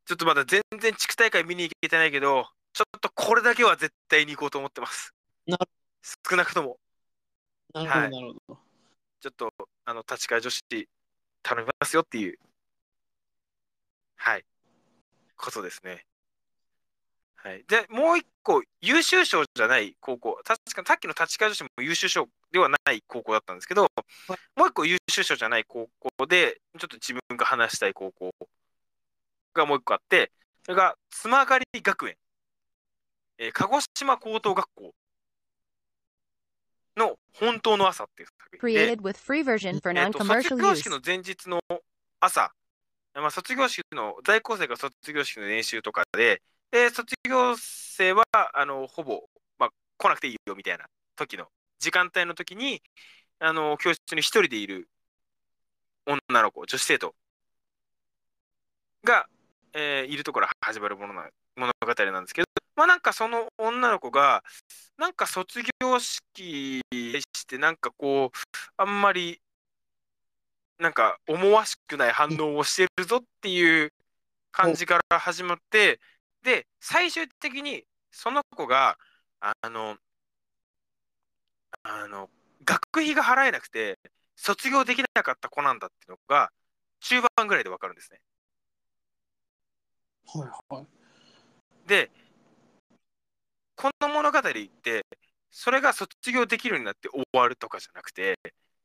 [0.05, 5.12] ちょっとまだ全然地区大会見に行けてないけど、ちょっとこれだけは絶対に行こうと思ってます。
[5.48, 5.68] なる
[6.30, 6.80] 少なくとも、
[7.74, 8.12] なるほど、はい。
[8.12, 8.60] なるほど。
[9.20, 9.54] ちょっと、
[9.86, 10.62] あの、立川女子
[11.41, 12.38] 頼みますよっていう、
[14.16, 14.46] はい、
[15.36, 16.06] ことですね。
[17.36, 17.64] はい。
[17.68, 23.88] で、もう一個、優秀賞じゃない高校、確かにさっきの立川女子も優秀賞ではない高校だったんですけど、
[24.56, 28.32] もう一個優秀賞じゃない高校で、ちょっと自分が話したい高校
[29.54, 30.32] がもう一個あって、
[30.64, 32.18] それが、つまがり学園、
[33.38, 34.94] えー鹿児島高等学校
[36.98, 38.98] の本当の朝っていう作品で、
[40.02, 41.62] えーと卒業.式の前日の
[42.20, 42.52] 朝、
[43.16, 46.41] まあ、卒業式の在校生が卒業式の練習とかで、
[46.72, 48.24] で卒業生は
[48.54, 49.24] あのほぼ、
[49.60, 50.86] まあ、来なくていいよみたいな
[51.16, 51.48] 時の
[51.80, 52.82] 時間帯の時に
[53.39, 54.88] あの教室に一人でいる
[56.06, 57.16] 女の子、女子生徒
[59.04, 59.28] が、
[59.74, 64.43] えーいるところ始まるものな物語なんですけど、まあなんかその女の子が、
[64.97, 68.38] なんか卒業式して、なんかこう、
[68.78, 69.41] あんまり、
[70.80, 73.93] なんか思わしくない反応をしてるぞっていう
[74.51, 75.99] 感じから始まって、
[76.43, 78.97] で、最終的にその子が、
[79.39, 79.97] あの、
[81.84, 82.30] あの、
[82.65, 83.99] 学費が払えなくて、
[84.36, 86.51] 卒業できなかった子なんだっていうのが、
[87.01, 88.19] 中盤ぐらいでわかるんですね。
[90.26, 90.86] はいはい。
[91.88, 92.09] で、
[93.84, 95.05] この物語って、
[95.51, 98.39] それが卒業できるようになって終わるとかじゃなくて、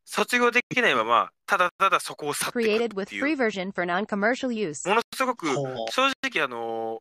[0.05, 3.25] 卒業できないまま、ただただそこを去ってい Created く with っていう。
[3.25, 4.89] Free version for non-commercial use.
[4.89, 5.47] ものすごく
[5.93, 7.01] 正直あの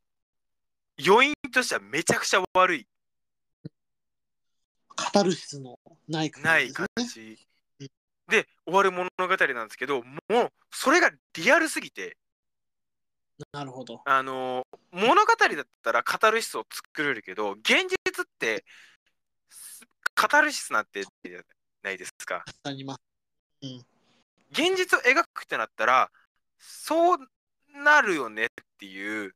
[1.04, 2.88] 余韻としてはめちゃくちゃ悪い。
[4.96, 6.88] カタルシスのない感じないですね。
[6.96, 7.48] 感じ。
[7.80, 7.88] うん。
[8.30, 12.16] で終わる物語なんですけどもうそれがリアルすぎて
[13.52, 14.02] なるほど。
[14.06, 18.66] あの物語だったらカタルシスを作れるけど現実って
[20.16, 21.04] カタルシスなんて
[21.84, 22.44] ないですか？
[22.64, 23.02] あります。
[24.52, 26.10] 現実を描くってなったら
[26.58, 27.18] そう
[27.84, 28.48] なるよねっ
[28.80, 29.36] ていう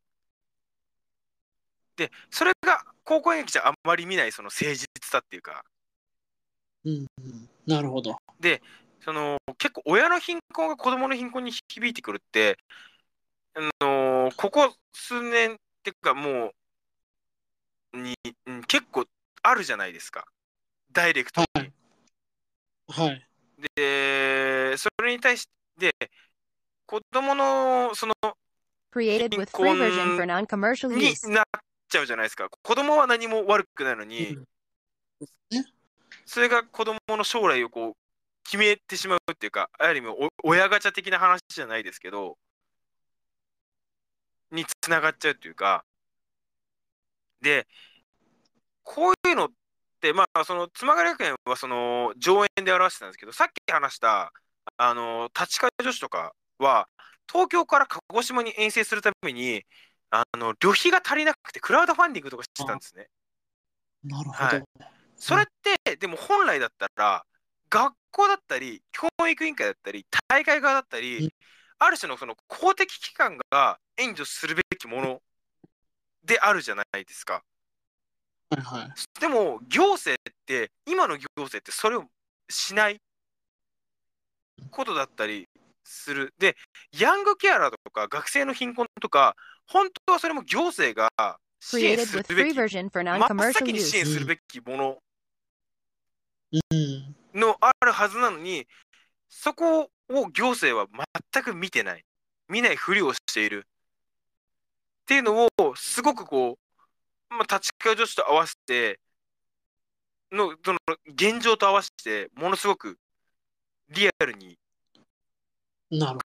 [1.96, 5.64] でそれが高校演劇じゃあんまり見ないその誠実さっていうか
[6.86, 7.50] うんうん。
[7.68, 8.18] なるほど。
[9.04, 12.58] その結構親の貧困が子供の貧困に響いてくるって
[13.56, 16.52] あのここ数年っていうかも
[17.94, 19.06] うにうん結構
[19.44, 20.26] あるじゃないですか
[20.92, 21.48] ダイレクトに。
[21.56, 21.72] はい
[22.88, 23.28] はい。
[23.76, 25.48] でそれに対し
[25.80, 25.94] て
[26.86, 28.14] 子供のその
[28.94, 31.46] Created with free version for non-commercial に.なっ
[31.88, 32.50] ちゃうじゃないですか。
[32.50, 34.46] 子供は何も悪くないのに、うん
[35.52, 35.66] ね
[36.26, 37.94] それが子供の将来をこう
[38.44, 42.38] 決めてしまうっていうか、ある意味お親ガチャ的な話じゃないですけど、
[44.52, 45.86] につながっちゃうっていうか、
[47.42, 47.66] で、
[48.84, 49.50] こういうのっ
[50.02, 54.34] て、まあ、その、つまがり学園はその上演で表してたんですけど、さっき話した、
[54.78, 56.88] あの、立川女子とかは、
[57.32, 59.64] 東京から鹿児島に遠征するために、
[60.10, 63.08] あの、旅費が足りなくて、クラウドファンディングとかしてたんですね。
[64.04, 64.46] なるほど。
[64.46, 64.64] はい
[65.24, 65.46] それっ
[65.86, 67.24] て、でも本来だったら、
[67.70, 71.30] 学校だったり、教育委員会だったり、大会側だったうりん、
[71.84, 75.20] ある種のその公的機関が援助するべきもの
[76.24, 77.42] であるじゃないですか。
[78.52, 79.20] はいはい。
[79.20, 82.04] でも、行政って、今の行政ってそれを
[82.50, 83.02] しない
[84.70, 85.50] ことだったり
[85.84, 86.36] する。
[86.38, 86.56] で、
[87.00, 94.98] ヤングケアラーとか学生の貧困とか、本当はそれも行政が支援するべき、真っ先に支援.するべきもの
[96.52, 97.16] うん。
[97.34, 98.68] のあるはずなのに、
[99.32, 100.88] そこを行政は
[101.34, 102.04] 全く見てない。
[102.50, 103.66] 見ないふりをしている。
[103.66, 106.60] っていうのを、すごくこ
[107.30, 109.00] う、まあ、立川女子と合わせて、
[110.32, 113.00] の、その、現状と合わせて、ものすごく
[113.90, 114.60] リアルに。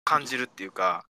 [0.04, 1.06] 感じるっていうか。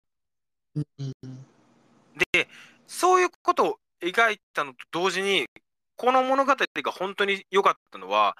[2.32, 2.48] で、
[2.86, 5.46] そういうことを描いたのと同時に、
[5.96, 8.36] この物語が本当に良かったのは、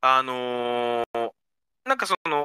[0.00, 1.30] あのー
[1.88, 2.37] なんかその、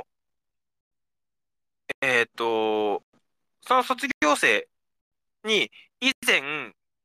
[3.65, 4.67] その卒業生
[5.43, 6.41] に以前、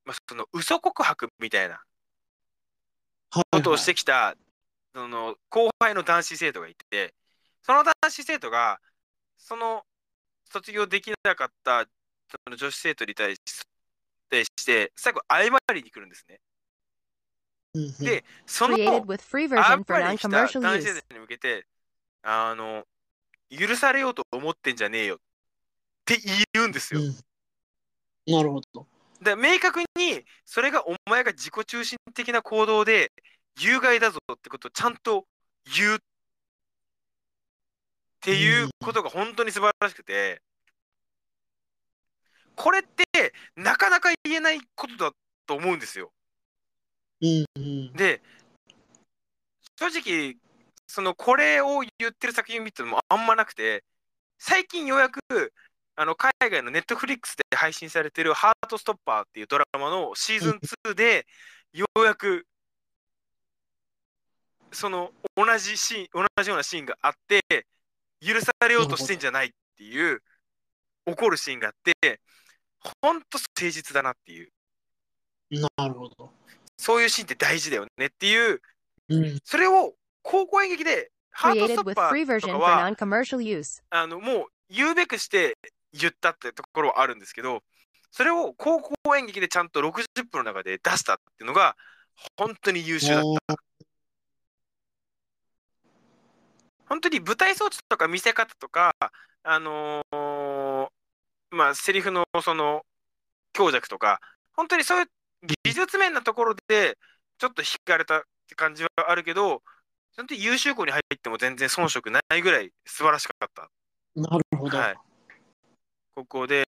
[0.04, 1.80] まあ、その嘘告白みたいな
[3.30, 4.34] はいことをしてきた、
[4.94, 7.14] その後輩の男子生徒がいて、
[7.62, 8.80] その男子生徒が、
[9.36, 9.84] その
[10.50, 11.86] 卒業できなかった
[12.30, 13.40] その女子生徒に対し
[14.30, 16.40] 対して、最後、謝りに来るんですね。
[18.00, 21.66] で、その謝りに来た男子生.徒に向けて、
[22.22, 22.84] あの、
[23.50, 25.18] 許されようと思ってんじゃねえよっ
[26.08, 26.18] て
[26.54, 27.00] 言うんですよ。
[27.00, 27.16] うん
[28.26, 28.86] なるほど。
[29.22, 33.10] で明確にそれがお前が自己中心的な行動で
[33.58, 35.24] 有害だぞってことをちゃんと
[35.76, 35.98] 言うっ
[38.20, 40.42] ていうことが本当に素晴らしくて
[42.54, 45.12] これってなかなか言えないことだ
[45.46, 46.12] と思うんですよ。
[47.22, 47.92] うんうん。
[47.94, 48.20] で
[49.76, 50.36] 正直
[50.86, 53.84] そのこれを言ってる作品見てもあんまなくて
[54.38, 55.20] 最近ようやく
[56.00, 61.26] あの海外のネットフリックスで配信されてる「ハートストッパー」っていうドラマのシーズン2で
[61.72, 62.46] ようやく
[64.70, 67.42] その同じシーン同じようなシーンがあって
[68.24, 70.22] 許されようとしてんじゃないっていう
[71.04, 72.20] 怒るシーンがあって
[73.02, 74.52] ほんと誠実だなっていう
[75.50, 76.32] なるほど。
[76.76, 78.62] そういうシーンって大事だよねっていう
[79.08, 79.38] うん。
[79.42, 82.86] それを高校演劇でハートストッパーとかは.
[83.90, 85.56] あのもう言うべくして
[85.98, 87.62] 言ったってところはあるんですけど
[88.10, 91.76] それを高校演劇でちゃんと60分の中で出したっていうのが
[92.36, 93.56] 本当に優秀だった。
[96.86, 98.92] 本当に舞台装置とか見せ方とか
[99.42, 100.88] あのー
[101.50, 102.82] まあセリフのその
[103.52, 104.20] 強弱とか
[104.54, 105.06] 本当にそういう
[105.64, 106.98] 技術面なところで
[107.38, 109.62] ちょっと引かれたって感じはあるけど
[110.16, 113.70] 本当に優秀校に入っても全然遜色ないぐらい素晴らしかった。
[114.16, 114.76] なるほど。
[114.76, 114.96] はい、
[116.18, 116.66] ここで、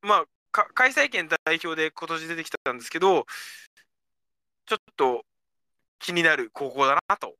[0.00, 3.26] まあ、か開催権代表で今年出てきたんですけど、
[4.66, 5.24] ちょっと
[5.98, 7.34] 気になる高校だなと。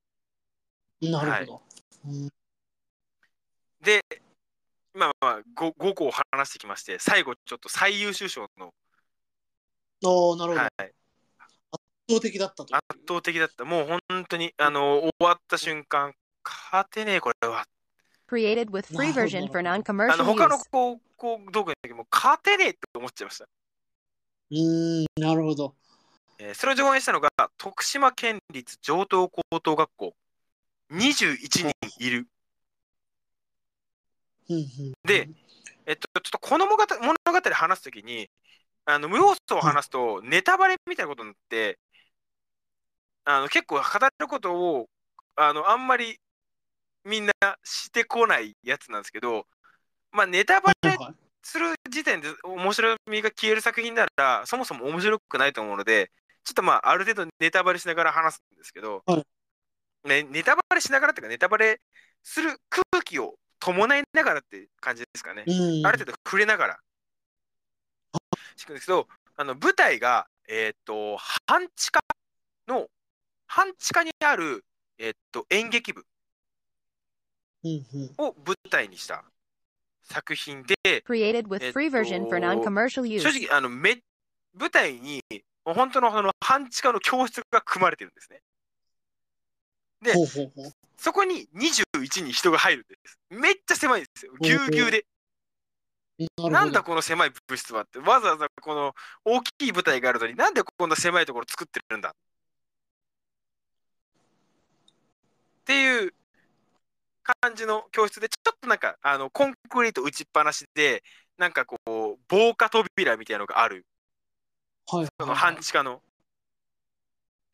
[1.01, 1.63] なるほど。
[2.07, 2.29] うん
[3.81, 4.03] で、
[4.93, 8.75] 今は 5, 5校話してきまして、最後、ちょっと最優秀賞の、
[10.03, 10.61] おーなるほど。
[10.63, 12.75] はい、圧倒的だったと。
[12.75, 13.65] 圧倒的だった。
[13.65, 16.13] もう本当に、あの終わった瞬間、
[16.45, 17.67] 勝てねえ、これは。
[18.29, 23.45] Created with free version for あ non-commercial の他の.高校どこにも勝てねえって思っちゃいました。
[24.51, 25.75] うーん、なるほど。
[26.39, 30.15] えーそれを上演したのが徳島県立上東高等学校
[30.93, 32.29] 21人いる、
[35.05, 35.29] で、
[35.87, 38.31] えっと、ちょっとこの物語物語話すときに
[38.85, 41.79] あの無要素を話すとネタバレみたいなことになって
[43.25, 43.83] あの結構語
[44.19, 44.87] ることを
[45.37, 46.19] あのあんまり
[47.09, 47.33] みんな
[47.65, 49.47] してこないやつなんですけど
[50.13, 50.97] まあネタバレ
[51.43, 56.11] する時点で面白みが消える作品ならそもそも面白くないと思うので
[56.45, 59.25] ちょっとまあある程度ネタバレしながら話すんですけど、はい。
[60.09, 61.81] ね、ネタバレしながらっていうかネタバレ
[62.23, 65.87] する空気を伴いながらって感じですかね、うん。
[65.87, 66.79] ある程度触れながら。
[68.57, 69.07] しくんですけど
[69.37, 72.01] あの舞台がえっ、と半地下
[72.67, 72.87] の
[73.47, 74.65] 半地下にある、
[74.99, 76.05] えっと演劇部
[78.19, 79.25] を舞台にした
[80.03, 83.47] 作品で Created with free version for non-commercial 正 use.
[83.47, 83.99] 直あのめ
[84.55, 85.23] 舞台に
[85.65, 88.41] 本当のその半地下の教室が組まれてるんですね。
[90.03, 90.73] でほうほうほう。
[90.97, 93.19] そこに21人人が入るんです。
[93.31, 94.33] めっちゃ狭いんですよ。
[94.41, 95.05] ぎゅうぎゅうで。
[96.51, 97.99] なんだこの狭い部室はって。
[97.99, 98.95] わざわざこの
[99.25, 102.13] 大きい舞台があるのになんでこんな狭いところ作ってるんだっ
[105.65, 106.15] ていう
[107.43, 111.03] 感じの教室でちょっとなんかあのコンクリート打ちっぱなしで
[111.37, 113.87] なんかこう防火扉みたいなのがある。
[114.91, 116.03] はいその半地下の。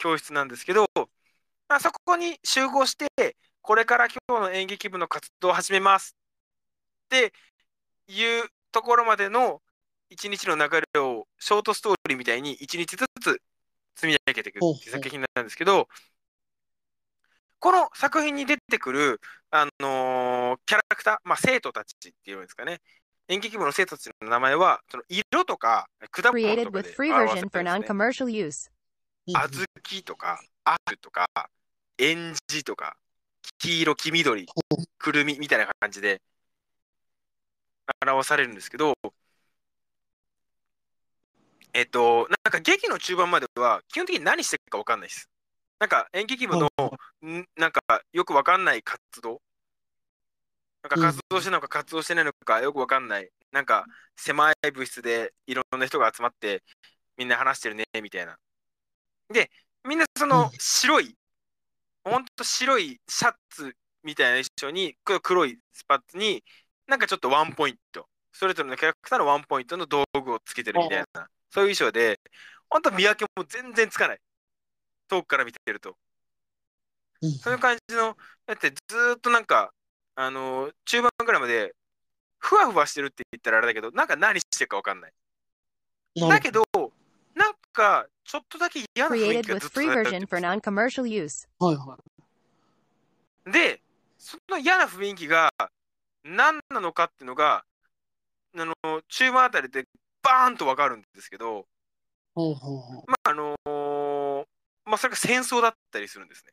[0.04, 0.86] 教室なんですけど、
[1.68, 6.14] まあ、そこに集合して、これから今日の演劇部の活動を始めます
[7.06, 7.32] って
[8.08, 9.62] いうところまでの
[10.10, 13.40] 一日の流れをショートストーリーみたいに一日ずつ
[13.96, 14.90] 積み上げていくっていう。
[14.90, 15.88] 作品なんですけど、
[17.58, 19.20] この作品に出てくる、
[19.56, 22.80] あのーキャラクター、まあ、生徒たちっていうんですかね、
[23.28, 27.86] 演劇部の生徒たちの名前は、その色とか果物とかで表さ version れ for てるんですね。
[27.86, 28.68] non-commercial use.
[28.68, 28.74] うん
[29.26, 31.26] 小豆とか、アルとか、
[31.98, 32.96] エンジとか、
[33.58, 34.46] 黄色、黄緑、
[34.98, 36.20] くるみみたいな感じで
[38.06, 38.94] 表されるんですけど、
[41.72, 45.28] えっと、なんか劇の中盤までは基本的に何してるか分かんないです。
[45.84, 46.70] なんか演劇部の、
[47.26, 47.82] んなんか
[48.14, 49.42] よく分かんない活動？
[50.82, 53.28] なんか活動してるのか活動してないのかよくわかんない。
[53.52, 53.84] なんか
[54.16, 56.62] 狭い部室でいろんな人が集まって
[57.18, 58.38] みんな話してるねみたいな。
[59.28, 59.50] で、
[59.86, 60.30] みんなそうん。
[60.30, 61.18] の白い、
[62.02, 66.42] ほんと白いシャツみたいな衣装に黒黒いスパッツに
[66.86, 72.20] なんかちょっとワンポイント、それぞれのキャラクターのワンポイントの道具をつけてるみたいな、そういう衣装で、
[72.70, 74.18] ほんと見分けも全然つかない。
[75.08, 75.96] 遠くから見てると。
[77.22, 79.72] うんそういう感じの、だってずーっとなんか、
[80.14, 81.74] あのー中盤ぐらいまで、
[82.38, 85.12] ふわふわしてるって言ったらあれだけど、なんか何してるかわかんない。
[86.30, 86.64] だけど、
[87.34, 89.70] なんか、ちょっとだけ嫌な雰囲 Created 気が with ずっ
[91.58, 91.98] と.はいは
[93.46, 93.50] い。
[93.52, 93.80] で、
[94.18, 95.50] その嫌な雰囲気が
[96.24, 97.64] 何なのかっていうのが、
[98.56, 98.74] あの
[99.08, 99.86] 中盤あたりで
[100.22, 101.66] バーンとわかるんですけど、
[102.34, 103.10] ほうほうほう。
[103.10, 103.23] ま
[104.94, 106.52] まあ、それが戦争だったりするんですね。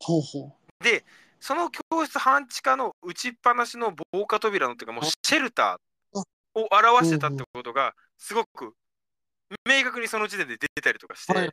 [0.00, 1.04] ほうほで、
[1.38, 8.72] その教室半地下の打ちっぱなしの防火扉のっていうか、もうシェルターを表してたってことが、すごく
[9.68, 11.50] 明確にその時点で出てたりとかして、はい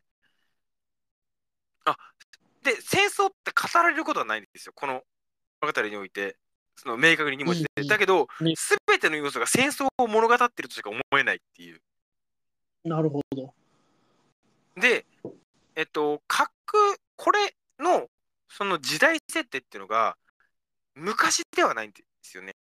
[1.84, 1.97] あ
[2.64, 5.01] で、戦争って語られることはないんですよ、この
[5.62, 6.38] 物語において、
[6.78, 7.84] その明確に2文字で。
[7.84, 11.82] だけどね、すべての要素が戦争を物語ってるとしか思えないっていう。
[12.86, 12.88] う。
[12.88, 13.54] なるほど。
[14.76, 15.05] で、
[15.76, 16.51] えっと、各、
[17.15, 18.07] これの、
[18.49, 20.17] その時代設定っていうのが、
[20.95, 22.53] 昔ではないんですよね。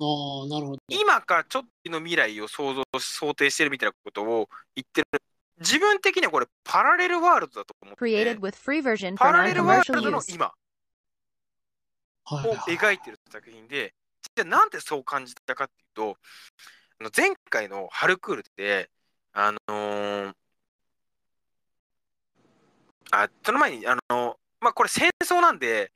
[0.00, 0.04] あ
[0.44, 0.78] あ、なるほど。
[0.88, 5.22] 今かちょっとの未来を想像し、想定してるみたいなことを言ってる。
[5.60, 10.52] 自分的にはこれ、パラレルワールドだと思って Created with free version パラレルワールドの.今
[12.30, 13.94] を描いてる作品で、
[14.36, 16.16] じゃあなんでそう感じたかっていうと、
[17.00, 18.90] あの前回のハルクールで、
[19.32, 20.34] あのー
[23.12, 25.92] あ、その前に、あのーまあ、これ戦争なんで、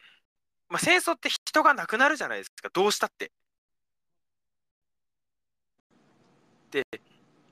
[0.68, 3.32] まあ、戦争って人が亡くなるじゃないですか、どうしたって。
[6.70, 6.82] で、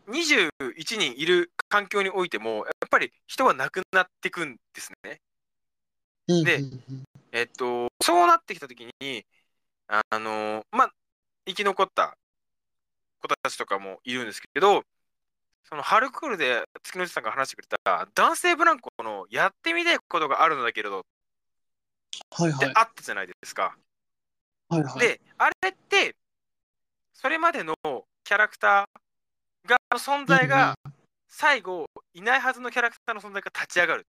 [0.08, 5.20] 21人いる環境においても、やっぱり人は亡くなっていくんですね。
[6.28, 6.64] うんで
[7.32, 9.26] えっと、そうなってきたときに、
[9.88, 10.92] あのまあ、
[11.46, 12.16] 生き残った
[13.20, 14.84] 子たちとかもいるんですけど、
[15.64, 21.04] そのハルクールで月の内さんが話してくれた男性ブランコのやってみたいことがあるのだけれど
[22.30, 22.68] はいはい。
[22.68, 23.76] ってあったじゃないですか。
[24.68, 24.98] はいはい。
[24.98, 26.16] で、あれって、
[27.12, 27.74] それまでの
[28.24, 30.74] キャラクターがの存在が
[31.28, 34.06] 最後いないはずのキャラクターの存在が立ち上がる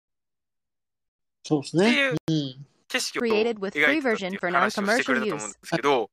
[1.44, 1.90] そうですね。
[1.90, 2.66] っていううん。
[2.88, 6.10] 景色を Created 描 with いて free たってい version う for 話をしてくれたと思うんですけど、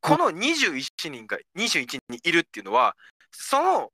[0.00, 2.96] この21人が21人いるっていうのは、
[3.32, 3.90] その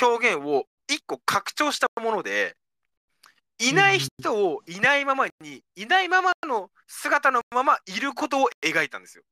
[0.00, 2.56] 表現を一個拡張したもので、
[3.58, 9.24] いない人をいないままに、いないままの姿のままいることを描いたんですよ。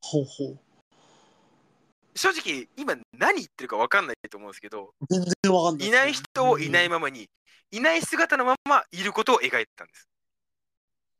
[0.00, 0.58] ほうほう。
[2.14, 5.88] 正直、今何言ってるか分かんないと思うんですけど、全然わかんない。
[5.88, 7.28] いない人をいないままに、
[7.70, 10.08] いない姿のままいることを描いたんです。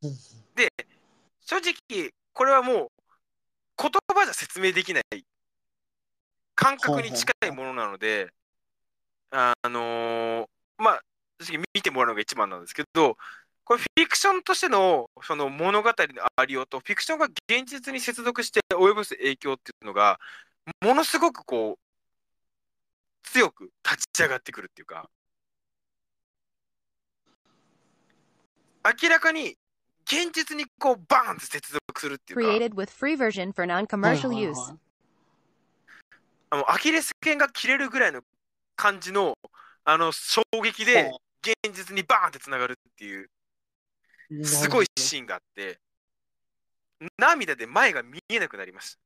[0.03, 0.11] うん
[0.57, 0.73] で、
[1.41, 2.89] 正直、これはもう
[3.81, 5.25] 言葉じゃ説明できない
[6.59, 8.31] 感覚に近いものなので、
[9.31, 10.47] あのー
[10.77, 11.01] まあ、
[11.41, 13.17] 正直見てもらうのが一番なんですけど、
[13.63, 15.95] これフィクションとしてのその物語の
[16.35, 20.19] ありようと、フィクションが現実に接続して及ぼす影響っていうのが、
[20.81, 25.09] ものすごくこう、強く立ち上がってくるっていうか、
[29.01, 29.57] 明らかに
[30.07, 34.88] 現実にこうバーンって接続するっていうか、Created with free version for はい non-commercial はい use.
[36.51, 38.23] はいあのアキレス腱が切れるぐらいの
[38.77, 39.37] 感じの
[39.85, 41.11] あの衝撃で
[41.43, 45.79] 現実にバーンってつながるっていうすごいシーンがあって
[47.17, 48.99] 涙で前が見えなくなりました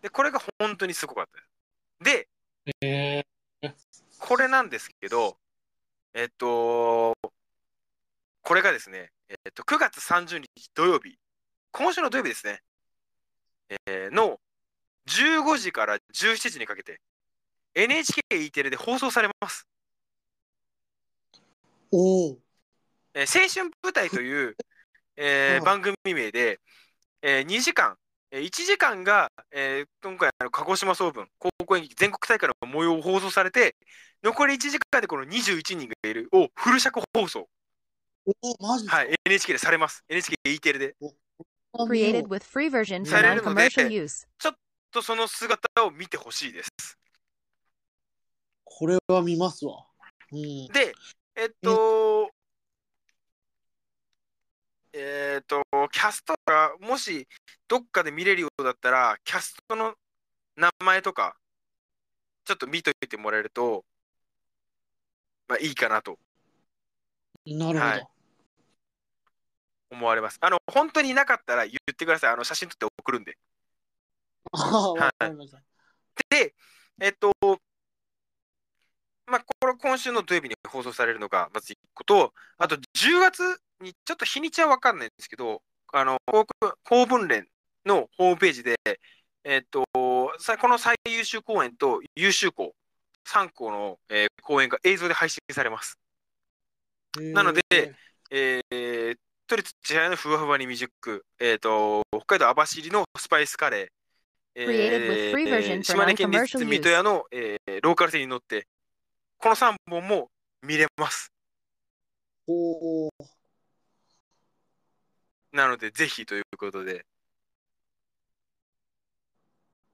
[0.00, 1.26] でこれが本当にすごかっ
[2.00, 2.04] た。
[2.04, 2.28] で
[2.82, 3.24] え
[4.18, 5.36] これなんですけど
[6.14, 7.14] えっと
[8.44, 11.16] これがですね、えっと、9月30日土曜日。
[11.72, 12.60] 今週の土曜日ですね、
[13.68, 14.38] えーの
[15.06, 17.00] 15時から17時にかけて
[17.74, 19.66] NHKE テレで放送されます。
[21.92, 22.36] ー、おー。
[23.14, 24.56] えー青春舞台という、
[25.16, 25.64] えーうん。
[25.64, 26.60] 番組名で、
[27.22, 27.98] えー2時間、
[28.30, 33.76] えー1時間が、えー今回あの鹿児島総文高校演劇全国大会の模様を放送されて
[34.22, 37.48] 残り1時間でこの21人がいるをフル尺放送、
[38.26, 40.04] おーマジはい、NHK でされます。
[40.08, 40.96] NHKE テレで
[41.76, 44.26] Created with free version for されるので non-commercial use.
[44.90, 46.70] とその姿を見てほしいです
[48.62, 49.84] これは見ますわ。
[50.32, 50.38] うん。
[50.68, 50.94] で
[51.34, 52.30] えっと
[54.96, 55.60] えっ、と、
[55.90, 57.26] キャストがもし
[57.66, 59.94] どっかで見れるようだったら、キャストの
[60.54, 61.36] 名前とか、
[62.44, 63.84] ちょっと見といてもらえると、
[65.48, 66.16] まあいいかなと
[67.44, 67.90] なるほど。
[67.90, 68.13] はい
[69.94, 70.38] 思われます。
[70.40, 72.30] あの、本当になかったら言ってください。
[72.32, 73.38] あの、写真撮って送るんで。
[74.52, 75.62] ああ、わかりました。
[76.28, 76.54] で、
[77.00, 77.32] えっと、
[79.26, 86.46] まあ、これ今週の土曜日に放送されるのがまず1個と、あと10月に、ちょっと日にちは分かんないんですけど、あの、公
[86.84, 87.48] 公文連
[87.86, 88.76] のホームページで、
[89.44, 89.84] えっと、
[90.38, 92.74] さこの最優秀公演と優秀校、
[93.24, 95.98] 3校の、えー公演が映像で配信されます。
[97.32, 97.62] なので
[98.30, 99.16] えー、
[99.54, 108.66] 都立千早のふわふわに未熟、えっ、と、北海道網走のスパイスカレー、version for 島根県立水戸屋の、えーローカル線に乗って、
[109.38, 110.28] この3本も
[110.62, 111.32] 見れます。
[112.48, 113.10] おー
[115.52, 117.06] なので、ぜひということで、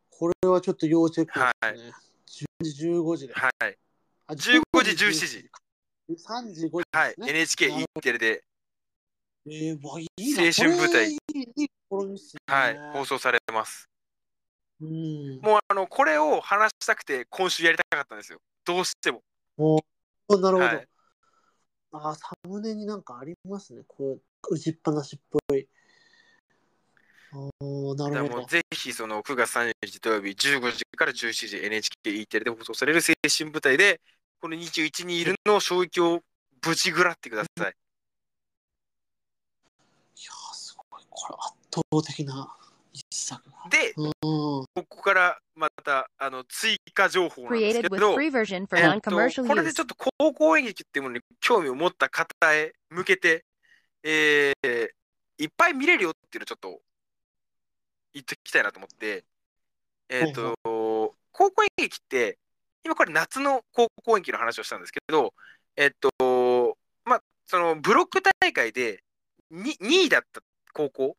[0.08, 1.92] これはちょっと要チェックですね。
[2.62, 3.34] 10時、15時で。
[3.34, 3.76] はい、
[4.26, 5.50] あ15時17時。
[6.08, 7.28] 3時、5時はい、ですね。
[7.28, 8.44] NHKE テレで、
[9.46, 11.16] えー、わいいな青春舞台。
[12.46, 13.88] はい、放送されます。
[14.80, 15.40] うん。
[15.40, 18.38] もう、あの、これを話したくて、今週やりたかったんですよ。
[18.64, 19.22] どうしても。
[19.56, 19.80] おー
[20.40, 20.58] なるほど。
[20.58, 20.86] はい
[21.92, 23.82] あー、サムネになんかありますね。
[23.88, 25.66] こう、打ちっぱなしっぽい。
[27.32, 28.46] おーなるほど。
[28.46, 34.00] ぜひその9月30日土曜日15時から17時 NHKE テレで放送される青春舞台で
[34.40, 36.22] この21にいるの衝撃を
[36.60, 37.60] ぶちぐらってください。
[37.60, 40.99] いやー、すごい。
[41.10, 42.56] これ圧倒的な
[42.92, 43.56] 一作だ。
[43.70, 44.12] でうん。
[44.22, 53.44] ここからまたあの追加情報なんです Created け with ど、free version for えっと non-commercial これで.ちょっと高校演劇っていうものに興味を持った方へ向けて、
[54.02, 54.88] えー
[55.40, 56.82] いっぱい見れるよっていうのをちょっと
[58.12, 59.24] 言っておきたいなと思って、
[60.10, 60.54] えっ、と、
[61.32, 62.38] 高校演劇って、
[62.84, 65.32] 今これ夏の高校演劇の話をしたんですけど、
[65.76, 69.02] えっ、と、まあ、そのブロック大会で
[69.50, 70.42] 2, 2位だった
[70.72, 71.16] 高校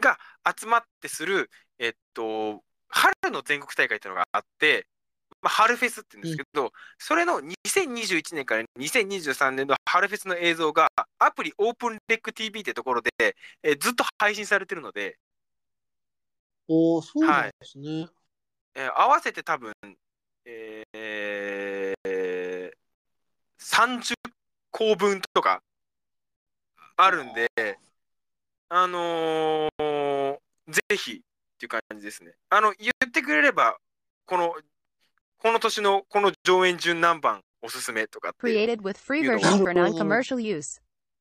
[0.00, 0.18] が
[0.58, 4.86] 集まってする、えっ、と、春の全国大会っていうのがあって、
[5.42, 13.10] まあ、春フェスって言うんですけど、それの2021年から2023年の春フェスの映像がアプリオープンレック TV ってところで、
[13.62, 15.18] えーずっと配信されてるので、
[16.68, 18.08] おーそうなんですね。
[18.74, 19.72] えー合わせて多分、
[20.44, 22.70] えー、
[23.58, 24.14] 30
[24.70, 25.62] 校分とか
[26.96, 27.48] あるんで、
[28.68, 30.38] あのー
[30.68, 32.32] ぜひっていう感じですね。
[32.50, 33.78] あの、言ってくれれば、
[34.26, 34.54] この、
[35.38, 39.38] この年のこの上演順何番おすすめとかって、Created with free You know.
[39.38, 40.80] version for non-commercial use.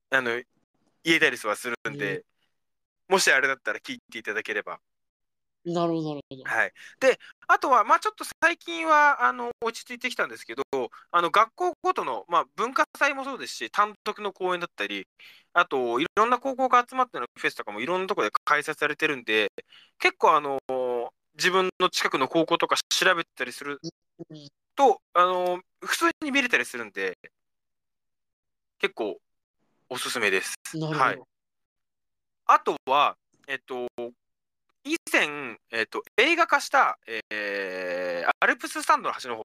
[0.09, 0.31] あの、
[1.03, 2.23] 言えたりはするんで、
[3.07, 4.79] もしあれだったら聞いていただければ。
[5.65, 6.43] なるほど、なるほど。
[6.43, 6.73] はい。
[6.99, 10.63] で、あとは、まあちょっと最近は、あの、落ち着いてきたんですけど、
[11.11, 15.07] あの、学校ごとの、まあ文化祭もそうですし、単独の公演だったり、
[15.53, 19.51] あと、いろんな高校が集まってのフェスとかもいろんなところで開催されてるんで、
[19.99, 20.59] 結構、あの、
[21.35, 23.79] 自分の近くの高校とか調べたりする
[24.29, 27.17] うんと、あの、普通に見れたりするんで、
[28.79, 29.17] 結構
[29.89, 30.53] おすすめです。
[30.91, 31.21] はい。
[32.47, 33.87] あとは、えっと、
[34.85, 39.43] 以前、えっと、映画化した、えーアルプススタンドの端の方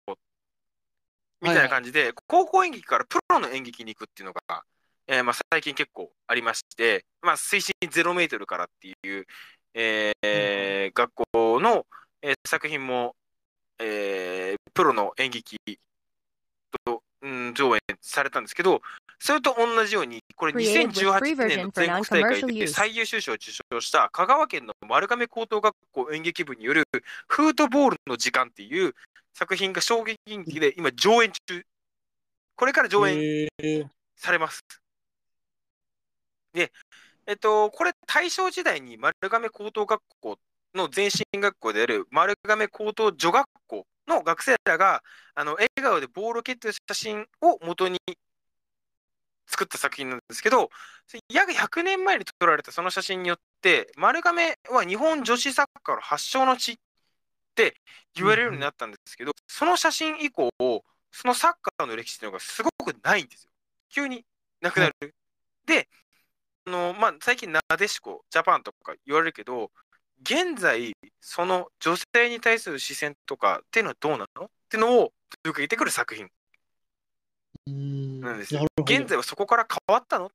[1.41, 4.65] みたいな感じで、高校演劇からプロの演劇に行くっていうのが、
[5.07, 9.27] えーまあ、最近結構ありまして、まあ、水深0メートルからっていう、
[9.75, 11.87] えー学校の、
[12.23, 13.17] えー作品も、
[13.79, 15.59] えープロの演劇
[16.85, 18.83] と、うん、上演されたんですけど、
[19.23, 26.85] それと同じように、これ Created with free 2018年の全国大会で.最優秀賞を受賞した香川県の丸亀高等学校演劇部による
[27.29, 28.95] フートボールの時間っていう
[29.35, 31.63] 作品が衝撃劇で今上演中。
[32.57, 33.49] これから上演
[34.17, 34.61] されます。
[36.55, 36.73] で、
[37.27, 40.39] えっと、これ大正時代に丸亀高等学校
[40.75, 45.03] の前身学校である丸亀高等女学校の学生らが
[45.35, 47.99] あの笑顔でボールを蹴ってる写真を元に
[49.51, 50.71] 作った作品なんですけど、
[51.29, 56.77] 約100年前に撮られたその写真によって、丸亀は日本女子サッカーの発祥の地っ
[57.57, 57.75] て
[58.15, 60.51] 言われるようになったんですけど、その写真以降、
[61.11, 63.51] そのサッカーの歴史っていうのがすごくないんですよ。
[63.91, 64.25] 急に
[64.61, 65.15] なくなる。
[65.67, 65.89] で、
[66.67, 69.73] あのまあ、最近、なでしこ、ジャパンとか言われるけど、
[70.23, 74.45] 現在、その女性に対する視線とかっていうのはどうなの？
[74.47, 76.31] っていうのを問いかけてくる作品うん
[77.67, 80.31] なんです現在はそこから変わったのっ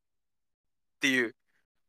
[1.00, 1.36] ていう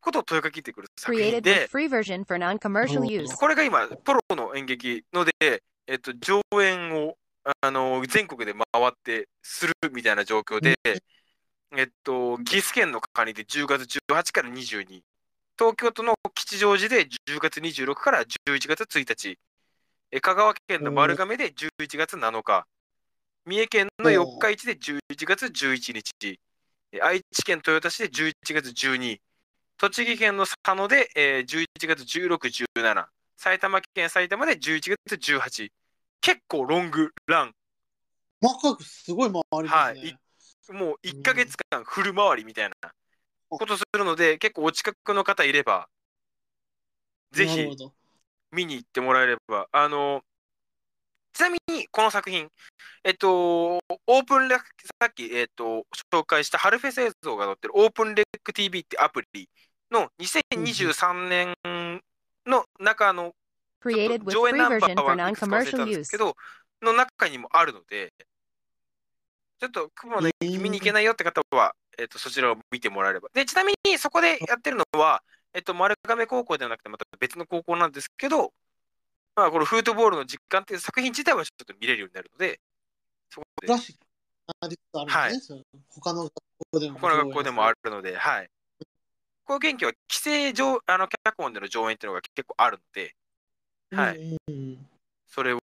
[0.01, 3.05] ことを問いかけてくる作品で、free version for non-commercial Oh.
[3.05, 3.37] use.
[3.37, 7.16] これが今、プロの演劇ので、えっと、上演を
[7.61, 10.74] あの全国で回ってするみたいな状況で、
[11.76, 15.03] えっと、岐阜県の管理で10月18から22、
[15.59, 19.39] 東京都の吉祥寺で10月26から11月1日、
[20.12, 22.66] え香川県の丸亀で11月7日、
[23.47, 26.41] 三重県の四日市で11月11日、
[26.91, 29.19] え愛知県豊田市で11月12、
[29.77, 35.71] 栃木県の佐野で、えー11月16、17、埼玉県埼玉で11月18、
[36.21, 37.55] 結構ロングラン、
[38.77, 40.01] くすごい回りますね。
[40.01, 40.19] はい。
[40.73, 42.75] もう1ヶ月間フル回りみたいな。
[43.49, 45.89] ことするので、結構お近くの方いれば、
[47.31, 47.65] ぜひ
[48.51, 50.23] 見に行ってもらえれば、あの、
[51.37, 52.49] ちなみにこの作品、
[53.05, 54.64] えっと、オープンレック、
[55.03, 59.47] さっき、えっと、紹介したハルフェス映像が載ってるオープンレック TV ってアプリ
[59.91, 61.55] の2023年
[62.47, 63.34] の中の、
[63.84, 66.34] 上映ナンバーはいくつか忘れたんですけ.ど、
[66.80, 68.14] の中にもあるので、
[69.61, 73.28] ちょっと雲の駅見に行けないよって方は、えっと、そちらを見てもらえれば。
[73.34, 75.22] で、ちなみにそこでやってるのは、
[75.53, 78.55] えっと、丸亀高校ではなくて、また別の高校なんですけど、
[79.37, 82.59] まあ、このフートボールの実感っていう作品自体はちょっと見れるようになるので、
[83.28, 84.01] そこでクラシック
[84.62, 85.62] なリストあるんですね。
[85.62, 86.32] そう他の学
[86.72, 86.99] 校でも。
[86.99, 88.49] 他の学校でもあるので、はい。
[89.45, 93.14] この研究は規制上、あの、脚本での上演っていうのが結構あるので、
[93.95, 94.30] はいい。
[94.30, 94.89] うんうん
[95.28, 95.61] それを、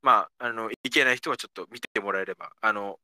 [0.00, 2.98] まあ、あの、いけない人はちょっと見てもらえれば、あの、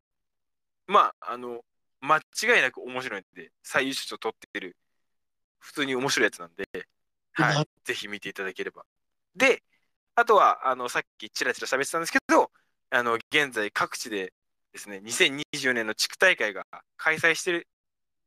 [0.86, 1.62] まあ、あの、
[2.00, 4.76] 間違いなく面白いんで、最優秀賞取ってる、
[5.58, 6.64] 普通に面白いやつなんで、
[7.32, 8.86] はないぜひ見ていただければ。
[9.36, 9.62] で、
[10.14, 12.50] あとは、あの、さっきちらちら喋ってたんですけど、
[12.90, 14.32] あの、現在各地で
[14.72, 16.64] ですね、2024年の地区大会が
[16.96, 17.68] 開催してる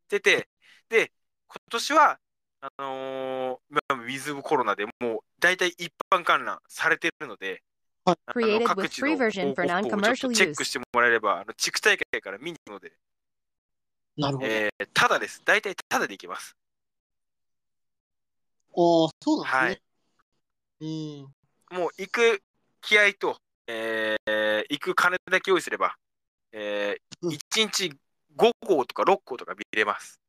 [0.09, 0.49] てて、
[0.89, 1.11] で、
[1.47, 2.19] 今年は、
[2.61, 7.63] あのーまあウィズコロナでもう大体一般観覧されてるので、
[8.05, 12.93] あの Created 各 with 地の free version for 報告をちょっとチェッ.クしてもらえれば、あの地区大会から見に行くので、
[14.17, 14.47] なるほど。
[14.47, 15.41] えー、ただです。
[15.45, 16.55] 大体ただで行けます。
[18.75, 19.81] ああ、そうなんはいですね。
[19.81, 19.88] うん。
[20.81, 22.41] もう行く
[22.81, 25.95] 気合と、えー、行く金だけ用意すれば、
[26.51, 27.93] えー、うん1日
[28.37, 30.19] 5校とか6校とか見れます。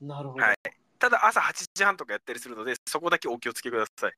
[0.00, 0.44] なるほど。
[0.44, 0.56] はい
[1.00, 4.12] ただ朝8時半とかやったりするので、そこだけお気をつけください。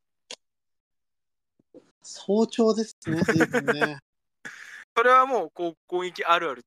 [2.03, 3.99] 早朝ですね、 随分ね。
[4.97, 6.65] それはもうこう攻撃あるある、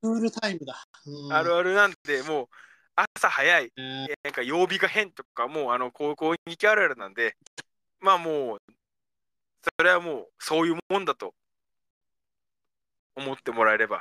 [0.00, 0.82] クールタイムだ。
[1.04, 2.48] うんあるあるなんで、もう
[2.96, 7.36] 朝早い、えーなんか曜日が変とか、もうあのこう攻撃あるあるなんで、
[8.00, 8.58] まあもう、
[9.78, 11.34] それはもうそういうもんだと
[13.16, 14.00] 思ってもらえれば。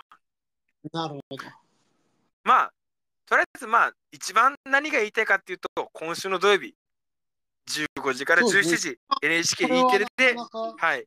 [0.92, 1.46] なるほど。
[2.44, 2.74] まあ、
[3.26, 6.74] とりあえずまあ、一番何が言いたいかっていうと、今週の土曜日、
[7.70, 10.36] 15時から17そうです時、NHK これ E はテレで、
[10.78, 11.06] はい、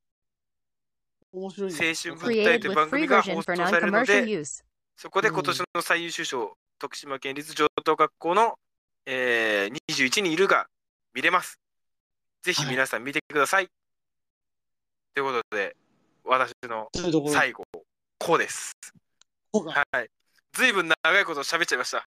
[1.33, 4.63] 面白いん青春よ物体という番組が放送されるので、use.
[4.97, 8.59] そこで今年の最優秀賞、徳島県立城東学校の、
[9.07, 10.67] えー、21人いるが
[11.15, 11.61] 見れます。
[12.43, 13.69] ぜひ皆さん見てください。
[15.15, 15.77] ということで、
[16.25, 16.89] 私の
[17.29, 17.63] 最後、
[18.19, 18.73] こうです。
[19.53, 20.09] はい。
[20.55, 22.05] ずいぶん長いこと喋っちゃいました。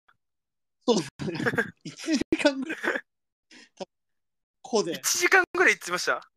[0.85, 1.39] そうですね。
[1.85, 2.79] 1時間ぐらい。
[4.61, 6.29] こうで1時間ぐらい言ってました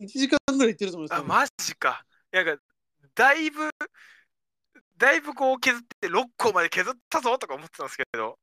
[0.00, 1.24] ？1時間ぐらい行ってると思いますあ、よ。
[1.24, 2.04] マジか。
[2.32, 2.62] なんか、
[3.14, 3.70] だいぶ、
[4.98, 8.36] だいぶこう削って6個まで削ったぞとか思ってたんですけど、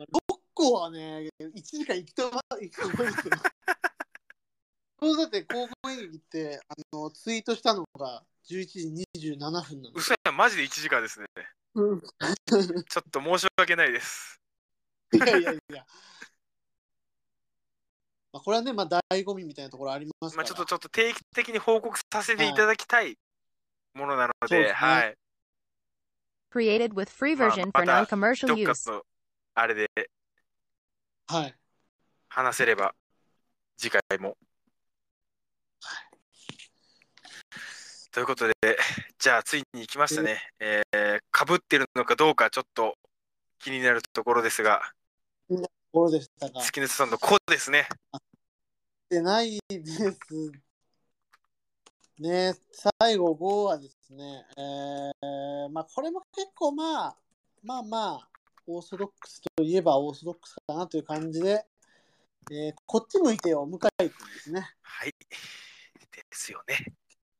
[0.00, 0.06] 6
[0.52, 2.30] 個はね、1時間行くと
[2.60, 3.32] 行くと思いますよ。
[4.96, 11.26] これだって高校演劇ってあのツイートしたのが11時27分なんです嘘やん、マジで1時間ですね。
[11.74, 14.40] うん ちょっと申し訳ないです。
[15.12, 15.86] いやいやいや。
[18.32, 20.42] まあ、これはね、まあ、醍醐味みたいなところありますから。
[20.42, 23.16] まあちょっとちょっと定期的に報告させていただきたい
[23.94, 25.16] ものなので、そうですねはい。
[26.54, 28.92] Created with free まあ version ま for た non-commercial どっか use.
[28.92, 29.02] の
[29.54, 29.88] あれで
[31.26, 31.54] はい。
[32.28, 32.94] 話せれば、
[33.76, 34.36] 次回も。
[38.12, 38.54] ということで、
[39.18, 40.40] じゃあついに来ましたね。
[40.60, 42.96] えー、かぶってるのかどうかちょっと
[43.58, 44.80] 気になるところですが、
[45.48, 45.56] と
[45.92, 47.88] ころでしたが、月根さんのこうですね。
[49.08, 50.16] でないです。
[52.18, 52.54] ね、
[53.00, 57.16] 最後5はですね、えー、まあこれも結構まあ、
[57.62, 58.28] まあまあ、
[58.66, 61.66] オーソドックスといえばオーソドックスかなという感じで、
[62.52, 64.68] えーこっち向いてよ、向井君ですね。
[64.82, 65.14] はい。
[66.12, 66.94] ですよね。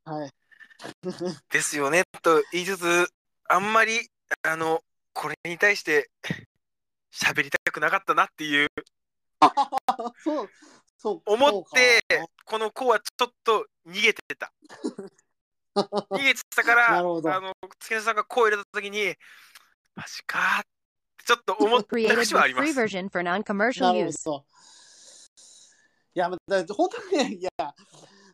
[0.05, 0.31] はい。
[1.51, 3.09] ですよねと言いつつ、
[3.49, 4.11] あんまり、
[4.43, 4.83] あの、
[5.13, 6.11] これに対して
[7.13, 8.69] 喋りたくなかったなっていう
[10.19, 10.51] そう、そう。
[11.11, 12.03] 思って
[12.45, 14.53] この子はちょっと逃げてた。
[15.75, 19.15] 逃げてたからあの月下さんが声入れた時に
[19.97, 20.75] マジかって
[21.25, 22.67] ちょっと思った節はあります。
[26.15, 27.51] いや、まあだ本当にね、いや、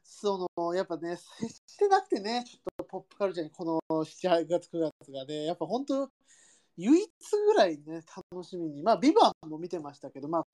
[0.02, 6.10] その、やっぱね、接してなくてね、ちょっとポップカルチャーにこの7月、9月がね、やっぱ本当、
[6.76, 7.08] 唯一
[7.46, 8.02] ぐらいね、
[8.32, 10.44] 楽しみに、まあ、ビバンも見てましたけど、まあ、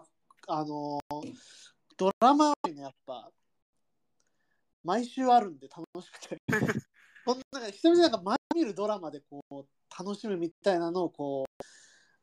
[0.48, 1.01] あの、
[1.97, 3.31] ドラマはね、やっぱ、
[4.85, 6.39] 毎週あるんで楽しくて。
[7.24, 9.66] こんな、久々になんか前見るドラマでこう、
[9.98, 11.64] 楽しむみたいなのをこう、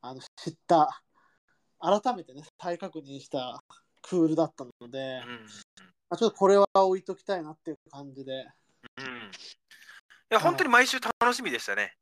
[0.01, 1.01] あの知った、
[1.79, 3.61] 改めてね、再確認した
[4.01, 5.45] クールだったので、うん。
[6.09, 8.47] まあ、ちょっとこれは置いときたいなっていう感じで、
[8.97, 9.31] うん。
[10.31, 11.95] いや本当に毎週楽しみでしたね。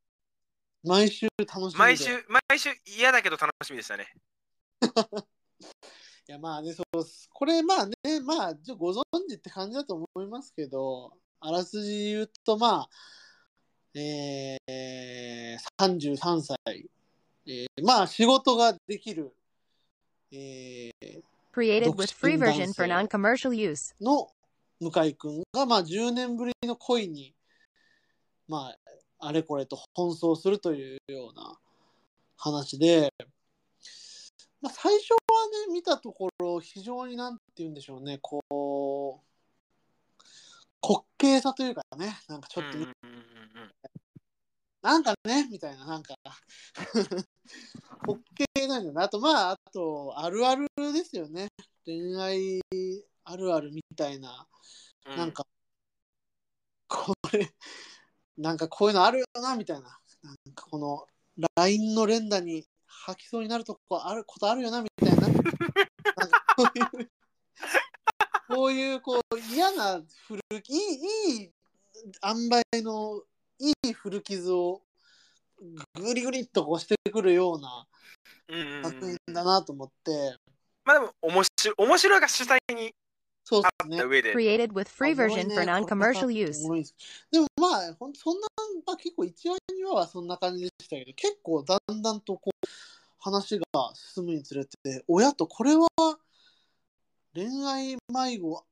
[0.83, 1.77] 毎週楽しみで。
[1.77, 4.07] 毎週毎週嫌だけど楽しみでしたね
[6.27, 7.03] いや、まあね、そう
[7.33, 7.95] これまあね、
[8.25, 12.89] まあ、ちょご存知って感じだと思いますけど、あらすじ言うと、まあ、
[13.93, 16.57] えー、33歳、
[17.47, 19.33] えーまあ、仕事ができる、
[20.31, 21.21] えー
[21.53, 23.17] Created with free version for 独身男性。
[23.17, 23.93] non-commercial use.
[23.99, 24.29] の
[24.79, 27.35] 向井君が、まあ、10年ぶりの恋に、
[28.47, 28.69] ま
[29.19, 31.59] あ、あれこれと奔走するというような
[32.37, 33.13] 話で、
[34.61, 35.17] まあ、最初は
[35.67, 39.31] ね、見たところ、非常になんて言うんでしょうね、こう、
[40.81, 42.77] 滑稽さというかね、なんかちょっと、
[44.81, 46.15] なんかね、みたいな、なんか、
[48.07, 48.19] 滑
[48.55, 49.03] 稽なんだな。
[49.03, 51.49] あと、まあ、あと、あるあるですよね。
[51.85, 52.61] 恋愛
[53.23, 54.47] あるあるみたいな。
[55.05, 55.45] うんなんか、
[56.87, 57.51] これ、
[58.37, 59.99] なんかこういうのあるよな、みたいな。
[60.21, 61.07] なんかこの、
[61.55, 62.67] LINE の連打に
[63.05, 65.27] 吐きそうになるとこあることあるよな、みたいな。
[65.27, 65.33] な
[66.55, 67.09] こういう、
[68.47, 71.51] こういう、こう、嫌な古き、いい、いい
[72.23, 73.23] 塩梅の、
[73.59, 74.81] いい古傷を、
[75.95, 77.85] ぐりぐりっとこうしてくるようなん
[78.47, 80.37] うんうん作品だなと思って、
[80.83, 82.91] まあでも面白面白いが主体に
[83.43, 84.03] そうですね。
[84.03, 86.61] Created with free version for non-commercial use.
[87.31, 88.47] でもまあ、ほんそんな、
[88.85, 92.60] まあ、結構1話2話はそんな感じでしたけど、結構だんだんとこう
[93.21, 95.87] 話が進むにつれて、親とこれは
[97.33, 98.65] 恋愛迷子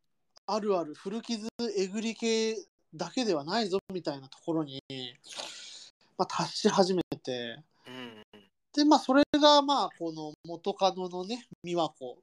[0.47, 1.47] あるある古傷
[1.77, 2.57] えぐり系
[2.93, 4.81] だけではないぞみたいなところに、
[6.17, 8.23] まあ、達し始めて、うんうん。
[8.73, 12.17] で、まあ、それが、まあ、この元カノのね、美和子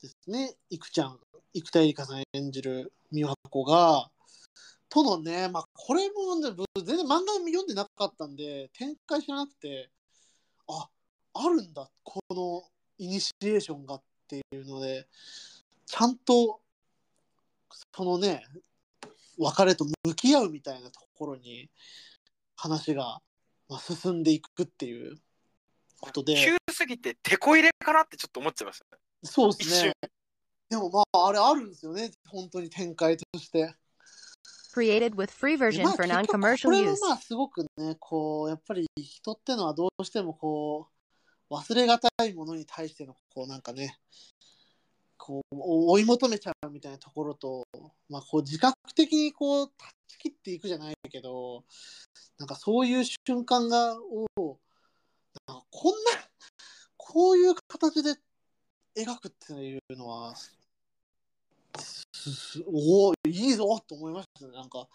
[0.00, 1.18] ですね、いくちゃん、
[1.52, 4.08] 生田絵梨花さん演じる美和子が、
[4.88, 9.90] とのね、まあ、これも、全然漫画読んでなかったんで、展開知らなくて、
[10.68, 10.88] あ、
[11.34, 12.62] あるんだ、この
[12.98, 15.06] イニシエーションがっていうので、
[15.86, 16.60] ちゃんと、
[17.94, 18.44] そのね、
[19.38, 21.70] 別れと向き合うみたいなところに
[22.56, 23.20] 話が、
[23.68, 25.18] まあ、進んでいくっていう
[26.00, 29.92] ことで、急すぎて手こ入れかなってちょっと思っちゃいましたそうですね。
[30.68, 33.74] でもまあ、あれあるんですよね、本当に展開として。
[34.76, 37.00] Created with free で version まあ for non-commercial これは use.
[37.00, 40.88] まあすごくね、こう、やっぱり人ってのはどうしてもこ
[41.48, 43.98] う、忘れがたいものに対しての、こうなんかね、
[45.16, 47.64] こう、追い求めちゃうみたいなところと、
[48.10, 51.64] まあこう自覚的にこう、断ち切っていくじゃないけど、
[52.38, 54.26] なんかそういう瞬間が、を、
[55.48, 55.98] なんかこんな、
[56.98, 58.14] こういう形で
[58.94, 60.34] 描くっていうのは、
[62.66, 64.88] おお、いいぞと思いましたね、なんか。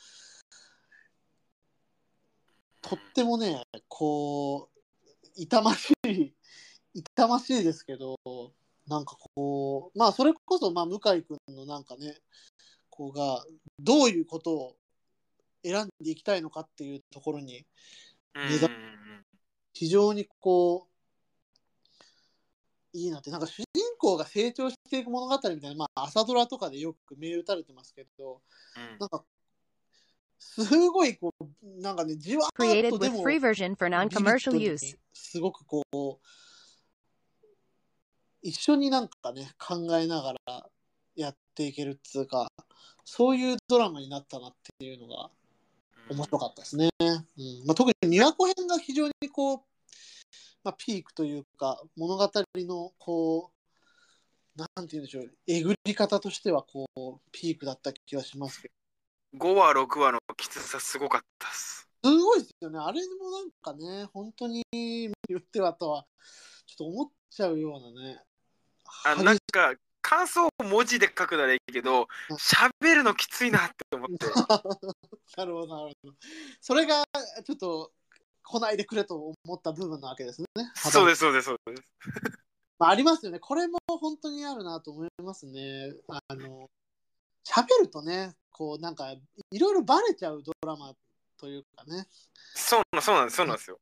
[2.81, 4.79] とってもね、こう、
[5.35, 6.33] 痛ましい、
[6.93, 8.17] 痛ましいですけど、
[8.87, 12.17] なんかこう、まあ、それこそ、まあ、向井君のなんかね、
[12.89, 13.45] こうが、
[13.79, 14.75] どういうことを
[15.63, 17.65] 選んでいきたいのかっていうところに、
[19.73, 20.91] 非常にこう、
[22.97, 28.41] いいなって、なんか主人公が成長していく物語みたいな、まあ、朝ドラとかでよく銘打たれてますけど、
[28.75, 29.23] うんなんか、
[30.39, 31.45] すごいこう、
[31.81, 33.23] なんかね、じわーっとでも.
[35.13, 36.17] すごくこう、
[38.41, 40.69] 一緒になんかね、考えながら
[41.15, 42.51] やっていけるっつうか、
[43.05, 45.29] そういうドラマになったなっていうのが
[46.09, 46.89] 面白かったですね。
[46.99, 47.07] うん
[47.67, 49.61] まあ、特に琵琶湖編が非常にこう、
[50.63, 53.60] まあ、ピークというか、物語のこう、
[54.75, 58.69] なんて言うんでしょう、えぐり方としてはこう、ピークだった気がしますけ
[59.33, 59.47] ど。
[59.47, 62.79] 5話6話のきつさすごかったっすすごいですよね。
[62.79, 66.05] あれもなんかね、本当に言ってはとは、
[66.65, 68.19] ちょっと思っちゃうようなね。
[69.05, 74.25] あなんか感想を文字で書くならいいけどうん喋るのきついなって思って
[75.37, 76.15] なるほど、なるほど。
[76.59, 77.03] それが
[77.45, 77.93] ちょっと
[78.43, 80.47] 来ないでくれと思った部分なわけですね。
[80.75, 81.83] そうですそうですそうです
[82.81, 83.37] まあ、ありますよね。
[83.37, 85.93] これも本当にあるなと思いますね。
[86.07, 86.67] あの、
[87.45, 89.11] 喋るとね、こうなんか
[89.51, 90.95] いろいろバレちゃうドラマ
[91.37, 92.07] というかね。
[92.55, 93.77] そうなそうなんですそうなんですよ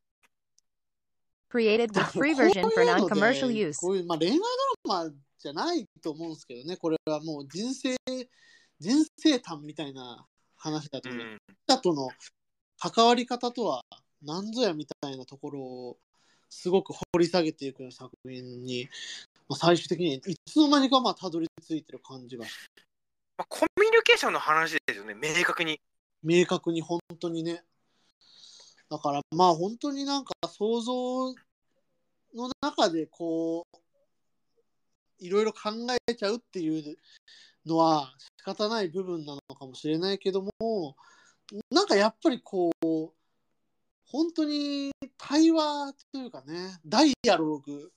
[1.50, 3.80] Created with free version for non-commercial use.
[3.80, 4.44] こういう、まあ、恋愛ド
[4.90, 6.76] ラマじゃないと思うんですけどね。
[6.76, 7.96] これはもう人生、
[8.82, 10.26] 人生談みたいな
[10.58, 11.22] 話だと思う。
[11.22, 11.38] うん
[11.70, 12.10] 人との
[12.78, 13.82] 関わり方とは
[14.22, 15.98] 何ぞやみたいなところを
[16.50, 18.90] すごく掘り下げていくような作品に、
[19.48, 22.46] まあ、最終的にいつの間にかまあたどり着いてる感じが。
[23.38, 25.80] まあ、コミュニケーションの話ですよね明確に。
[26.24, 27.64] 明確に本当にね。
[28.90, 31.30] だからまあ本当になんか想像
[32.36, 33.78] の中でこう
[35.20, 35.72] いろいろ考
[36.10, 36.98] えちゃうっていう
[37.66, 40.96] のは仕方ない部分なのかもしれないけども
[41.72, 43.19] なんかやっぱりこう
[44.12, 47.92] 本当に対話というかねダイアログ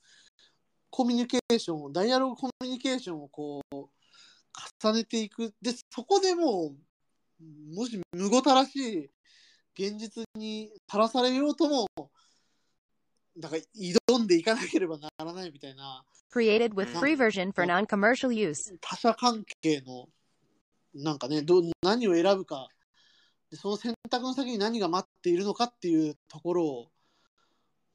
[0.89, 3.75] コミュニケーションをダイアログコミュニケーションをこう
[4.83, 6.75] 重ねていくでそこでも
[7.41, 9.09] うもしむごたらしい
[9.75, 11.87] 現実にさらされようとも
[13.37, 18.75] だから挑んでいかなければならないみたいな Created with free version for non-commercial use.
[18.81, 20.07] 他者関係の
[20.93, 22.67] なんかねどう何を選ぶか
[23.53, 26.87] でその選択の先に何が待っているのかっていうところを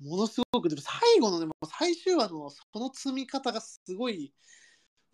[0.00, 4.32] ものすごくでも最後のねもう最終話のその積み方がすごい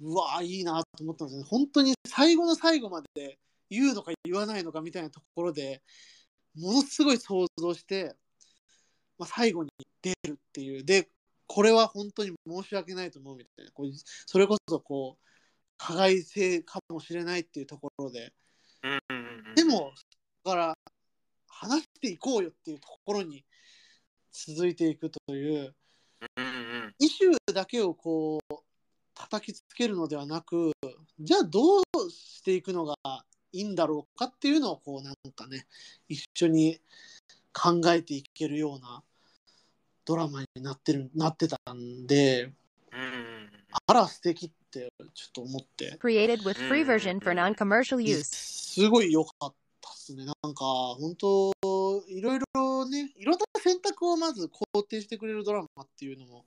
[0.03, 1.49] うわーいいなと思ったんですよね。
[1.49, 3.39] 本当に最後の最後まで
[3.71, 5.83] 言うのか言わないのかみたいなところで
[6.55, 8.15] ものすごい想像して、
[9.19, 9.71] まあ、最後に
[10.03, 10.85] 出るっていう。
[10.85, 11.09] で
[11.47, 13.73] これは本当に申し訳ないと思うみたいな。
[13.73, 13.87] こう
[14.27, 15.25] それこそこう
[15.79, 18.35] 加害性かもしれないっていうところで。
[19.57, 20.75] でもだから
[21.49, 23.45] 話していこうよっていうところに
[24.31, 25.75] 続いていくという
[26.37, 28.55] うんうんイシューだけをこう
[29.15, 30.73] 叩きつけるのではなく
[31.19, 32.95] じゃあどうしていくのが
[33.53, 35.67] いいんだろうかっていうのをこうなんかね
[36.09, 36.79] 一緒に
[37.53, 39.03] 考えていけるような
[40.05, 42.53] ドラマになってるなってたんで
[42.93, 43.51] うんうん
[43.89, 45.97] あら素敵ってちょっと思って。
[46.01, 48.25] Created with free version for non-commercial use.
[48.25, 49.47] すごい良かった。
[49.49, 49.55] っ
[50.05, 50.25] すね。
[50.25, 51.53] なんか本当
[52.09, 56.45] いろいろねいろんな選択をまず肯定してくれるドラマっていうのも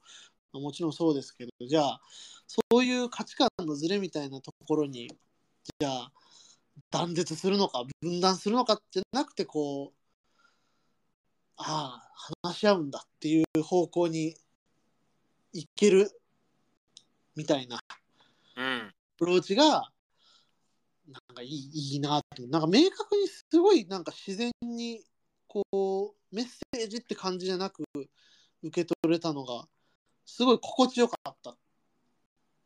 [0.53, 2.01] まあもちろんそうですけどじゃあ
[2.47, 5.07] そういう価値観のズレみたいなところに
[5.79, 6.11] じゃあ
[6.91, 9.97] 断絶するのか分断するのかじゃなくてこう
[11.57, 14.35] ああ話し合うんだっていう方向に
[15.53, 16.11] いける
[17.35, 17.79] みたいな
[18.55, 18.63] うん。
[18.63, 19.89] アプローチが
[21.37, 25.03] かいいいいなってなんか明確にすごいなんか自然に
[25.47, 27.83] こうメッセージって感じじゃなく
[28.63, 29.65] 受け取れたのが
[30.25, 31.57] すごい心地よかったっ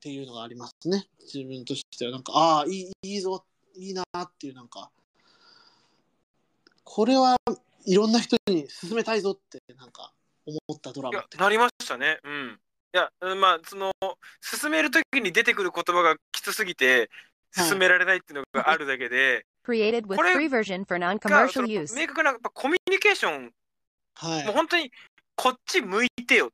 [0.02, 1.06] ていうのがありますね。
[1.22, 2.12] 自分としては。
[2.12, 3.46] なんかああいいいいぞ
[3.76, 4.90] いいなっていうなんか
[6.84, 7.38] これは
[7.86, 10.14] いろんな人に勧めたいぞってなんか
[10.46, 12.20] 思ったドラいやマなりましたね。
[12.24, 12.60] うん。
[12.94, 13.92] いやうんまあその
[14.42, 17.10] 進めるときに出てくる言葉がきつすぎて
[17.52, 21.96] 進められないっていうのがあるだけで、Created with これ free version for が non-commercial その use.
[21.96, 23.52] 明確なやっぱコミュニケーション
[24.16, 24.46] はい。
[24.46, 24.92] もう本当に
[25.36, 26.50] こっち向いてよ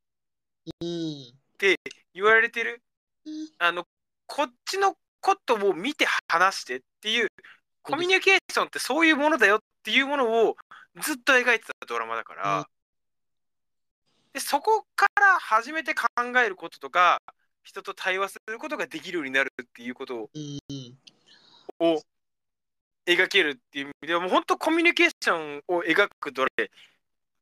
[0.81, 1.33] うん
[2.13, 2.81] 言われてる。
[3.25, 3.49] うん。
[3.59, 3.85] あの
[4.25, 7.27] こっちのことを見て話してっていう
[7.81, 10.55] コミュニケーションってそういうものだよっていうものを
[11.01, 12.65] ずっと描いてたドラマだから、うん。
[14.33, 16.07] でそこから初めて考
[16.43, 17.21] えることとか
[17.63, 20.86] 人と対話することができるようになるっていうことうん
[21.79, 22.01] を
[23.05, 26.71] 描けるっていう意味ではもう本当コミュニケーションを描くドラマで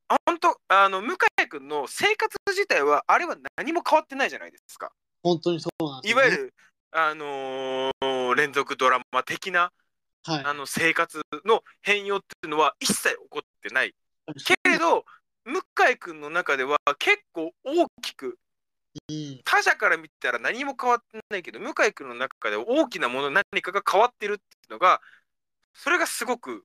[0.07, 4.91] あ本当あの向井君の生活自体はあれは何も変わってないじゃないですか。
[5.23, 6.53] 本当にそうなんですよねいわゆる、
[6.91, 9.71] あのー連続ドラマ的な
[10.23, 13.95] はいあの生活の変容っていうのは一切起こってない。
[14.45, 15.05] けれど
[15.45, 15.59] 向
[15.91, 18.35] 井君の中では結構大きくうん
[19.43, 25.01] 他者から見たら何も変わってないけど向井君の中では大きなもの何かが変わってるっていうのが
[25.73, 26.63] それがすごく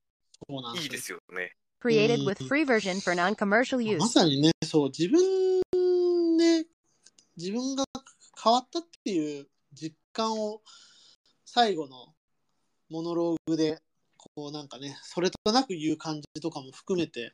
[0.76, 1.54] いいですよね。
[1.82, 4.08] Created with free version for non-commercial ま use.
[4.08, 6.66] さにね、そう、自分で、
[7.36, 7.84] 自分が
[8.42, 10.60] 変わったっていう実感を
[11.46, 12.14] 最後の
[12.90, 13.80] モノローグで、
[14.34, 17.32] こうなんかね、それとなく言う感じとかも含めて、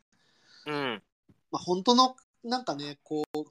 [0.66, 1.02] うん。
[1.50, 3.44] まあ、本当のなんかね、こう、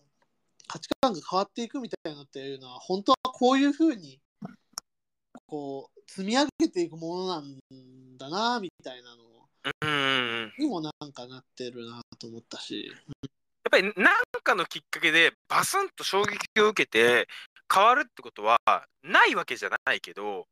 [0.67, 4.19] 価値観が変わっていくみたいなのっていうのは本当はこういうふうに
[5.47, 7.57] こう積み上げていくものなん
[8.17, 9.25] だなみたいなの。
[10.59, 13.29] にもなんかなってるなと思ったし、やっ
[13.71, 14.13] ぱり何
[14.43, 17.27] かのきっかけでバスンと衝撃を受けて
[17.73, 18.57] 変わるってことは
[19.03, 20.45] ないわけじゃないけど、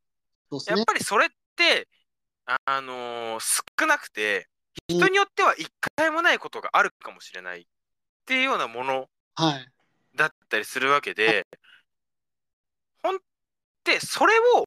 [0.52, 0.60] ね。
[0.68, 1.88] やっぱりそれって、
[2.46, 4.48] あのー少なくて、
[4.90, 7.64] うん人によっては一回もないことがあるかもしれないっ
[8.26, 9.08] ていうようなもの。
[9.36, 9.68] はい
[10.16, 11.46] だったりするわけで、
[13.02, 13.20] ほんっ
[13.84, 14.66] てそれを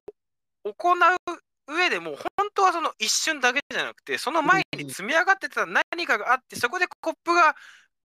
[0.65, 7.57] 行う上でも本当はその一瞬だけじゃなくてその前に積み上がってた何かがあってそこでコップが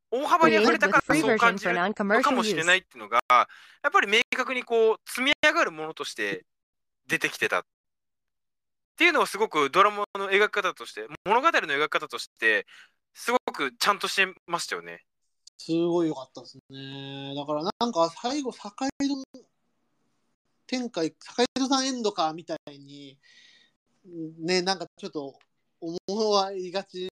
[0.09, 3.45] 大幅に溢れたからそう感じるのかもしれ.ないっていうのがや
[3.87, 6.45] っぱり明確にこう積み上がるものとして
[7.07, 7.63] 出てきてたっ
[8.97, 12.65] ていうのをすごくドラマの描き方として物語の描き方として
[13.13, 15.03] すごくちゃんとしてましたよね。
[15.63, 17.35] すごい良かったですね。
[17.35, 18.89] だからなんか最後坂井
[19.33, 19.41] 戸
[20.65, 23.19] 展開坂井戸さんエンドかみたいに
[24.39, 25.35] ねなんかちょっと
[25.79, 27.09] 思わいがち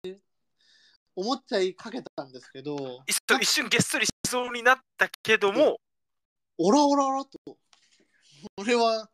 [1.16, 3.00] 思っちゃいかけたんですけど。
[3.08, 5.78] 一瞬げっそりしそうになったけども、
[6.58, 7.38] オラオラオラと。
[7.46, 7.56] こ
[8.64, 9.08] れは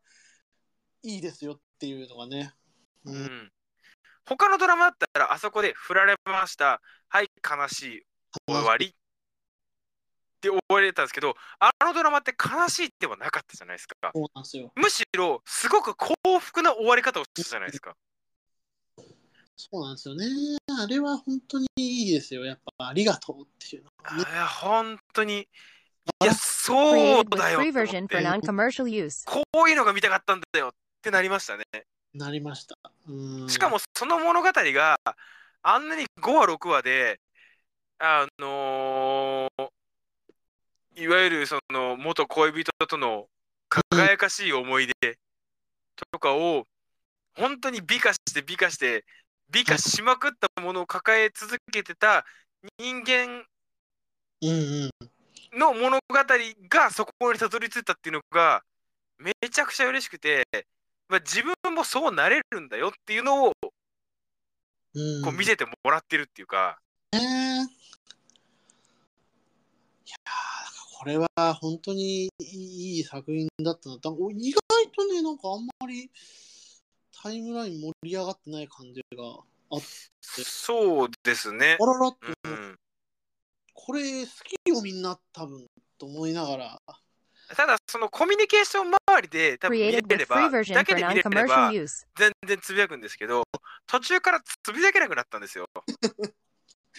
[1.03, 2.53] いいですよっていうのがね、
[3.05, 3.51] う、うんん、
[4.27, 6.83] 他のドラマだったらあそこで振られました。
[7.09, 8.03] はい悲しい。
[8.49, 8.95] 終わり
[10.43, 13.95] って終わりだったんですけどあのドラマって悲しいではなかったじゃないですか。
[14.13, 14.73] そうなんですよ。
[14.75, 17.95] むしろすごく幸福な終わり方をしたじゃないですか。
[19.57, 20.27] そうなんですよね。
[20.81, 22.45] あれは本当にいいですよ。
[22.45, 23.91] やっぱありがとうっていうの。
[24.03, 24.25] がね
[24.61, 25.47] 本当に
[26.23, 27.59] いやそうだよ.
[29.25, 30.71] こういうのが見たかったんだよっ
[31.01, 31.65] てなりましたね。
[32.15, 32.77] なりました。
[33.09, 33.49] うん。
[33.49, 34.97] しかもその物語が
[35.63, 37.21] あんなに5話6話で
[37.99, 39.72] あのー
[40.97, 43.27] いわゆるその元恋人との
[43.69, 44.93] 輝かしい思い出
[46.13, 46.67] とかを
[47.37, 49.05] 本当に美化して美化して
[49.51, 52.25] 美化しまくったものを抱え続けてた
[52.79, 53.45] 人間
[55.53, 56.01] の物語
[56.69, 58.63] がそこにたどり着いたっていうのが
[59.19, 60.47] めちゃくちゃ嬉しくて、
[61.09, 63.73] まあ、自分もそうなれるんだよっていうのをこ
[65.31, 66.79] う見せてもらってるっていうか、
[67.13, 67.23] ねい
[70.11, 70.33] やー
[71.03, 74.13] これは本当にいい作品だったな意外
[74.95, 76.09] とねなんかあんまり
[77.21, 79.25] タイムライン盛り上がってない感じが
[79.73, 79.81] あ
[80.21, 81.77] そうですね。
[81.81, 82.77] あららって、うん、
[83.75, 84.29] これ好
[84.65, 85.67] きよみんな多分
[85.99, 86.79] と思いながら
[87.57, 91.73] ただそのコミュニケーション周りで多分見れればだけで見れれば.
[92.17, 93.43] 全然つぶやくんですけど
[93.89, 95.67] 途中からつぶやけなくなったんですよ。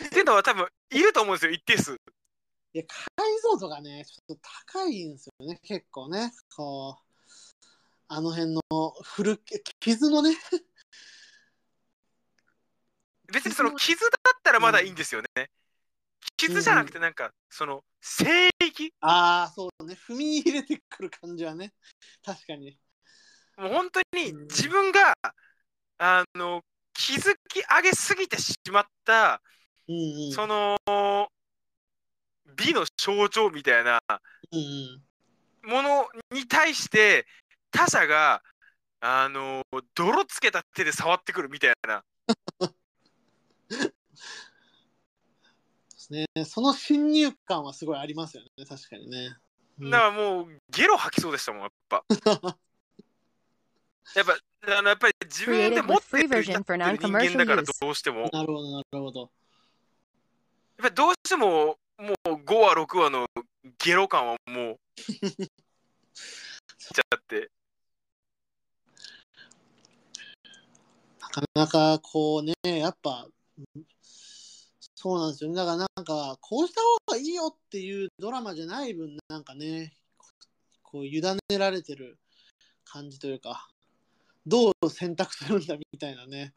[0.06, 1.96] っていうのは多分いると思うんですよ一定数。
[2.74, 4.42] いや解像度がねちょっと
[4.74, 6.32] 高いんですよね結構ね。
[6.56, 7.04] こう
[8.08, 8.62] あの辺の
[9.04, 10.36] 古け傷のね。
[13.32, 14.10] 別にその傷だっ
[14.44, 15.52] たらまだいいんですよね。
[16.36, 18.94] 傷じゃなくてなんかその聖域。
[19.02, 19.94] ああそうね。
[19.94, 21.74] 踏み入れてくる感じはね。
[22.24, 22.78] 確かに。
[23.58, 24.48] もう本当にうん。
[24.48, 25.14] 自分が
[26.00, 26.64] あの
[26.94, 29.42] 築き上げすぎてしまった
[29.88, 30.32] うんうん。
[30.32, 30.78] その
[32.56, 34.02] 美の象徴みたいな
[35.64, 37.26] ものに対して
[37.72, 38.42] 他者が
[39.00, 39.64] あの
[39.96, 42.04] 泥つけた手で触ってくるみたいな
[46.14, 46.28] ね。
[46.46, 49.36] その侵入感はすごいありますよね、確かにね。
[49.80, 52.06] うんだからもうゲロ吐きそうでしたもんやっぱ
[54.16, 54.38] やっぱ
[54.78, 59.32] あのやっぱり自分で持 with ってる人間だから.どうしてもやっなるほど、なるほど。
[60.84, 63.26] ぱりどうしてももう5話6話の
[63.80, 64.78] ゲロ感はもう
[66.94, 67.50] ちゃって
[71.22, 73.26] なかなかこうね、やっぱ、
[73.58, 73.84] うん
[74.96, 75.56] そうなんですよね。
[75.58, 79.92] だからなんか、こうした方がいいよっていうドラマじゃない分、なんかね、
[80.82, 82.18] こう委ねられてる
[82.86, 83.68] 感じというか、
[84.46, 86.54] どう選択するんだみたいなね、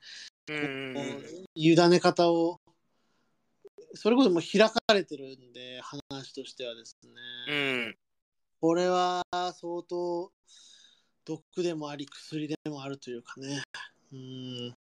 [0.49, 2.61] うんこう委ね方を、
[3.97, 7.11] それこそもう開かれてるんで、話としてはですね。
[7.49, 7.55] う
[7.91, 7.97] ん。
[8.61, 10.33] これは相当
[11.25, 13.63] 毒でもあり薬でもあるというかね。
[14.13, 14.75] うん。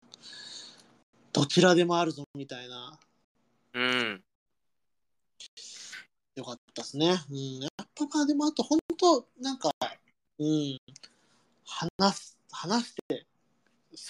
[1.31, 2.99] どちらでもあるぞみたいな。
[3.73, 4.23] うん。
[6.35, 9.71] よかったですね、うん、やっぱまあでもあと本当なんか
[10.39, 10.79] うん。
[11.65, 13.25] 話す話して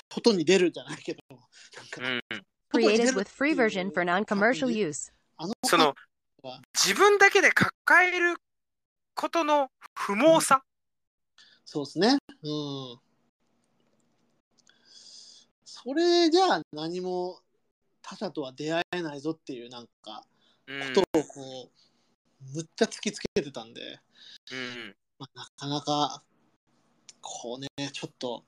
[0.09, 1.39] 外に出るじゃないけどなん
[1.88, 5.12] かうん Created る with free version for non-commercial use.
[5.38, 5.94] あのその
[6.41, 6.62] は。
[6.74, 8.36] 自分だけで抱える
[9.16, 10.64] ことの不毛さ、
[11.66, 12.18] そうですね。
[12.44, 13.00] うん。
[15.66, 17.40] それじゃあ何も
[18.02, 20.24] 他者とは出会えないぞっていうなんか
[20.68, 23.82] うんことをこう、むっちゃ突きつけてたんで、
[24.52, 26.24] うんまあ、なかなか
[27.22, 28.44] こうねちょっと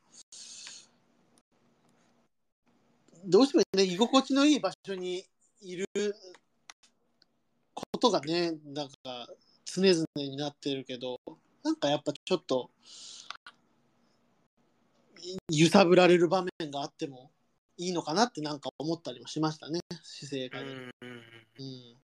[3.26, 5.26] どうしてもね居心地のいい場所に
[5.62, 5.86] いる
[7.74, 9.28] ことがねなんか
[9.66, 11.20] 常々になってるけど
[11.64, 12.70] なんかやっぱちょっと
[15.50, 17.32] い揺さぶられる場面があっても
[17.78, 20.92] いいのかなってなんか思ったりもしましたね姿勢がうん。
[21.60, 21.96] うん。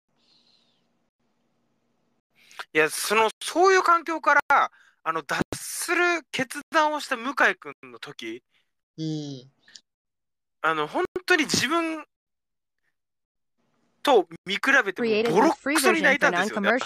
[2.73, 4.71] いやそのそういう環境から
[5.03, 8.43] あの脱する決断をした向井君の時
[8.97, 9.51] うん
[10.63, 12.03] あの本当に自分
[14.03, 16.71] と見比べてもボロクソに泣いたんですよね。
[16.71, 16.79] なる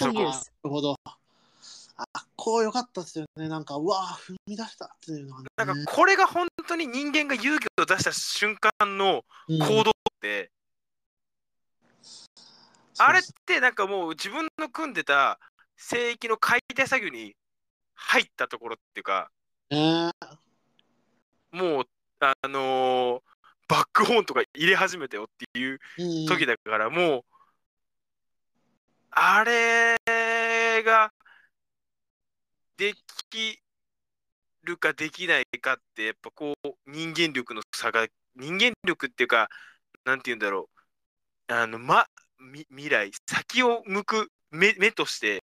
[0.64, 0.96] ほど。
[1.98, 3.48] あこう良かったですよね。
[3.48, 5.48] なんか、うわー踏み出したっていうのはね。
[5.56, 10.52] なんかこれが本当に人間が勇気を出した瞬間のうん行動って、
[12.98, 15.40] あれってなんかもう自分の組んでた
[15.78, 17.34] 聖域の解体作業に
[17.94, 19.32] 入ったところっていうか、
[19.72, 20.12] そうね
[21.52, 21.86] もう、
[22.20, 23.35] あのー
[23.68, 26.26] バックホーンとか入れ始めたよっていううん。
[26.28, 27.24] 時だから、もう、
[29.12, 29.98] あれ
[30.84, 31.12] が
[32.78, 32.94] で
[33.30, 33.60] き
[34.64, 39.50] るかできないかって、やっぱこう、人間力の差が、人間力っていうか、
[40.04, 40.70] なんて言うんだろ
[41.50, 42.06] う、あの、ま、
[42.40, 45.44] み未来、先を向く目目として、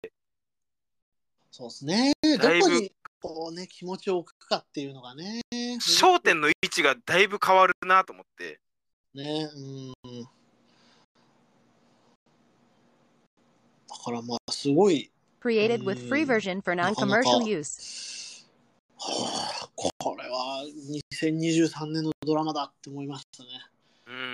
[1.51, 2.13] そうですね。
[2.21, 2.91] どだいぶこに
[3.21, 5.41] こうね、気持ちを置くかっていうのがね。
[5.79, 8.59] 焦点の位置がだいぶ変わるなと思って。
[9.13, 9.49] ね。
[9.53, 10.23] うん。
[13.87, 18.45] だからまあ、すごい、Created with free version for non-commercial use.
[18.97, 20.65] はあ、これは
[21.21, 23.49] 2023年のドラマだって思いましたね。
[24.07, 24.33] うん、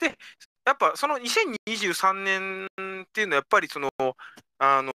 [0.00, 0.18] で
[0.64, 2.66] やっぱその2023年
[3.02, 3.90] っていうのはやっぱりその
[4.58, 4.92] あの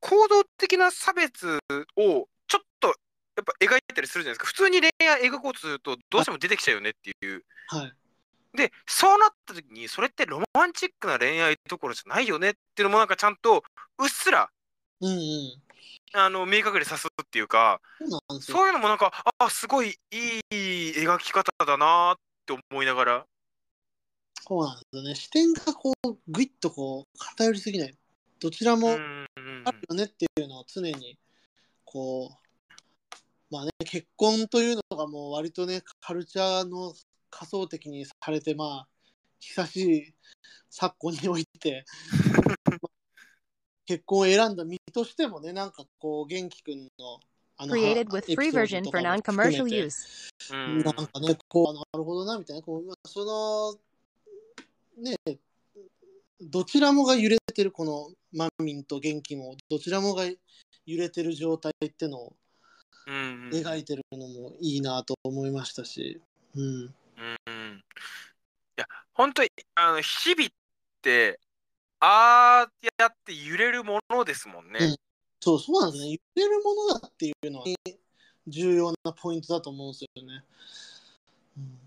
[0.00, 1.58] 行動的な差別
[1.96, 2.28] を
[3.38, 7.92] やっぱ描いたりするじゃないですか普通に恋愛描こうとするとどうしても出てきちゃうよねっていうはい。
[8.56, 13.62] でそうなった時にそれってロマンチックな恋愛どころじゃないよねっていうのもなんかちゃんと
[13.98, 14.48] うっすら
[15.00, 15.18] うんうん。
[16.14, 17.80] あの明確にさすっていうか
[18.40, 22.16] そういうのもなんかあすごいいい描き方だなっ
[22.46, 23.24] て思いながら
[24.40, 25.14] そうなんですよね。
[25.14, 27.94] 視点がこう、ぐいっとこう、偏りすぎない。
[28.40, 31.18] どちらも、あるよねっていうのを常に
[31.84, 32.47] こう
[33.50, 36.92] まあね結婚というのがもう割とねカルチャーの
[37.30, 38.88] 仮想的にされてまあ
[39.40, 40.14] 久しい
[40.70, 41.84] 昨今において
[43.86, 47.20] 結婚を選んだ身としてもねなんかこう元気くんの
[47.56, 50.30] あの Created エ with free version と for non-commercial use.
[50.52, 53.24] うんなんかね、こう、なるほどな、みたいな、こう、まあそ
[54.96, 55.16] の、ね、
[56.40, 60.36] どちらもが揺れてる、このマミンと元気も、どちらもが揺
[60.98, 62.47] れてる状態ってのをうんうん
[63.50, 66.20] 描いてるのもいいなと思いましたし、
[66.54, 66.62] うん。
[66.62, 66.92] うん
[67.46, 67.84] うん
[68.76, 70.48] いや本当にあの日々っ
[71.02, 71.40] て
[71.98, 74.78] ああやって揺れるものですもんね。
[74.80, 74.96] うん
[75.40, 76.10] そう、そうなんですね。
[76.10, 77.66] 揺れるものだっていうのは、
[78.48, 80.44] 重要なポイントだと思うんですよね。
[81.56, 81.78] うん、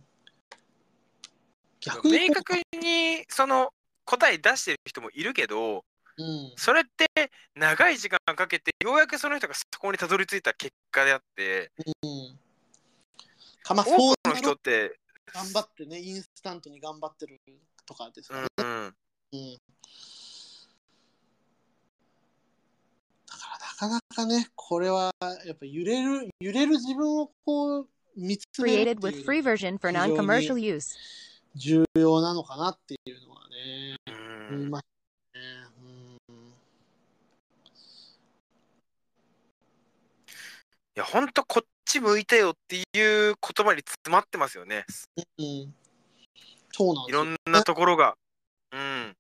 [1.81, 3.73] 逆に明確にその
[4.06, 5.84] 答え出してる人もいるけど
[6.17, 7.07] うん、それって
[7.55, 11.71] 長い時間かけてようやくその人がそこにたどり着いた結果であって
[12.03, 12.39] うん。
[13.63, 14.99] かまあ、多そうくの人って、
[15.33, 17.39] 頑張ってね、インスタントに頑張ってる
[17.85, 18.47] とかですうんかね。
[18.57, 18.95] うん、
[19.33, 19.57] うん。
[23.27, 25.11] だからなかなかね、これは
[25.45, 30.95] やっぱ揺れる、揺れる自分をこう見つめるっ Created て with いう free version for non-commercial use.
[31.55, 34.85] 重要なのかなっていうのはね、うん思いまし
[35.33, 35.45] たね。
[36.29, 36.53] うん。
[40.95, 44.85] いや本当こっち向いてよっていう言葉に詰まってますよね
[45.38, 45.73] うん。
[46.73, 47.07] そうなん。
[47.07, 48.15] いろんなところが。
[48.73, 49.15] うん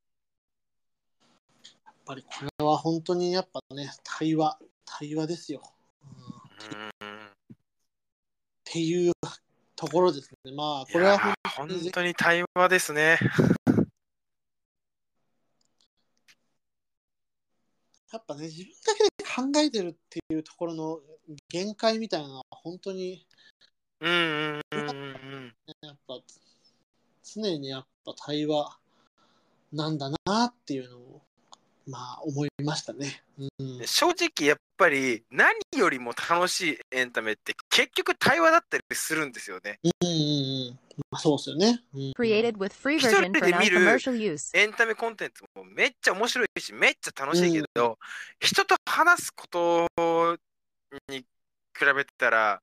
[1.85, 2.29] やっぱりこ
[2.59, 5.61] れは本当にやっぱね、対話、対話ですよ。
[6.03, 7.31] うん、っうん
[8.65, 9.13] ていう
[9.75, 10.51] ところですね。
[10.53, 11.19] まあ、これは
[11.55, 13.17] 本当に対話ですね。
[18.11, 20.99] やっぱね、自分だけで考えてるっていうところの
[21.49, 23.25] 限界みたいなのは本当に、
[24.01, 25.53] うんうんうんうんうん。
[25.81, 26.19] やっぱ
[27.23, 28.77] 常にやっぱ対話
[29.71, 31.21] なんだなっていうのを
[31.87, 33.23] まあ思いましたね。
[33.37, 39.79] うん、正直やっぱり何よりも楽しいエンタメって結局対話だったりするんですよね。
[39.83, 40.79] うんうんうん。
[41.09, 41.83] まあそうですよね。
[41.93, 44.57] うん、Created with free 一 version 人 for で見る non-commercial use.
[44.57, 47.97] エンタメコンテンツもめっちゃ面白いしめっちゃ楽しいけど、
[48.39, 49.87] 人と話すこと
[51.09, 51.25] に比
[51.95, 52.61] べたら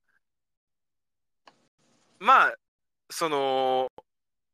[2.18, 2.55] まあ
[3.10, 3.88] その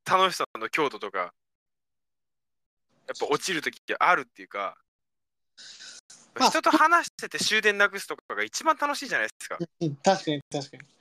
[0.09, 1.31] 楽しさの強度とかやっ
[3.19, 4.77] ぱ落ちる時があるっていうか、
[6.39, 9.59] まあ人と話してて終電なくすとかが一番楽しいじゃないですか。
[9.81, 10.94] うん、確かに確かに。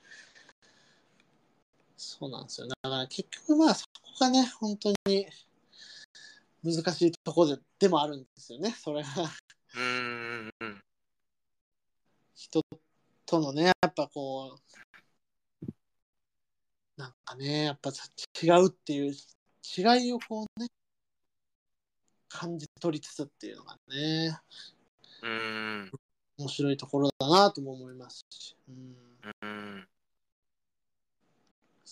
[1.96, 2.68] そうなんですよ。
[2.68, 5.26] だから結局まあそこがね、本当に
[6.62, 8.70] 難しいところででもあるんですよね。
[8.70, 9.08] それが
[9.74, 10.80] うーんうん
[12.34, 12.62] 人
[13.26, 15.70] とのね、やっぱこう、
[16.96, 20.68] なんかね、やっぱ違うっていう違いをこうね、
[22.28, 24.38] 感じ取りつつっていうのがね、
[25.22, 25.90] うーん
[26.38, 28.56] 面白いところだなとも思いますし。
[28.68, 28.96] うん
[29.42, 29.63] うん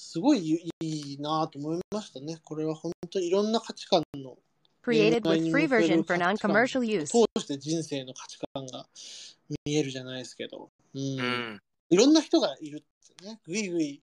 [0.02, 2.38] すごいいいなと思いましたね。
[2.44, 4.36] これは本当にいろんな価値観の
[4.84, 7.06] Created with free version for non-commercial use.
[7.06, 8.86] 通して人生の価値観が
[9.64, 11.00] 見えるじゃないですけど、うん。
[11.00, 11.62] うん。
[11.90, 14.02] いろんな人がいるってね、ぐいぐい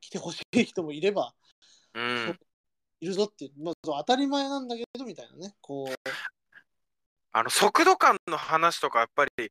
[0.00, 1.32] 来てほしい人もいれば、
[1.94, 2.38] うん。
[3.00, 5.88] いるぞっていう、まあ、当たり前なんだけどみたいなね、こ
[7.32, 9.50] あの速度感の話とかやっぱり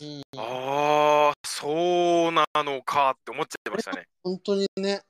[0.00, 4.06] う、うん、ああそうなのかって思っちゃいましたね。
[4.22, 5.02] 本当にね、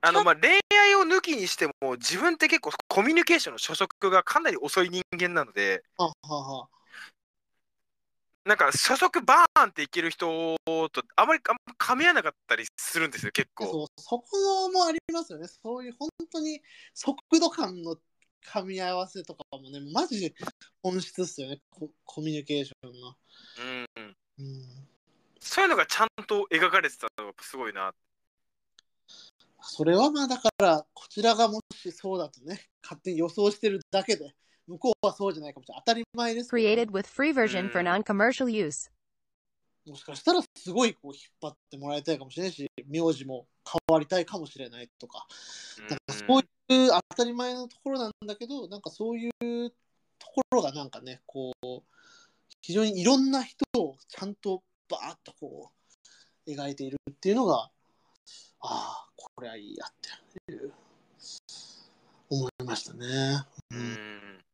[0.00, 6.68] あのまあ恋愛を抜きにしても自分って結構コミュニケーションの初速がかなり遅い人間なのでははは
[8.44, 13.66] なんか初速バーンっていける人とあまりあんま噛み合わなかったりするんですよ結構。
[13.66, 16.60] そうそこもありますよね、そういう本当に
[16.92, 17.94] 速度感の
[18.44, 20.34] 噛み合わせとかもね、マジで
[20.82, 23.14] 本質っすよね、ココミュニケーションの。
[23.58, 24.79] うん、うん
[25.40, 27.92] そういうのがちゃんと描かれてたのがすごいな。
[29.62, 34.34] それはまあだからこちらがもしそうだとね勝手に予想してるだけで
[34.66, 35.82] 向こうはそうじゃないかもしれない。
[35.86, 38.90] 当たり前です Created with free version for non-commercial use.
[39.86, 45.26] もしかしたらすごいこう引っ張ってもらいたいかもしれないし名字も変わりたいかもしれないとか。
[45.88, 49.70] なんかそういう当たり前のところなんだけどなんかそういう
[50.18, 51.82] ところがなんかねこう
[52.60, 55.70] 非常にいろんな人をちゃんとバーッとこ
[56.46, 57.70] う描いているっていうのが
[58.60, 59.92] ああこれはいいやっ
[60.46, 60.72] ていう
[62.28, 63.44] 思いましたね。
[63.70, 64.44] ううんん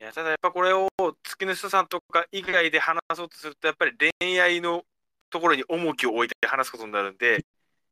[0.00, 0.88] いやただやっぱこれを
[1.22, 4.84] 月の人さんとか以外で話そうとするとやっぱり恋愛の
[5.30, 7.44] ところに重きを置いて話すことになるんで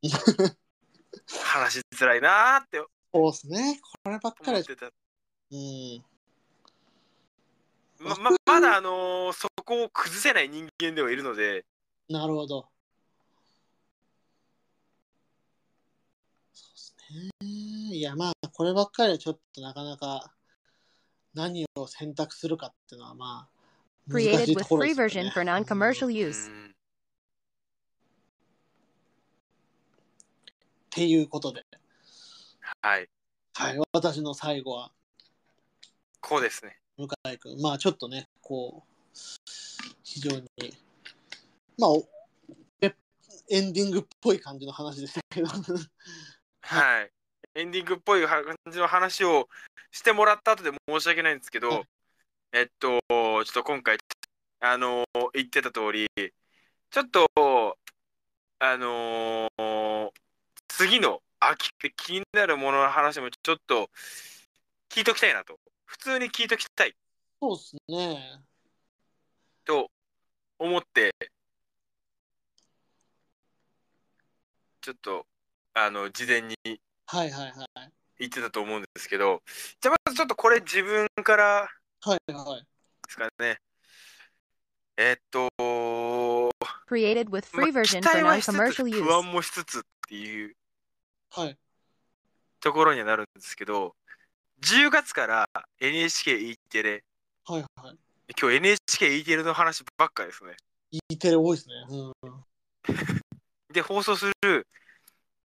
[1.44, 2.84] 話しづらいなーって
[3.14, 3.80] そうですね。
[4.02, 4.86] こればっかりは、思ってた。
[4.86, 4.90] う
[5.56, 6.05] ん。
[8.05, 11.64] まままだあのーそこを崩せない人間ではいるので。
[12.09, 12.68] なるほど。
[16.52, 16.94] そうです
[17.40, 17.97] ね。
[17.97, 20.35] いや、まあ、こればっかりはちょっとなかなか
[21.32, 26.51] 何を選択するかっていうのは、まあ、難し Created い with ところ free ですよ version ね for non-commercial う use.
[26.51, 26.70] んっ
[30.90, 31.64] ていうことで、
[32.82, 33.09] はい。
[33.55, 34.93] はい、私の最後は。
[36.20, 37.62] こうですね向井君。
[37.62, 39.19] まあ、ちょっとね、こう、
[40.03, 40.45] 非常に、
[41.79, 41.91] まあ、
[43.51, 45.49] エンディングっぽい感じの話でしたけど。
[46.62, 47.11] はい
[47.57, 48.43] エンディングっぽい感
[48.73, 49.49] じの話を
[49.93, 51.85] してもらった後で申し訳ないんですけど、はい
[52.53, 53.99] えっとちょっと今回
[54.61, 56.07] あのー言ってた通り
[56.91, 57.29] ちょっと
[58.59, 60.11] あのー
[60.69, 63.89] 次の秋って気になるものの話もちょっと
[64.89, 66.94] 聞いときたいなと普通に聞いときたい
[67.40, 68.40] そうですね。
[69.65, 69.90] と
[70.59, 71.12] 思って
[74.81, 75.27] ちょっと
[75.74, 76.55] あの事前に
[77.06, 77.93] はいはいはい。
[78.19, 79.43] 言ってたと思うんですけど
[79.81, 81.69] じゃあまずちょっとこれ自分から
[82.02, 82.61] はいはい。
[82.61, 82.66] で
[83.09, 83.59] すかね
[84.97, 85.48] えっと
[86.89, 89.32] Created with まあ free 期 version 待 for non-commercial 不安 use.
[89.32, 90.55] もしつつっていう
[91.31, 91.59] はい。
[92.61, 93.94] ところにはなるんですけど
[94.62, 95.48] 10月から
[95.81, 97.05] NHKE テレ
[97.47, 97.97] はいはい。
[98.40, 100.56] 今日 NHKE テレの話ばっかですね。
[101.10, 101.74] E テレ多いですね。
[101.90, 102.44] うん。
[103.72, 104.66] で放送する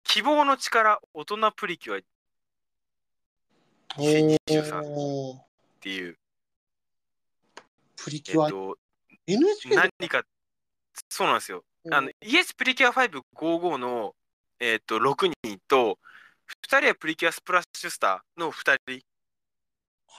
[0.02, 1.98] 希望の力大人プリキュア。
[1.98, 2.00] っ
[3.96, 5.38] 2023おー。
[5.80, 6.16] ていう、
[7.96, 8.78] プリキュア、えっと、
[9.26, 10.24] NHK で何か
[11.08, 11.62] そうなんですよ。
[11.90, 14.14] あのイエスプリキュア555の、
[14.58, 15.98] えっと6人と
[16.46, 19.00] 2人はプリキュアスプラッシュスターの2人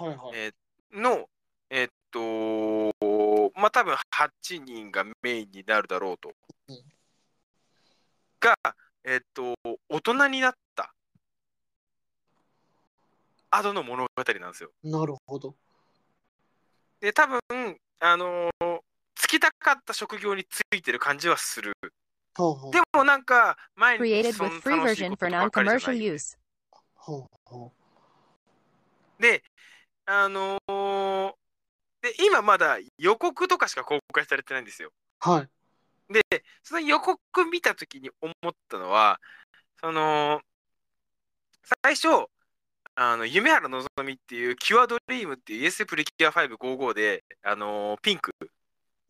[0.05, 0.37] はいはい。
[0.37, 0.53] えー
[0.91, 1.27] の、
[1.69, 6.31] えーっと、まあ多分8人がメインになるだろうと
[6.69, 6.83] うん。
[8.39, 8.55] が、
[9.03, 9.55] えーっと、
[9.89, 10.93] 大人になった
[13.49, 14.71] 後の物語なんですよ。
[14.83, 15.55] なるほど。
[16.99, 17.39] で、多分、
[17.99, 18.79] あのー
[19.17, 21.73] つきたかった職業についてる感じはする。
[22.35, 25.97] ほうほうでもなんか、毎日 Created そん with な free 楽しい version こ for とばっかりじゃ non-commercial ない
[27.19, 27.71] うほ
[29.19, 29.43] で、
[30.05, 31.33] あのー
[32.01, 34.91] で、今まだ予告とかしか公開されてないんですよ。
[35.25, 35.29] う。
[35.29, 36.13] はい。
[36.13, 36.21] で、
[36.61, 37.19] その予告
[37.51, 39.19] 見たときに思ったのは、
[39.79, 40.41] その、
[41.83, 42.27] 最初、
[42.97, 48.31] あの夢原のぞみっていう、キュアドリームっていう ES プリキュア555で、あのーピンク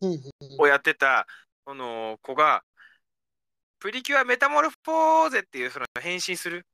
[0.00, 0.20] うんうん
[0.58, 1.26] をやってた、
[1.66, 2.62] その子が、
[3.78, 6.66] プリキュアメタモルフォーゼっていうその変身する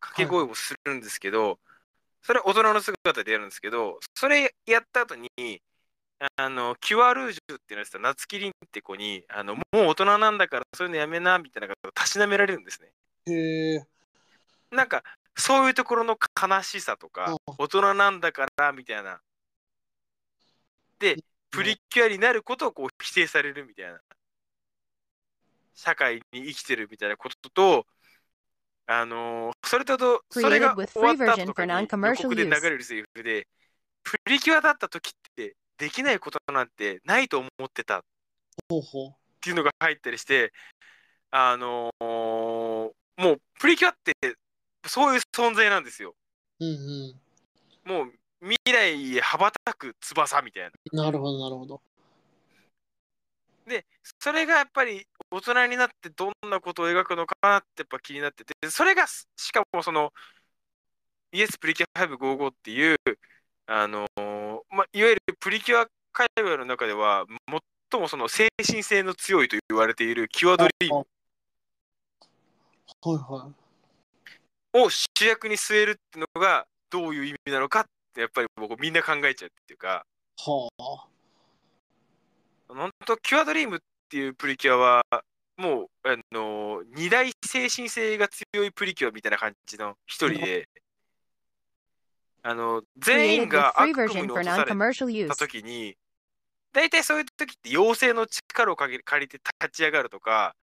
[0.00, 1.58] 掛け声をするんですけど、
[2.22, 5.28] それ大人の姿でやるんですけど、それやった後に、
[6.36, 12.92] あの、キュアルージュっていうのをやってた夏木凛って子に、あの、もう大人なんだからそういうのやめな、みたいなことをたしなめられるんですね。
[13.26, 13.86] へえ。
[14.70, 15.02] なんか、
[15.36, 19.20] そういうところの悲しさとか、うん大人なんだから、みたいな。
[20.98, 21.16] で、
[21.50, 24.00] プリキュアになることをこう否定されるみたいな。
[25.74, 27.86] 社会に生きてるみたいなことと、
[28.86, 33.48] あのーそれとと、それが Created with 終わ free った後 version とに予 non-commercial 告で流.れるセリフで、
[34.02, 38.02] プリキュアだった時ってできないことなんてないと思ってたっ。
[39.40, 40.52] ていうのが入ったりして、
[41.30, 44.12] あのーもうプリキュアって
[44.86, 46.14] そういう存在なんですよ。
[46.60, 47.20] うんうん。
[47.84, 51.04] もう未来へ羽ばたく翼みたいな。
[51.04, 51.80] なるほど、なるほど。
[53.66, 53.86] で、
[54.18, 60.12] それがやっぱり大人になってどんなことを描くのかなってやっぱ気になってて、それがしかもその、
[61.32, 62.96] イエスプリキュア555っていう、
[63.66, 67.26] あのーまあ、いわゆるプリキュア界隈の中では、
[67.90, 71.06] 最もその精神性の強いと言われているキュアドリームはい
[73.16, 73.52] は
[74.74, 80.04] を主役に据えるっていうのがどういう意味なのかって、やっぱり僕みんな考えちゃうっていうか、
[80.36, 80.50] い。
[80.50, 81.13] はあ。
[82.74, 83.78] 本当キュアドリームっ
[84.08, 85.04] ていうプリキュアは
[85.56, 90.68] もうあの二大精神性が強いプリキュアみたいな感じの一人で、
[92.42, 94.70] あの全員が悪夢に落とされ
[95.28, 95.96] た.時に
[96.72, 100.54] 大体そういう時って妖精の力を借りて立ち上がるとか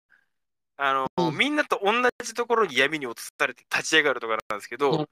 [0.77, 1.91] あの、うんみんなと同
[2.23, 5.05] じところに闇に落とされて立ち上がるとかなんですけど、うん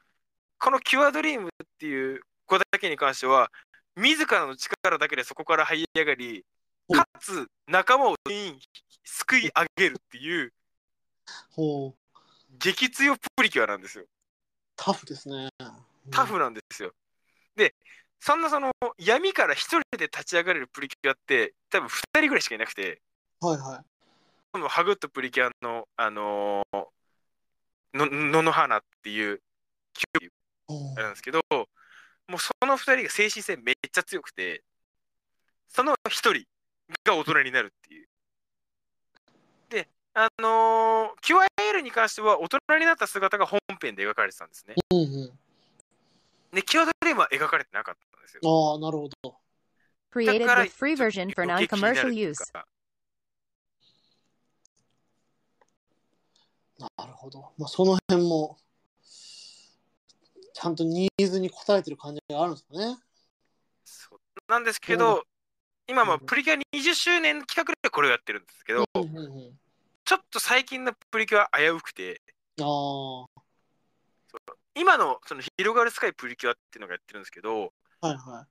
[0.62, 3.50] このキュアドリームっていう子だけに関しては
[3.96, 6.44] 自らの力だけでそこから這い上がりうん
[6.94, 8.60] かつ仲間を全員
[9.04, 10.54] 救い上げるっていう
[11.52, 11.96] ほう。
[12.58, 14.06] 激強プリキュアなんですよ
[14.76, 15.50] タフですね。
[16.12, 16.92] タフなんですよ
[17.56, 17.76] で
[18.20, 23.02] そんなその闇から一人で立ち上がれるプリキュアって多分2人ぐらいしかいなくて
[23.40, 23.84] はいは
[24.52, 26.86] このハグッとプリキュアのあのー
[27.94, 29.42] の野の花っていう
[29.94, 30.30] キュい。
[30.68, 34.64] ほうあれなんですけどもうその2人が精神性めっちゃ強くて
[35.68, 36.44] その1人
[37.06, 38.08] が大人になるっていう
[39.70, 45.40] であのーキュアエールに関しては大人になった姿が本編で描かれてたんですねうんうん。
[46.52, 49.36] でキュアドリームは描かれてなかったんですよああ、なるほど。
[50.12, 52.52] Created with free version for non-commercial use.
[52.52, 52.66] か
[56.80, 57.52] なるほど。
[57.58, 58.58] まあ、その辺も、
[60.54, 62.98] ちゃんとニーズに応えてる感じがあるんですかね。
[63.84, 65.26] そうなんですけど、
[65.90, 69.60] 今もうんプリキュア20周年の企画でこれをやってるんですけど、うんうんうん。
[70.06, 72.22] ちょっと最近のプリキュア危うくて、
[74.76, 77.74] 今のその広がるスカイプリキュアっていうのがやってるんですけど、
[78.12, 78.46] いは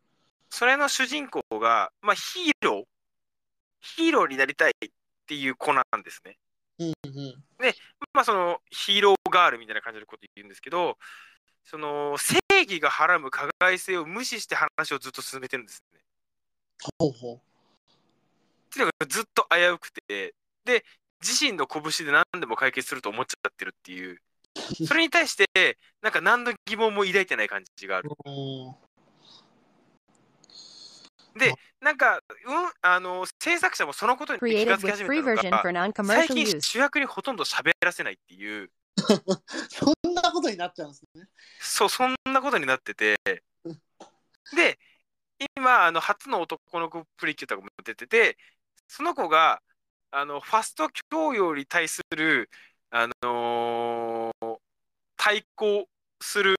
[0.50, 2.84] それの主人公が、まあ、ヒーロー、
[3.80, 4.88] ヒーローになりたいっ
[5.26, 6.38] ていう子なんですね。
[6.78, 6.86] い。
[6.86, 7.44] うんうん。
[8.12, 10.98] まあ、そのヒーローガールみたいな感じのこと言うんですけど、
[11.64, 16.00] その正義がはらむ加害性を無視して話をずっと進めてるんですね。
[16.98, 20.34] ほうほっていうのがずっと危うくて、
[20.64, 20.84] で、
[21.20, 24.20] 自身の拳で何でも解決すると思っちゃってるっていう、
[24.86, 28.10] それに対して、なんか何の疑問も抱いてない感じがある。
[31.38, 38.70] で、なんか、うん、あの、制作者もそのことに気がつき始めたのが、最近.主役にほとんど喋らせないっていう、
[39.70, 41.28] そんなことになっちゃうんですね。
[41.60, 43.16] そう、そんなことになってて、
[44.54, 44.78] で、
[45.56, 48.38] 今、あの、初の男の子プリキュアとかも出てて、
[48.88, 49.62] その子が、
[50.10, 52.50] あの、ファスト教養に対する、
[52.90, 54.58] あのー
[55.18, 55.86] 対抗
[56.22, 56.56] する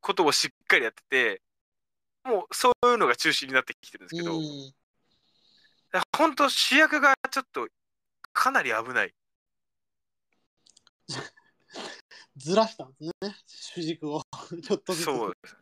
[0.00, 1.42] ことをしっかりやってて、
[2.24, 4.72] もうそういうのが中心になってきてるんですけど、うん。
[6.16, 7.68] 本当主役がちょっと
[8.32, 9.14] かなり危ない。
[12.36, 14.22] ずらしたんですね、主軸を。
[14.62, 15.04] ちょっとずつ。
[15.04, 15.56] そうです。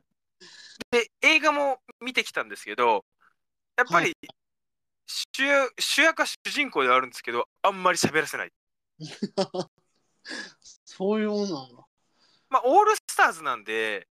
[0.91, 3.05] で、映画も見てきたんですけど、
[3.77, 4.15] やっぱり
[5.07, 8.53] 主役主役は主人公ではあるんですけど、あんまり喋らせない。
[10.85, 11.87] そういうものなんだ。
[12.49, 14.07] まあ、オールスターズなんで、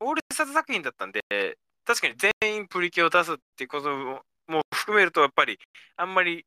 [0.00, 1.20] オールスターズ作品だったんで、
[1.84, 5.58] 確かに全員プリキュアを出すっていうこともも含めると、やっぱり
[5.96, 6.46] あんまり、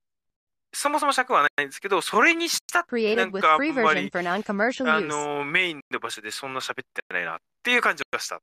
[0.74, 4.12] そもそも尺はないんですけど、それにしたってなんかあんまり、
[4.96, 8.42] あ.のメインの場所でそんな喋ってないなっていう感じがした。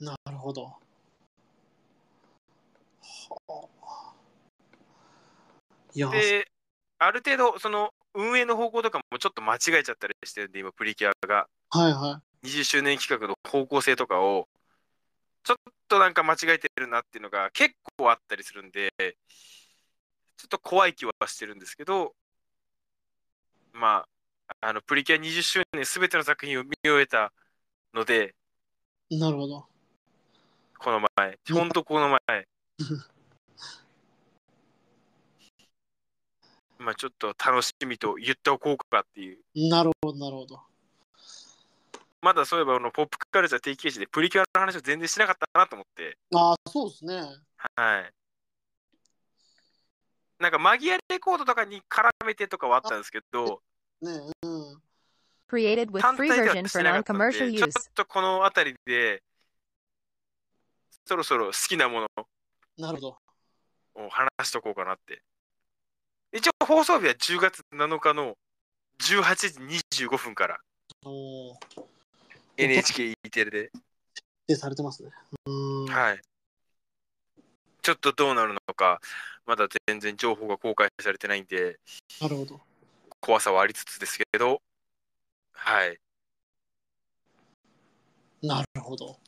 [0.00, 0.64] なるほど。
[0.64, 0.78] は
[3.48, 4.14] あ。
[5.94, 6.48] いや、で、
[6.98, 14.48] ある程度、その運営の方向とかもちょっと間違えちゃったりしてるんで、今、プリキュアがはいは20周年企画の方向性とかを、
[15.44, 15.56] ちょっ
[15.88, 22.14] となんか間違えてるなっていうのが結構あったりするんで、ちょっと怖い気はしてるんですけど、
[23.72, 24.04] ま
[24.48, 27.32] あ、あのプリキュア20周年すべての作品を見終えた
[27.92, 28.34] ので、
[29.10, 29.18] い。
[29.18, 29.66] なるほど。
[30.84, 32.20] この前、ほんとこの前、
[36.78, 39.38] まあちょっと楽しみと言っておこうかっていう。
[39.54, 40.60] なるほど、なるほど。
[42.20, 47.14] まだそういえばあのポップカルチャー定期記事でプリキュアの話を全然しなかったなと思って、ああ、そうですね。
[47.76, 48.12] はい。
[50.38, 53.62] なんかマギアレコードとかに絡めてとかはあったんですけど、
[54.02, 54.12] ね
[54.42, 54.82] うん。
[55.48, 57.92] Created with 単 free 体で version はし for てなかったんで、non-commercial ちょっ use.
[57.94, 59.22] とこの辺りで、
[61.06, 62.08] そろそろ好きなもの
[62.78, 63.18] なるほど。
[64.06, 65.22] を話しとこうかなって。
[66.32, 68.36] 一応放送日は10月7日の
[68.98, 70.58] 18時25分から
[72.56, 73.72] NHKE テレで、
[74.46, 75.10] でされてますね。
[75.46, 75.50] う
[75.84, 75.86] ん。
[75.86, 76.20] はい。
[77.82, 79.00] ちょっとどうなるのか、
[79.46, 81.78] まだ全然情報が公開されてないんで、
[82.20, 82.60] なるほど。
[83.20, 84.60] 怖さはありつつですけど、
[85.52, 85.98] はい。
[88.42, 89.18] なるほど。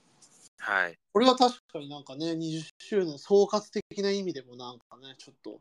[0.67, 0.99] はい。
[1.13, 5.61] これは確かになんかね、20周年総括的な意味でもなんかね、ちょっと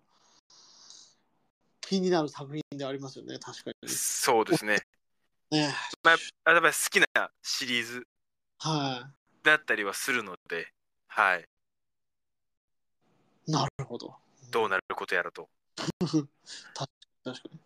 [1.80, 3.90] 気になる作品でありますよね、確かに。
[3.90, 4.82] そうですね。
[5.52, 5.72] ね。
[6.03, 8.07] あやっぱり好きなシリーズ
[8.57, 9.11] は
[9.44, 10.72] だったりはするので、
[11.07, 11.45] はい。
[13.48, 13.52] い。
[13.52, 14.15] なるほど。
[14.49, 15.49] どうなることやらと
[16.73, 16.90] 確
[17.23, 17.60] かに。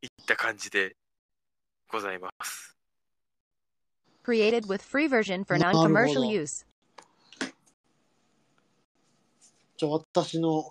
[0.00, 0.96] いった感じで
[1.86, 2.81] ございます。
[4.24, 6.64] Created with free version for non-commercial use.
[9.76, 10.70] じゃあ私の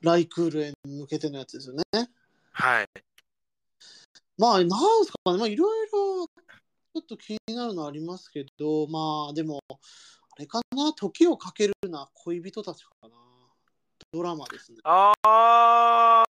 [0.00, 1.82] ライクールへ向けてのやつですよね。
[2.52, 2.88] はい。
[4.38, 9.74] まあ、なんですかね、まあ、いろいろちょっと気になるのありますけど、まあ、でも、あ
[10.38, 13.10] れかな、時をかけるな恋人たちかな。
[14.12, 14.78] ドラマですね。
[14.84, 15.12] あ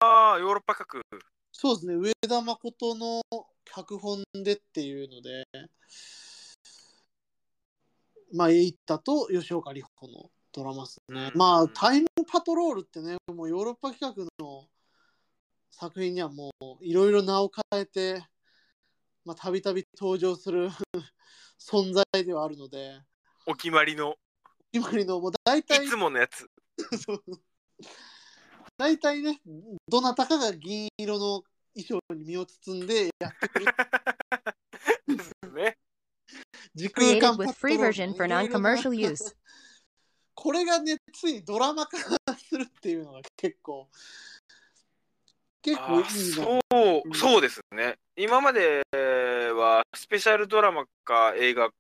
[0.01, 1.03] ー、ヨーロッパ各。
[1.57, 3.23] そうですね、上田誠の
[3.65, 5.45] 脚本でっていうので、
[8.33, 11.31] まあ、エイタと吉岡里帆のドラマですね。
[11.37, 14.67] まあ、タイムパトロールってね、もうヨーロッパ企画の
[15.71, 18.27] 作品にはもういろいろ名を変えて、
[19.25, 20.71] まあ、たびたび登場する
[21.59, 23.01] 存在ではあるので、
[23.47, 24.17] お決まりの、
[24.73, 26.51] 今りのもう大体いつものやつ。
[28.77, 29.41] 大体ね、
[29.89, 31.45] どなたかが銀色の
[31.75, 33.67] 衣装に身を包んでやってくる
[35.17, 35.79] ですね。
[36.75, 37.45] 時空間パ
[38.93, 39.35] use.
[40.35, 43.89] これがね、ついドラマ化するっていうのが結構、
[45.63, 46.05] 結あ構いい。
[46.05, 46.59] そ
[47.11, 47.97] う、そうですね。
[48.17, 51.71] 今まではスペシャルドラマか映画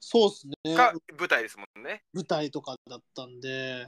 [0.00, 0.76] そうですね。
[0.76, 2.02] か舞台ですもんね。
[2.12, 3.86] 舞台とかだったんで、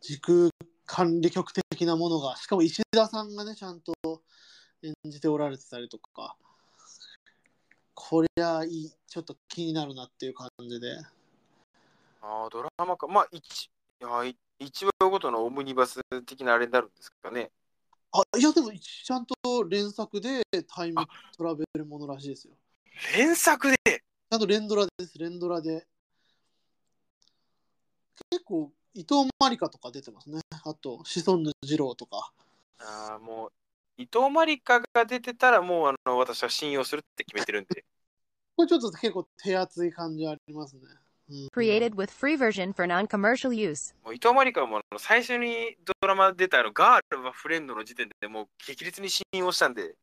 [0.00, 0.50] 時空
[0.84, 3.94] 管理局的なものが、しかも石田さんがね、ちゃんと
[4.82, 6.36] 演じておられてたりとか、
[7.94, 10.98] こりゃいい、ちょっと気になるなっていう感じで。
[12.20, 13.06] ああ、ドラマか。
[13.06, 13.70] まあ、一
[14.00, 17.50] いやい一話ごとのオムニバス的なあれになるんですかね。
[18.12, 21.04] あ、いや、でも、ちゃんと連作でタイム
[21.36, 22.54] トラベルものらしいですよ。
[23.16, 23.76] 連作で？
[23.84, 25.86] ちゃんと連ドラです、連ドラで。
[28.30, 30.40] 結構、伊藤まりかとか出てますね。
[30.64, 32.32] あと、シソンヌ二郎とか。
[32.78, 33.52] ああ、もう、
[33.98, 37.84] 伊藤まりかが出てたら、もうあの私は信用するって決めてるんで。
[38.56, 40.80] これちょっと結構手厚い感じありますね。
[41.28, 43.94] うん、Created with free version for non-commercial use.
[44.02, 49.94] もう伊藤まりかはも最初にドラマ出たあのガールはフレンドの時点でもう激烈に信用したんで、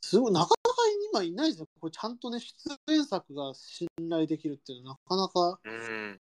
[0.00, 0.76] すごい、なかなか
[1.12, 1.68] 今いないですよ。
[1.80, 6.20] これちゃんとね、出演作が信頼できるっていうのはなかなか、うん。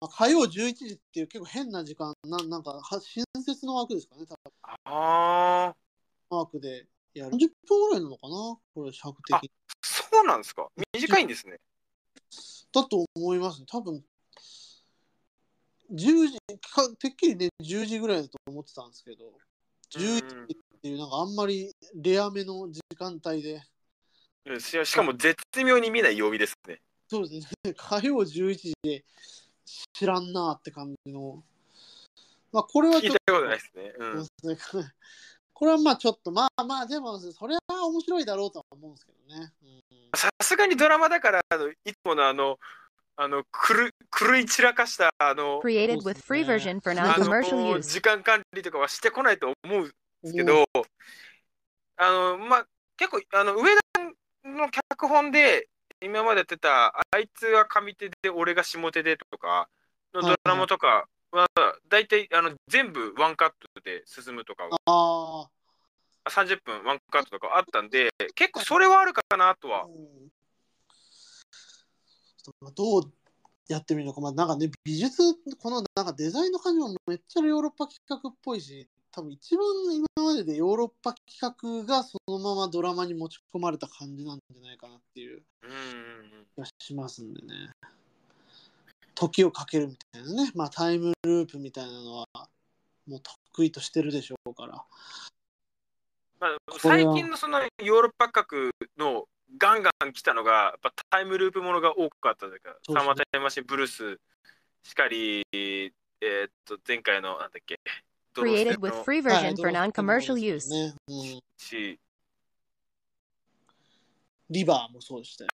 [0.00, 4.36] まあ、火曜11時っていう結構変な時間、ななんかは新設の枠ですかね、多分
[4.84, 5.74] あ
[6.30, 7.36] あ、枠でやる。
[7.36, 9.50] 40分ぐらいなのかなこれ、尺的に。
[9.82, 10.68] そうなんですか。
[10.94, 11.60] 短いんですね。
[12.72, 13.66] だと思いますね。
[13.70, 14.04] 多分
[15.92, 16.38] 10時
[16.72, 19.32] か、てっきりね、10時ぐらいだと思ってたんですけど、
[19.92, 23.62] 11時っていう、なんかあんまりレアめの時間帯で、
[24.60, 26.80] しかも絶妙に見ない曜日ですね。
[27.08, 29.04] そうですね、 火曜11時で
[29.92, 31.42] 知らんなって感じの、
[32.52, 33.92] まあ、これはちょった聞いことないですね。
[33.98, 34.26] うん。
[35.52, 39.52] これはまあちょっと、まあまあ、でも、それは面白いだろうとは思うんですけどね。
[39.62, 39.80] うん
[40.16, 42.58] さすがにドラマだから、あのいつものあの、
[43.16, 47.82] あの、狂い狂い散らかした、あの、Created with free version for あ non-commercial の use.
[47.82, 49.90] 時間管理とかはしてこないと思うんで
[50.28, 50.64] すけど、
[51.96, 52.66] あの、まあ、
[52.96, 55.68] 結構、あの、上田の脚本で、
[56.00, 59.68] 今までやってた、あいつが上手で、俺が下手でとか、
[60.14, 61.46] のドラマとかは、
[61.88, 65.48] 大体、あの、全部ワンカットで進むとか、あ
[66.28, 69.88] 30分ワンカットとかあったんで、結構それはあるかなとあ、は。
[72.74, 73.12] どう
[73.68, 79.64] やってみるのか、まあ、なんかね、美術、このなんかデザインの感じもめっちゃヨーロッパ企画っぽいし、多分一番
[79.94, 85.40] 今まででヨーロッパ企画がそのままドラマに持ち込まれた感じなんじゃないかなっていう
[86.54, 87.70] 気がしますんでね。
[89.14, 92.26] 時をかけるみたいなね、まあタイムループみたいなのは
[93.08, 93.20] もう
[93.54, 94.84] 得意としてるでしょうから。
[96.38, 98.68] まあ、れ最は近のそのヨーロッパ角
[98.98, 99.24] の
[99.56, 104.20] ガンガン来たのが、やっぱタイムループものが多かったというか、サーマータイムマシンブルース
[104.82, 107.80] しかり、えーっと、前回の、なんだっけ、
[108.42, 111.98] Created with の free はい version for non-commercial ね use.
[114.48, 115.50] リバーもそうでしたよ。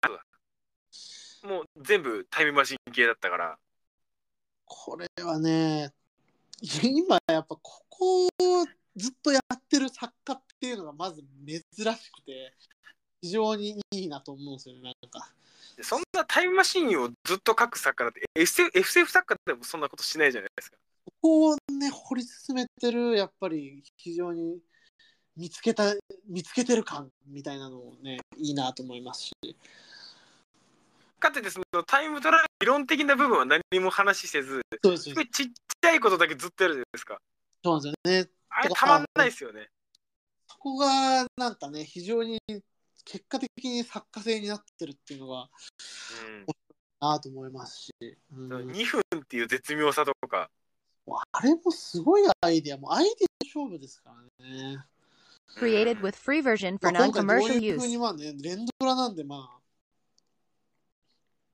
[1.43, 3.57] もう全部タイムマシン系だったから、
[4.65, 5.93] これはね、
[6.61, 8.30] 今やっぱここを
[8.95, 11.61] ずっとやってる作家っていうのがまず珍
[11.95, 12.53] しくて、
[13.22, 15.31] 非常にいいなと思うんですよね、なんか。
[15.77, 20.77] でそんなタイムマシンをずっと書く作家だって SF, SF 作家でもそんなことしないじゃないですか。
[21.21, 24.59] ここをね、掘り進めてる、やっぱり非常に
[25.35, 25.93] 見つけた、
[26.27, 29.33] 見つけてる感みたいなのもね、いいなと思いますし。
[31.19, 35.47] かつてそのタイムトラベル理論的な部分は何も話せず、そうですごいちっ
[35.81, 37.17] ちゃいことだけずっとやるじゃないですか。
[37.63, 38.29] そうなんですよね。
[38.49, 39.69] あれたまんないですよね。
[40.47, 42.39] そこがなんかね、非常に
[43.03, 45.49] 結果的に作家性になってるっていうのが
[47.01, 47.91] なと思いますし。
[48.33, 50.49] うんうん、2分っていう絶妙さとか、
[51.31, 54.84] あれもすごいアイデア、もうアイデア勝負ですからね。
[55.57, 57.88] Created with free version ま for non-commercial いうふう use.
[57.88, 59.60] にまあね、連ドラなんでまあ、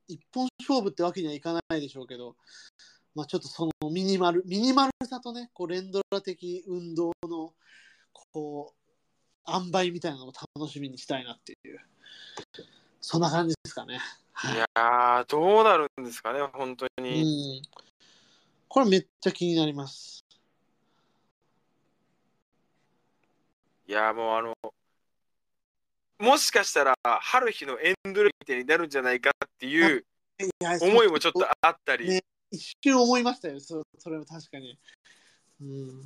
[0.07, 2.36] 一本勝負ってわけにはいかないでしょうけど、
[3.15, 7.53] まあちょっとそのミニマル、ミニマルさとね、こう連ドラ的運動の、
[8.11, 8.91] こう、
[9.48, 11.80] 塩梅みたいなのを楽しみにしたいなっていう、
[12.99, 13.99] そんな感じですかね。
[14.34, 17.61] はいいやー、どうなるんですかね、本当うに。
[18.65, 18.67] ん。
[18.67, 20.25] これめっちゃ気になります。
[23.87, 24.53] いやー、もうあの、
[26.17, 30.05] もしかしたら、春日のエンドレみたいになるんじゃないかっていう
[30.81, 32.21] 思いもちょっとあったり、ね
[32.51, 34.79] 一瞬思いましたよ、そそれは確かに。
[35.61, 36.03] うん。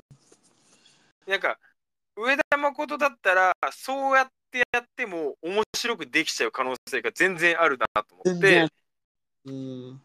[1.26, 1.58] なんか、
[2.16, 8.74] 上田誠だったら、そうやってやっても面白くできちゃう可能性が全然あるなと思っ全然て、。
[9.44, 10.02] うん。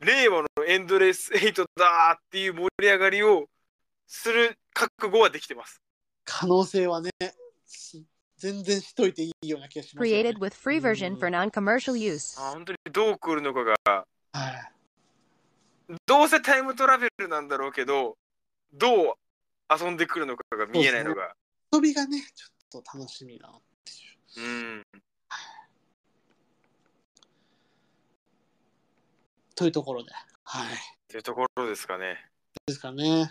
[0.00, 3.46] 令和のエンドレスエイトだーっていう盛り上がりを
[4.06, 5.80] する覚悟はできてます。
[6.24, 7.10] 可能性はね、
[7.66, 8.02] す
[8.38, 10.14] 全然しといていいような気がします、ね。
[10.14, 12.40] Created with free version for non-commercial use.
[12.40, 14.72] あ本当にどう来るのかが、はい。
[16.06, 18.16] どうせタイムトラベルなんだろうけど、
[18.72, 19.14] どう
[19.70, 21.34] 遊んでくるのかが見えないのが。
[21.72, 24.46] 遊びがね、ちょっと楽しみだなっていう。
[24.46, 24.48] う
[24.78, 24.86] ん。
[29.60, 30.10] というところで。
[30.44, 30.72] はい。
[30.72, 30.76] っ
[31.06, 32.16] ていうところですかね。
[32.64, 33.30] ですかね。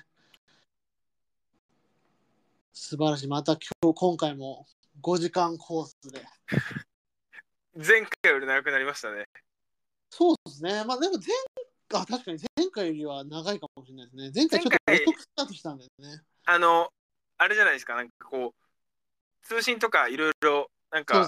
[2.72, 3.28] 素晴らしい。
[3.28, 4.68] また今日、今回も
[5.02, 6.24] 5時間コースで。
[7.74, 9.26] 前回より長くなりましたね。
[10.12, 10.86] そうですね。
[10.86, 14.32] まあでも前、あ、確かに前回よりは長いかもしれないですね。
[14.36, 16.22] 前回ちょっと遅くスタートしたんだよね。
[16.46, 16.94] あの、
[17.40, 21.28] あれじゃないですか、なんかこう、通信とかいろいろ、なんか。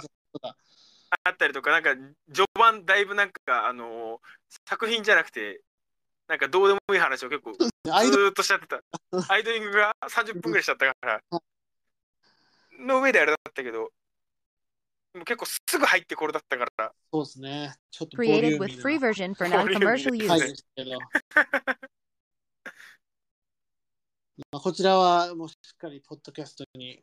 [1.24, 1.96] あったりとか、なんか
[2.34, 4.22] 序盤だいぶなんか、あの
[4.68, 5.62] 作品じゃなくて、
[6.28, 8.82] なんかどうでもいい話を結構 ずっとしちゃってた。
[9.30, 11.22] アイドリングが30分ぐらいしちゃったから、
[12.80, 13.92] の上であれだったけど、
[15.14, 17.76] もう結構すぐ入ってこれだったから、そうですね。
[17.92, 19.00] ちょっとボリュ Created ー with ミー free
[19.50, 19.64] な
[20.86, 21.00] ど。
[24.52, 27.02] まあ、こちらはもうしっかりポッドキャストに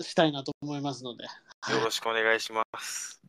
[0.00, 1.26] したいなと思いますので。
[1.66, 3.20] よろしくお願いします。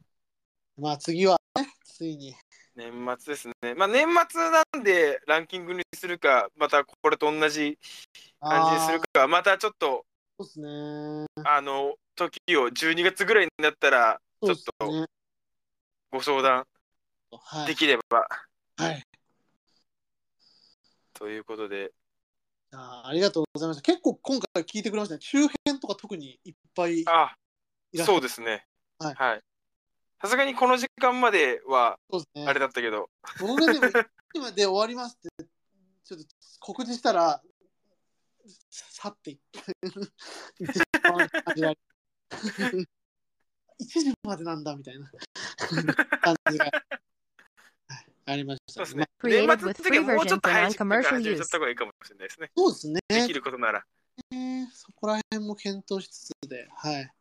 [0.77, 2.35] まあ次はね、ついに。
[2.75, 3.75] 年末ですね。
[3.75, 7.77] まあ年末なんでランキングにするか、またこれと同じ
[8.39, 10.05] 感じにするか、またちょっと、
[10.39, 11.25] そうですね。
[11.43, 15.07] あの、時を12月ぐらいになったら、ちょっと。
[16.11, 16.65] ご相談
[17.31, 17.67] はい。
[17.67, 18.27] できれば、
[18.77, 19.03] はい。
[21.13, 21.91] ということで、
[22.71, 23.81] あありがとうございました。
[23.81, 25.21] 結構今回聞いてくれましたね。
[25.21, 27.35] 周辺とか特にいっぱいあ、
[27.95, 28.65] そうですね。
[28.99, 29.41] はいはい。
[30.21, 31.97] さすがにこの時間までは。
[32.45, 33.09] あれだったけど、
[33.39, 33.87] 僕がでも
[34.33, 35.45] 今で終わりますって
[36.03, 36.25] ちょっと
[36.59, 37.41] 告知したら
[38.91, 39.59] 去っていって
[40.59, 41.77] 行ってしまう感じがあり
[43.81, 45.09] 1時までなんだみたいな
[46.21, 46.73] 感じがはい
[48.25, 49.07] ありましたね。
[49.23, 52.51] 年末の時は with free もうちょっと早い時期から non-commercial 始めちゃった方がいいかもしれないですね。
[52.55, 52.99] まあそうですね。
[53.07, 53.85] できることなら。
[54.31, 57.11] ねそこら辺も検討しつつで、はい。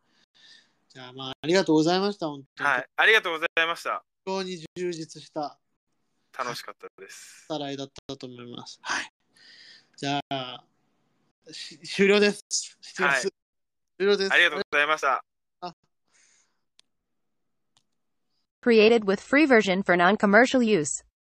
[0.98, 2.26] じゃあまあありがとうございました。
[2.26, 2.70] 本当に。
[2.70, 2.86] はい。
[2.96, 4.02] ありがとうございました。
[4.26, 5.56] 非常に充実した
[6.36, 7.46] 楽しかったです。
[7.46, 8.80] さらいだったと思います。
[8.82, 9.12] はい。
[9.96, 10.64] じゃあ、
[11.52, 12.44] し終了です。
[12.82, 13.30] 7月、はい終
[14.08, 14.32] 了です。
[14.32, 15.24] ありがとうございました。
[18.60, 21.04] Created with free version for non-commercial use.